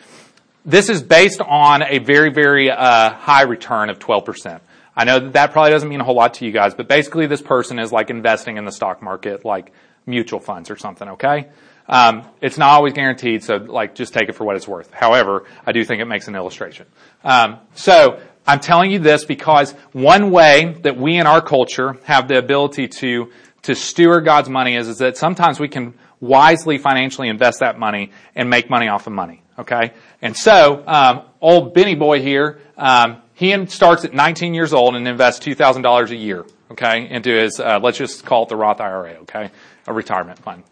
This 0.65 0.89
is 0.89 1.03
based 1.03 1.41
on 1.41 1.83
a 1.83 1.99
very 1.99 2.31
very 2.31 2.71
uh, 2.71 3.11
high 3.13 3.43
return 3.43 3.91
of 3.91 3.99
12%. 3.99 4.61
I 4.95 5.05
know 5.05 5.19
that 5.21 5.33
that 5.33 5.53
probably 5.53 5.71
doesn't 5.71 5.89
mean 5.89 6.01
a 6.01 6.05
whole 6.05 6.15
lot 6.15 6.35
to 6.35 6.45
you 6.45 6.53
guys, 6.53 6.75
but 6.75 6.87
basically 6.89 7.27
this 7.27 7.41
person 7.41 7.79
is 7.79 7.91
like 7.93 8.11
investing 8.11 8.59
in 8.59 8.65
the 8.65 8.73
stock 8.73 9.03
market, 9.03 9.45
like 9.45 9.73
mutual 10.05 10.39
funds 10.41 10.71
or 10.71 10.77
something. 10.77 11.09
Okay. 11.11 11.49
Um, 11.89 12.27
it's 12.41 12.59
not 12.59 12.71
always 12.71 12.93
guaranteed, 12.93 13.43
so 13.43 13.57
like 13.57 13.95
just 13.95 14.15
take 14.15 14.29
it 14.29 14.35
for 14.35 14.45
what 14.45 14.57
it's 14.57 14.69
worth. 14.69 14.93
However, 14.93 15.45
I 15.67 15.73
do 15.73 15.85
think 15.85 16.01
it 16.01 16.07
makes 16.07 16.29
an 16.29 16.37
illustration. 16.37 16.87
Um, 17.25 17.59
so 17.75 18.21
I'm 18.47 18.61
telling 18.61 18.91
you 18.91 18.99
this 18.99 19.25
because 19.25 19.73
one 19.93 20.31
way 20.31 20.77
that 20.83 20.97
we 20.97 21.17
in 21.17 21.27
our 21.27 21.41
culture 21.41 21.97
have 22.05 22.29
the 22.29 22.39
ability 22.39 22.89
to 22.89 23.33
to 23.63 23.75
steward 23.77 24.25
God's 24.25 24.49
money 24.49 24.75
is, 24.75 24.89
is 24.89 24.99
that 24.99 25.17
sometimes 25.17 25.61
we 25.61 25.69
can 25.69 25.95
wisely 26.21 26.79
financially 26.79 27.29
invest 27.29 27.61
that 27.61 27.79
money 27.79 28.11
and 28.35 28.51
make 28.51 28.69
money 28.69 28.89
off 28.89 29.07
of 29.07 29.13
money. 29.13 29.43
Okay, 29.59 29.93
and 30.21 30.37
so 30.37 30.83
um, 30.87 31.23
old 31.41 31.75
Benny 31.75 31.95
boy 31.95 32.21
here, 32.21 32.61
um, 32.77 33.23
he 33.35 33.67
starts 33.67 34.05
at 34.05 34.13
19 34.15 34.55
years 34.55 34.73
old 34.73 34.97
and 34.97 35.07
invests 35.07 35.41
two 35.41 35.55
thousand 35.55 35.83
dollars 35.83 36.11
a 36.11 36.17
year. 36.17 36.45
Okay, 36.71 37.09
into 37.11 37.31
his 37.31 37.61
uh, 37.61 37.79
let's 37.83 37.99
just 37.99 38.25
call 38.25 38.45
it 38.45 38.49
the 38.49 38.57
Roth 38.57 38.81
IRA. 38.81 39.13
Okay, 39.23 39.51
a 39.87 39.93
retirement 39.93 40.39
fund. 40.39 40.65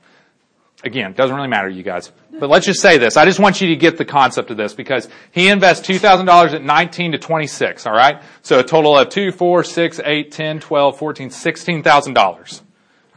Again, 0.82 1.12
doesn't 1.12 1.34
really 1.36 1.48
matter, 1.48 1.68
you 1.68 1.82
guys. 1.82 2.10
But 2.38 2.48
let's 2.48 2.64
just 2.64 2.80
say 2.80 2.96
this. 2.96 3.18
I 3.18 3.26
just 3.26 3.38
want 3.38 3.60
you 3.60 3.68
to 3.68 3.76
get 3.76 3.98
the 3.98 4.04
concept 4.04 4.50
of 4.50 4.56
this 4.56 4.72
because 4.72 5.08
he 5.30 5.48
invests 5.48 5.86
$2,000 5.86 6.54
at 6.54 6.62
19 6.62 7.12
to 7.12 7.18
26, 7.18 7.86
alright? 7.86 8.22
So 8.40 8.60
a 8.60 8.64
total 8.64 8.96
of 8.96 9.10
2, 9.10 9.30
4, 9.32 9.64
6, 9.64 10.00
8, 10.02 10.32
10, 10.32 10.60
12, 10.60 10.98
14, 10.98 11.28
$16,000. 11.28 12.60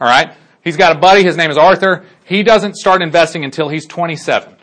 Alright? 0.00 0.34
He's 0.62 0.76
got 0.76 0.96
a 0.96 0.98
buddy, 0.98 1.22
his 1.22 1.38
name 1.38 1.50
is 1.50 1.56
Arthur. 1.56 2.04
He 2.24 2.42
doesn't 2.42 2.76
start 2.76 3.00
investing 3.00 3.44
until 3.44 3.70
he's 3.70 3.86
27 3.86 4.56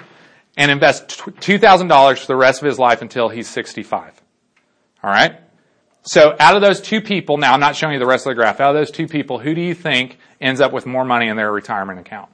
and 0.57 0.69
invests 0.69 1.15
$2,000 1.15 2.19
for 2.19 2.27
the 2.27 2.35
rest 2.35 2.61
of 2.61 2.67
his 2.67 2.77
life 2.77 3.01
until 3.01 3.29
he's 3.29 3.47
65. 3.47 4.21
Alright? 5.03 5.39
So 6.03 6.35
out 6.39 6.55
of 6.55 6.61
those 6.61 6.81
two 6.81 7.01
people, 7.01 7.37
now 7.37 7.53
I'm 7.53 7.59
not 7.59 7.75
showing 7.75 7.93
you 7.93 7.99
the 7.99 8.07
rest 8.07 8.25
of 8.25 8.31
the 8.31 8.35
graph, 8.35 8.59
out 8.59 8.75
of 8.75 8.79
those 8.79 8.91
two 8.91 9.07
people, 9.07 9.39
who 9.39 9.53
do 9.53 9.61
you 9.61 9.73
think 9.73 10.17
ends 10.39 10.59
up 10.59 10.71
with 10.71 10.85
more 10.85 11.05
money 11.05 11.27
in 11.27 11.37
their 11.37 11.51
retirement 11.51 11.99
account? 11.99 12.29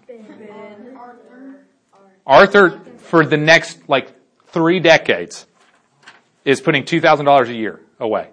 Arthur, 2.27 2.81
for 2.97 3.25
the 3.25 3.37
next 3.37 3.89
like 3.89 4.13
three 4.47 4.79
decades, 4.79 5.47
is 6.45 6.61
putting 6.61 6.85
two 6.85 7.01
thousand 7.01 7.25
dollars 7.25 7.49
a 7.49 7.55
year 7.55 7.79
away. 7.99 8.29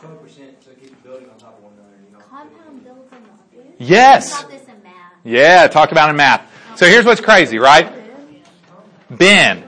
Twelve 0.00 0.22
percent, 0.22 0.62
so 0.64 0.70
keep 0.80 1.02
building 1.02 1.28
on 1.28 1.36
top 1.38 1.58
of 1.58 1.64
one 1.64 1.72
another, 1.74 1.96
you 2.06 2.12
know. 2.12 2.24
Compound 2.24 2.84
builds 2.84 3.12
on 3.12 3.22
the 3.22 3.84
Yes. 3.84 4.42
Taught 4.42 4.50
this 4.50 4.62
in 4.62 4.82
math. 4.84 4.94
Yeah, 5.24 5.66
talk 5.66 5.90
about 5.90 6.08
it 6.08 6.10
in 6.10 6.16
math. 6.16 6.48
So 6.76 6.86
here's 6.86 7.04
what's 7.04 7.20
crazy, 7.20 7.58
right? 7.58 7.92
Ben. 9.10 9.64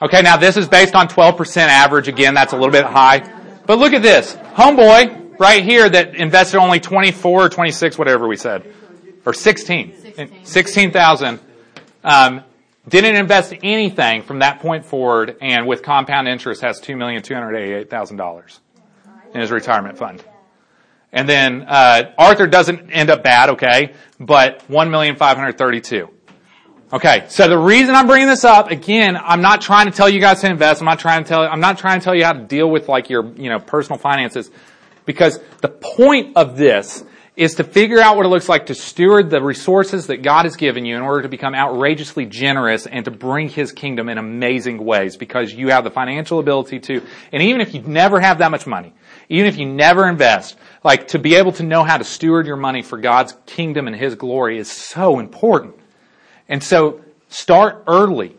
Okay, 0.00 0.22
now 0.22 0.36
this 0.36 0.56
is 0.56 0.68
based 0.68 0.94
on 0.94 1.08
12% 1.08 1.56
average. 1.56 2.08
Again, 2.08 2.34
that's 2.34 2.52
a 2.52 2.56
little 2.56 2.70
bit 2.70 2.84
high. 2.84 3.20
But 3.66 3.78
look 3.78 3.94
at 3.94 4.02
this. 4.02 4.34
Homeboy, 4.54 5.38
right 5.38 5.64
here, 5.64 5.88
that 5.88 6.14
invested 6.14 6.58
only 6.58 6.80
24 6.80 7.44
or 7.46 7.48
26, 7.48 7.98
whatever 7.98 8.28
we 8.28 8.36
said. 8.36 8.70
Or 9.26 9.34
16. 9.34 10.44
16,000. 10.44 11.40
Um, 12.04 12.44
didn't 12.88 13.16
invest 13.16 13.52
anything 13.64 14.22
from 14.22 14.38
that 14.38 14.60
point 14.60 14.86
forward 14.86 15.36
and 15.40 15.66
with 15.66 15.82
compound 15.82 16.28
interest 16.28 16.62
has 16.62 16.80
$2,288,000 16.80 18.58
in 19.34 19.40
his 19.40 19.50
retirement 19.50 19.98
fund. 19.98 20.24
And 21.12 21.28
then 21.28 21.64
uh, 21.66 22.12
Arthur 22.18 22.46
doesn't 22.46 22.90
end 22.90 23.10
up 23.10 23.22
bad, 23.24 23.50
okay, 23.50 23.94
but 24.20 24.62
one 24.68 24.90
million 24.90 25.16
five 25.16 25.36
hundred 25.36 25.56
thirty-two. 25.56 26.10
Okay, 26.92 27.24
so 27.28 27.48
the 27.48 27.56
reason 27.56 27.94
I'm 27.94 28.06
bringing 28.06 28.28
this 28.28 28.44
up 28.44 28.70
again, 28.70 29.16
I'm 29.16 29.40
not 29.40 29.60
trying 29.60 29.86
to 29.86 29.92
tell 29.92 30.08
you 30.08 30.20
guys 30.20 30.40
to 30.42 30.50
invest. 30.50 30.82
I'm 30.82 30.86
not 30.86 30.98
trying 30.98 31.24
to 31.24 31.28
tell. 31.28 31.42
I'm 31.42 31.60
not 31.60 31.78
trying 31.78 32.00
to 32.00 32.04
tell 32.04 32.14
you 32.14 32.24
how 32.24 32.32
to 32.32 32.40
deal 32.40 32.68
with 32.68 32.88
like 32.88 33.08
your 33.08 33.32
you 33.36 33.48
know 33.48 33.58
personal 33.58 33.98
finances, 33.98 34.50
because 35.06 35.40
the 35.62 35.68
point 35.68 36.36
of 36.36 36.56
this 36.56 37.02
is 37.36 37.56
to 37.56 37.64
figure 37.64 38.00
out 38.00 38.16
what 38.16 38.24
it 38.24 38.30
looks 38.30 38.48
like 38.48 38.66
to 38.66 38.74
steward 38.74 39.28
the 39.28 39.42
resources 39.42 40.06
that 40.06 40.22
God 40.22 40.46
has 40.46 40.56
given 40.56 40.86
you 40.86 40.96
in 40.96 41.02
order 41.02 41.22
to 41.22 41.28
become 41.28 41.54
outrageously 41.54 42.24
generous 42.24 42.86
and 42.86 43.04
to 43.04 43.10
bring 43.10 43.50
His 43.50 43.72
kingdom 43.72 44.08
in 44.08 44.16
amazing 44.16 44.82
ways 44.82 45.18
because 45.18 45.52
you 45.52 45.68
have 45.68 45.84
the 45.84 45.90
financial 45.90 46.38
ability 46.38 46.80
to, 46.80 47.02
and 47.32 47.42
even 47.42 47.60
if 47.60 47.74
you 47.74 47.82
never 47.82 48.20
have 48.20 48.38
that 48.38 48.50
much 48.50 48.66
money, 48.66 48.94
even 49.28 49.46
if 49.46 49.58
you 49.58 49.66
never 49.66 50.08
invest, 50.08 50.56
like 50.82 51.08
to 51.08 51.18
be 51.18 51.34
able 51.34 51.52
to 51.52 51.62
know 51.62 51.84
how 51.84 51.98
to 51.98 52.04
steward 52.04 52.46
your 52.46 52.56
money 52.56 52.80
for 52.80 52.96
God's 52.96 53.36
kingdom 53.44 53.86
and 53.86 53.94
His 53.94 54.14
glory 54.14 54.58
is 54.58 54.70
so 54.70 55.18
important. 55.18 55.74
And 56.48 56.62
so 56.62 57.02
start 57.28 57.84
early. 57.86 58.34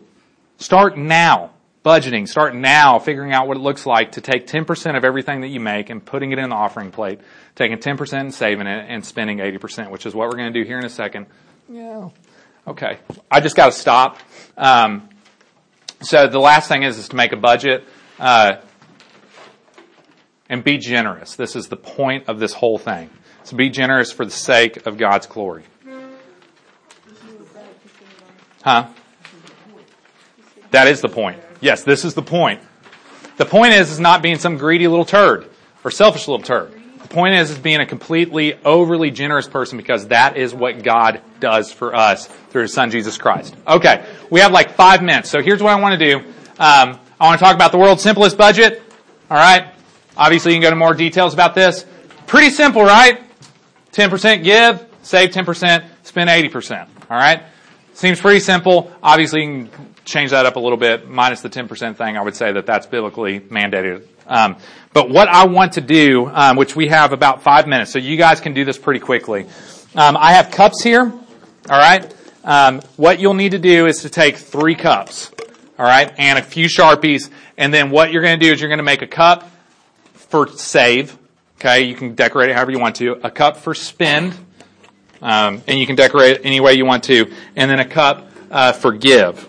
Start 0.56 0.98
now. 0.98 1.52
Budgeting. 1.84 2.28
Start 2.28 2.54
now 2.54 2.98
figuring 2.98 3.32
out 3.32 3.46
what 3.46 3.56
it 3.56 3.60
looks 3.60 3.86
like 3.86 4.12
to 4.12 4.20
take 4.20 4.46
10% 4.46 4.96
of 4.96 5.04
everything 5.04 5.42
that 5.42 5.48
you 5.48 5.60
make 5.60 5.90
and 5.90 6.04
putting 6.04 6.32
it 6.32 6.38
in 6.38 6.50
the 6.50 6.56
offering 6.56 6.90
plate, 6.90 7.20
taking 7.54 7.78
10% 7.78 8.20
and 8.20 8.34
saving 8.34 8.66
it 8.66 8.86
and 8.88 9.04
spending 9.04 9.38
80%, 9.38 9.90
which 9.90 10.04
is 10.04 10.14
what 10.14 10.28
we're 10.28 10.36
going 10.36 10.52
to 10.52 10.60
do 10.60 10.66
here 10.66 10.78
in 10.78 10.84
a 10.84 10.90
second. 10.90 11.26
Yeah. 11.68 12.08
Okay. 12.66 12.98
I 13.30 13.40
just 13.40 13.56
got 13.56 13.66
to 13.66 13.72
stop. 13.72 14.18
Um, 14.56 15.08
so 16.00 16.26
the 16.26 16.40
last 16.40 16.68
thing 16.68 16.82
is, 16.82 16.98
is 16.98 17.08
to 17.10 17.16
make 17.16 17.32
a 17.32 17.36
budget. 17.36 17.84
Uh, 18.18 18.56
and 20.48 20.64
be 20.64 20.78
generous. 20.78 21.36
This 21.36 21.56
is 21.56 21.68
the 21.68 21.76
point 21.76 22.28
of 22.28 22.38
this 22.38 22.52
whole 22.52 22.78
thing. 22.78 23.10
So 23.44 23.56
be 23.56 23.70
generous 23.70 24.12
for 24.12 24.24
the 24.24 24.30
sake 24.30 24.86
of 24.86 24.98
God's 24.98 25.26
glory. 25.26 25.64
Huh? 28.62 28.88
That 30.70 30.88
is 30.88 31.00
the 31.00 31.08
point. 31.08 31.40
Yes, 31.60 31.82
this 31.82 32.04
is 32.04 32.14
the 32.14 32.22
point. 32.22 32.60
The 33.36 33.44
point 33.44 33.72
is, 33.72 33.90
is 33.90 34.00
not 34.00 34.22
being 34.22 34.38
some 34.38 34.56
greedy 34.56 34.88
little 34.88 35.04
turd 35.04 35.48
or 35.84 35.90
selfish 35.90 36.28
little 36.28 36.44
turd. 36.44 36.72
The 37.02 37.08
point 37.08 37.34
is, 37.34 37.50
is 37.50 37.58
being 37.58 37.80
a 37.80 37.86
completely 37.86 38.54
overly 38.64 39.10
generous 39.10 39.48
person 39.48 39.78
because 39.78 40.08
that 40.08 40.36
is 40.36 40.52
what 40.52 40.82
God 40.82 41.22
does 41.40 41.72
for 41.72 41.94
us 41.94 42.26
through 42.50 42.62
His 42.62 42.72
Son 42.74 42.90
Jesus 42.90 43.16
Christ. 43.16 43.54
Okay, 43.66 44.04
we 44.30 44.40
have 44.40 44.52
like 44.52 44.72
five 44.72 45.02
minutes, 45.02 45.30
so 45.30 45.40
here's 45.40 45.62
what 45.62 45.72
I 45.72 45.80
want 45.80 45.98
to 45.98 46.10
do. 46.10 46.18
Um, 46.58 46.98
I 47.20 47.26
want 47.26 47.38
to 47.38 47.44
talk 47.44 47.54
about 47.54 47.72
the 47.72 47.78
world's 47.78 48.02
simplest 48.02 48.36
budget. 48.36 48.82
All 49.30 49.36
right, 49.36 49.72
obviously 50.16 50.52
you 50.52 50.56
can 50.56 50.62
go 50.62 50.70
to 50.70 50.76
more 50.76 50.94
details 50.94 51.32
about 51.32 51.54
this. 51.54 51.86
Pretty 52.26 52.50
simple, 52.50 52.82
right? 52.82 53.22
10% 53.92 54.44
give, 54.44 54.84
save 55.02 55.30
10%, 55.30 55.84
spend 56.02 56.28
80%. 56.28 56.88
All 57.10 57.16
right, 57.16 57.42
seems 57.98 58.20
pretty 58.20 58.38
simple. 58.40 58.92
Obviously, 59.02 59.42
you 59.42 59.66
can 59.66 59.94
change 60.04 60.30
that 60.30 60.46
up 60.46 60.54
a 60.54 60.60
little 60.60 60.78
bit, 60.78 61.08
minus 61.08 61.40
the 61.40 61.50
10% 61.50 61.96
thing. 61.96 62.16
I 62.16 62.22
would 62.22 62.36
say 62.36 62.52
that 62.52 62.64
that's 62.64 62.86
biblically 62.86 63.40
mandated. 63.40 64.06
Um, 64.26 64.56
but 64.92 65.10
what 65.10 65.28
I 65.28 65.46
want 65.46 65.72
to 65.72 65.80
do, 65.80 66.30
um, 66.32 66.56
which 66.56 66.76
we 66.76 66.88
have 66.88 67.12
about 67.12 67.42
five 67.42 67.66
minutes, 67.66 67.90
so 67.90 67.98
you 67.98 68.16
guys 68.16 68.40
can 68.40 68.54
do 68.54 68.64
this 68.64 68.78
pretty 68.78 69.00
quickly. 69.00 69.46
Um, 69.96 70.16
I 70.16 70.34
have 70.34 70.52
cups 70.52 70.82
here. 70.82 71.02
All 71.02 71.78
right. 71.78 72.14
Um, 72.44 72.80
what 72.96 73.18
you'll 73.18 73.34
need 73.34 73.50
to 73.50 73.58
do 73.58 73.86
is 73.86 74.02
to 74.02 74.10
take 74.10 74.36
three 74.36 74.76
cups. 74.76 75.32
All 75.78 75.86
right, 75.86 76.12
and 76.18 76.40
a 76.40 76.42
few 76.42 76.66
sharpies, 76.66 77.30
and 77.56 77.72
then 77.72 77.90
what 77.90 78.10
you're 78.10 78.22
going 78.22 78.36
to 78.40 78.44
do 78.44 78.52
is 78.52 78.60
you're 78.60 78.68
going 78.68 78.78
to 78.78 78.84
make 78.84 79.02
a 79.02 79.06
cup 79.06 79.48
for 80.12 80.48
save. 80.48 81.16
Okay, 81.60 81.84
you 81.84 81.94
can 81.94 82.16
decorate 82.16 82.50
it 82.50 82.56
however 82.56 82.72
you 82.72 82.80
want 82.80 82.96
to. 82.96 83.12
A 83.24 83.30
cup 83.30 83.58
for 83.58 83.74
spend, 83.74 84.36
um, 85.22 85.62
and 85.66 85.78
you 85.78 85.86
can 85.86 85.96
decorate 85.96 86.36
it 86.36 86.40
any 86.44 86.60
way 86.60 86.74
you 86.74 86.86
want 86.86 87.04
to, 87.04 87.32
and 87.56 87.70
then 87.70 87.80
a 87.80 87.88
cup 87.88 88.30
uh, 88.50 88.72
for 88.72 88.92
give, 88.92 89.40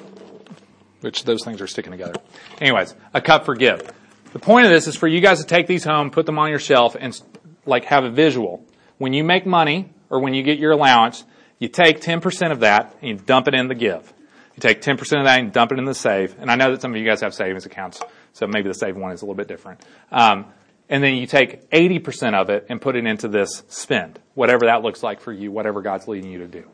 which 1.01 1.23
those 1.23 1.43
things 1.43 1.61
are 1.61 1.67
sticking 1.67 1.91
together. 1.91 2.15
Anyways, 2.59 2.95
a 3.13 3.21
cup 3.21 3.45
for 3.45 3.55
give. 3.55 3.91
The 4.33 4.39
point 4.39 4.65
of 4.65 4.71
this 4.71 4.87
is 4.87 4.95
for 4.95 5.07
you 5.07 5.21
guys 5.21 5.39
to 5.39 5.45
take 5.45 5.67
these 5.67 5.83
home, 5.83 6.11
put 6.11 6.25
them 6.25 6.37
on 6.37 6.49
your 6.49 6.59
shelf, 6.59 6.95
and 6.99 7.19
like 7.65 7.85
have 7.85 8.03
a 8.03 8.11
visual. 8.11 8.65
When 8.97 9.13
you 9.13 9.23
make 9.23 9.45
money 9.45 9.91
or 10.09 10.19
when 10.19 10.33
you 10.33 10.43
get 10.43 10.59
your 10.59 10.71
allowance, 10.71 11.23
you 11.57 11.67
take 11.67 12.01
10% 12.01 12.51
of 12.51 12.59
that 12.61 12.95
and 13.01 13.09
you 13.09 13.15
dump 13.15 13.47
it 13.47 13.53
in 13.53 13.67
the 13.67 13.75
give. 13.75 14.13
You 14.55 14.61
take 14.61 14.81
10% 14.81 14.99
of 15.19 15.25
that 15.25 15.39
and 15.39 15.51
dump 15.51 15.71
it 15.71 15.79
in 15.79 15.85
the 15.85 15.95
save. 15.95 16.35
And 16.39 16.51
I 16.51 16.55
know 16.55 16.71
that 16.71 16.81
some 16.81 16.91
of 16.91 16.97
you 16.97 17.05
guys 17.05 17.21
have 17.21 17.33
savings 17.33 17.65
accounts, 17.65 18.01
so 18.33 18.45
maybe 18.45 18.67
the 18.67 18.73
save 18.73 18.97
one 18.97 19.11
is 19.11 19.21
a 19.21 19.25
little 19.25 19.35
bit 19.35 19.47
different. 19.47 19.81
Um, 20.11 20.45
and 20.89 21.03
then 21.03 21.15
you 21.15 21.27
take 21.27 21.69
80% 21.69 22.33
of 22.33 22.49
it 22.49 22.65
and 22.69 22.81
put 22.81 22.95
it 22.95 23.05
into 23.05 23.27
this 23.27 23.63
spend, 23.67 24.19
whatever 24.33 24.65
that 24.65 24.81
looks 24.81 25.03
like 25.03 25.21
for 25.21 25.31
you, 25.31 25.51
whatever 25.51 25.81
God's 25.81 26.07
leading 26.07 26.31
you 26.31 26.39
to 26.39 26.47
do. 26.47 26.65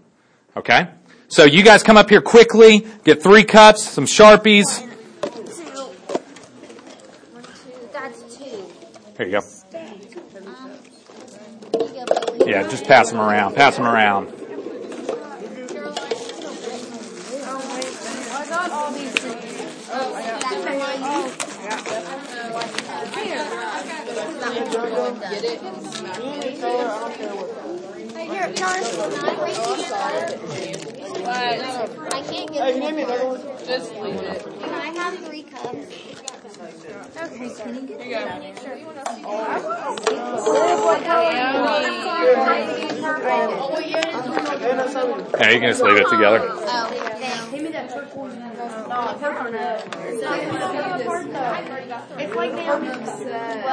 Okay? 0.56 0.88
So 1.28 1.44
you 1.44 1.64
guys 1.64 1.84
come 1.84 1.98
up 1.98 2.10
here 2.10 2.22
quickly, 2.22 2.88
get 3.04 3.22
three 3.22 3.44
cups, 3.44 3.84
some 3.84 4.06
Sharpies. 4.06 4.82
One, 7.32 7.44
two, 7.44 7.90
that's 7.92 8.38
two. 8.38 8.66
Here 9.18 9.26
you 9.26 9.32
go. 9.32 9.40
Um, 10.48 10.72
you 11.74 11.80
go, 11.80 12.06
Billy. 12.38 12.52
Yeah, 12.52 12.68
just 12.68 12.86
pass 12.86 13.10
them 13.12 13.20
around. 13.20 13.56
Pass 13.56 13.76
them 13.76 13.86
around. 13.86 14.45
Get 24.56 25.44
it? 25.44 25.62
Right 25.62 26.22
here, 28.16 28.48
Here, 28.48 28.54
Jonathan, 28.54 29.12
can 29.12 29.26
I 29.26 29.36
bring 29.36 29.56
you 29.56 29.84
cups? 29.84 30.34
I 32.14 32.22
can't 32.22 32.50
get 32.54 32.64
Hey, 32.64 32.80
name 32.80 32.96
me 32.96 33.02
another 33.04 33.28
one. 33.28 33.42
Just 33.66 33.92
leave 33.96 34.16
it. 34.16 34.44
Can 34.62 34.74
I 34.74 34.88
have 34.98 35.20
three 35.26 35.44
cups? 35.44 35.76
Okay, 37.18 37.50
can 37.50 37.76
you 37.76 37.82
get 37.82 38.02
Here 38.02 38.78
you 38.78 38.86
go. 38.86 39.04
Yeah, 45.38 45.50
you 45.52 45.60
can 45.60 45.70
just 45.70 45.84
leave 45.84 45.98
it 45.98 46.08
together. 46.08 46.40
Oh, 48.88 49.18
thanks. 49.20 49.42
It's 52.18 52.36
like 52.36 52.52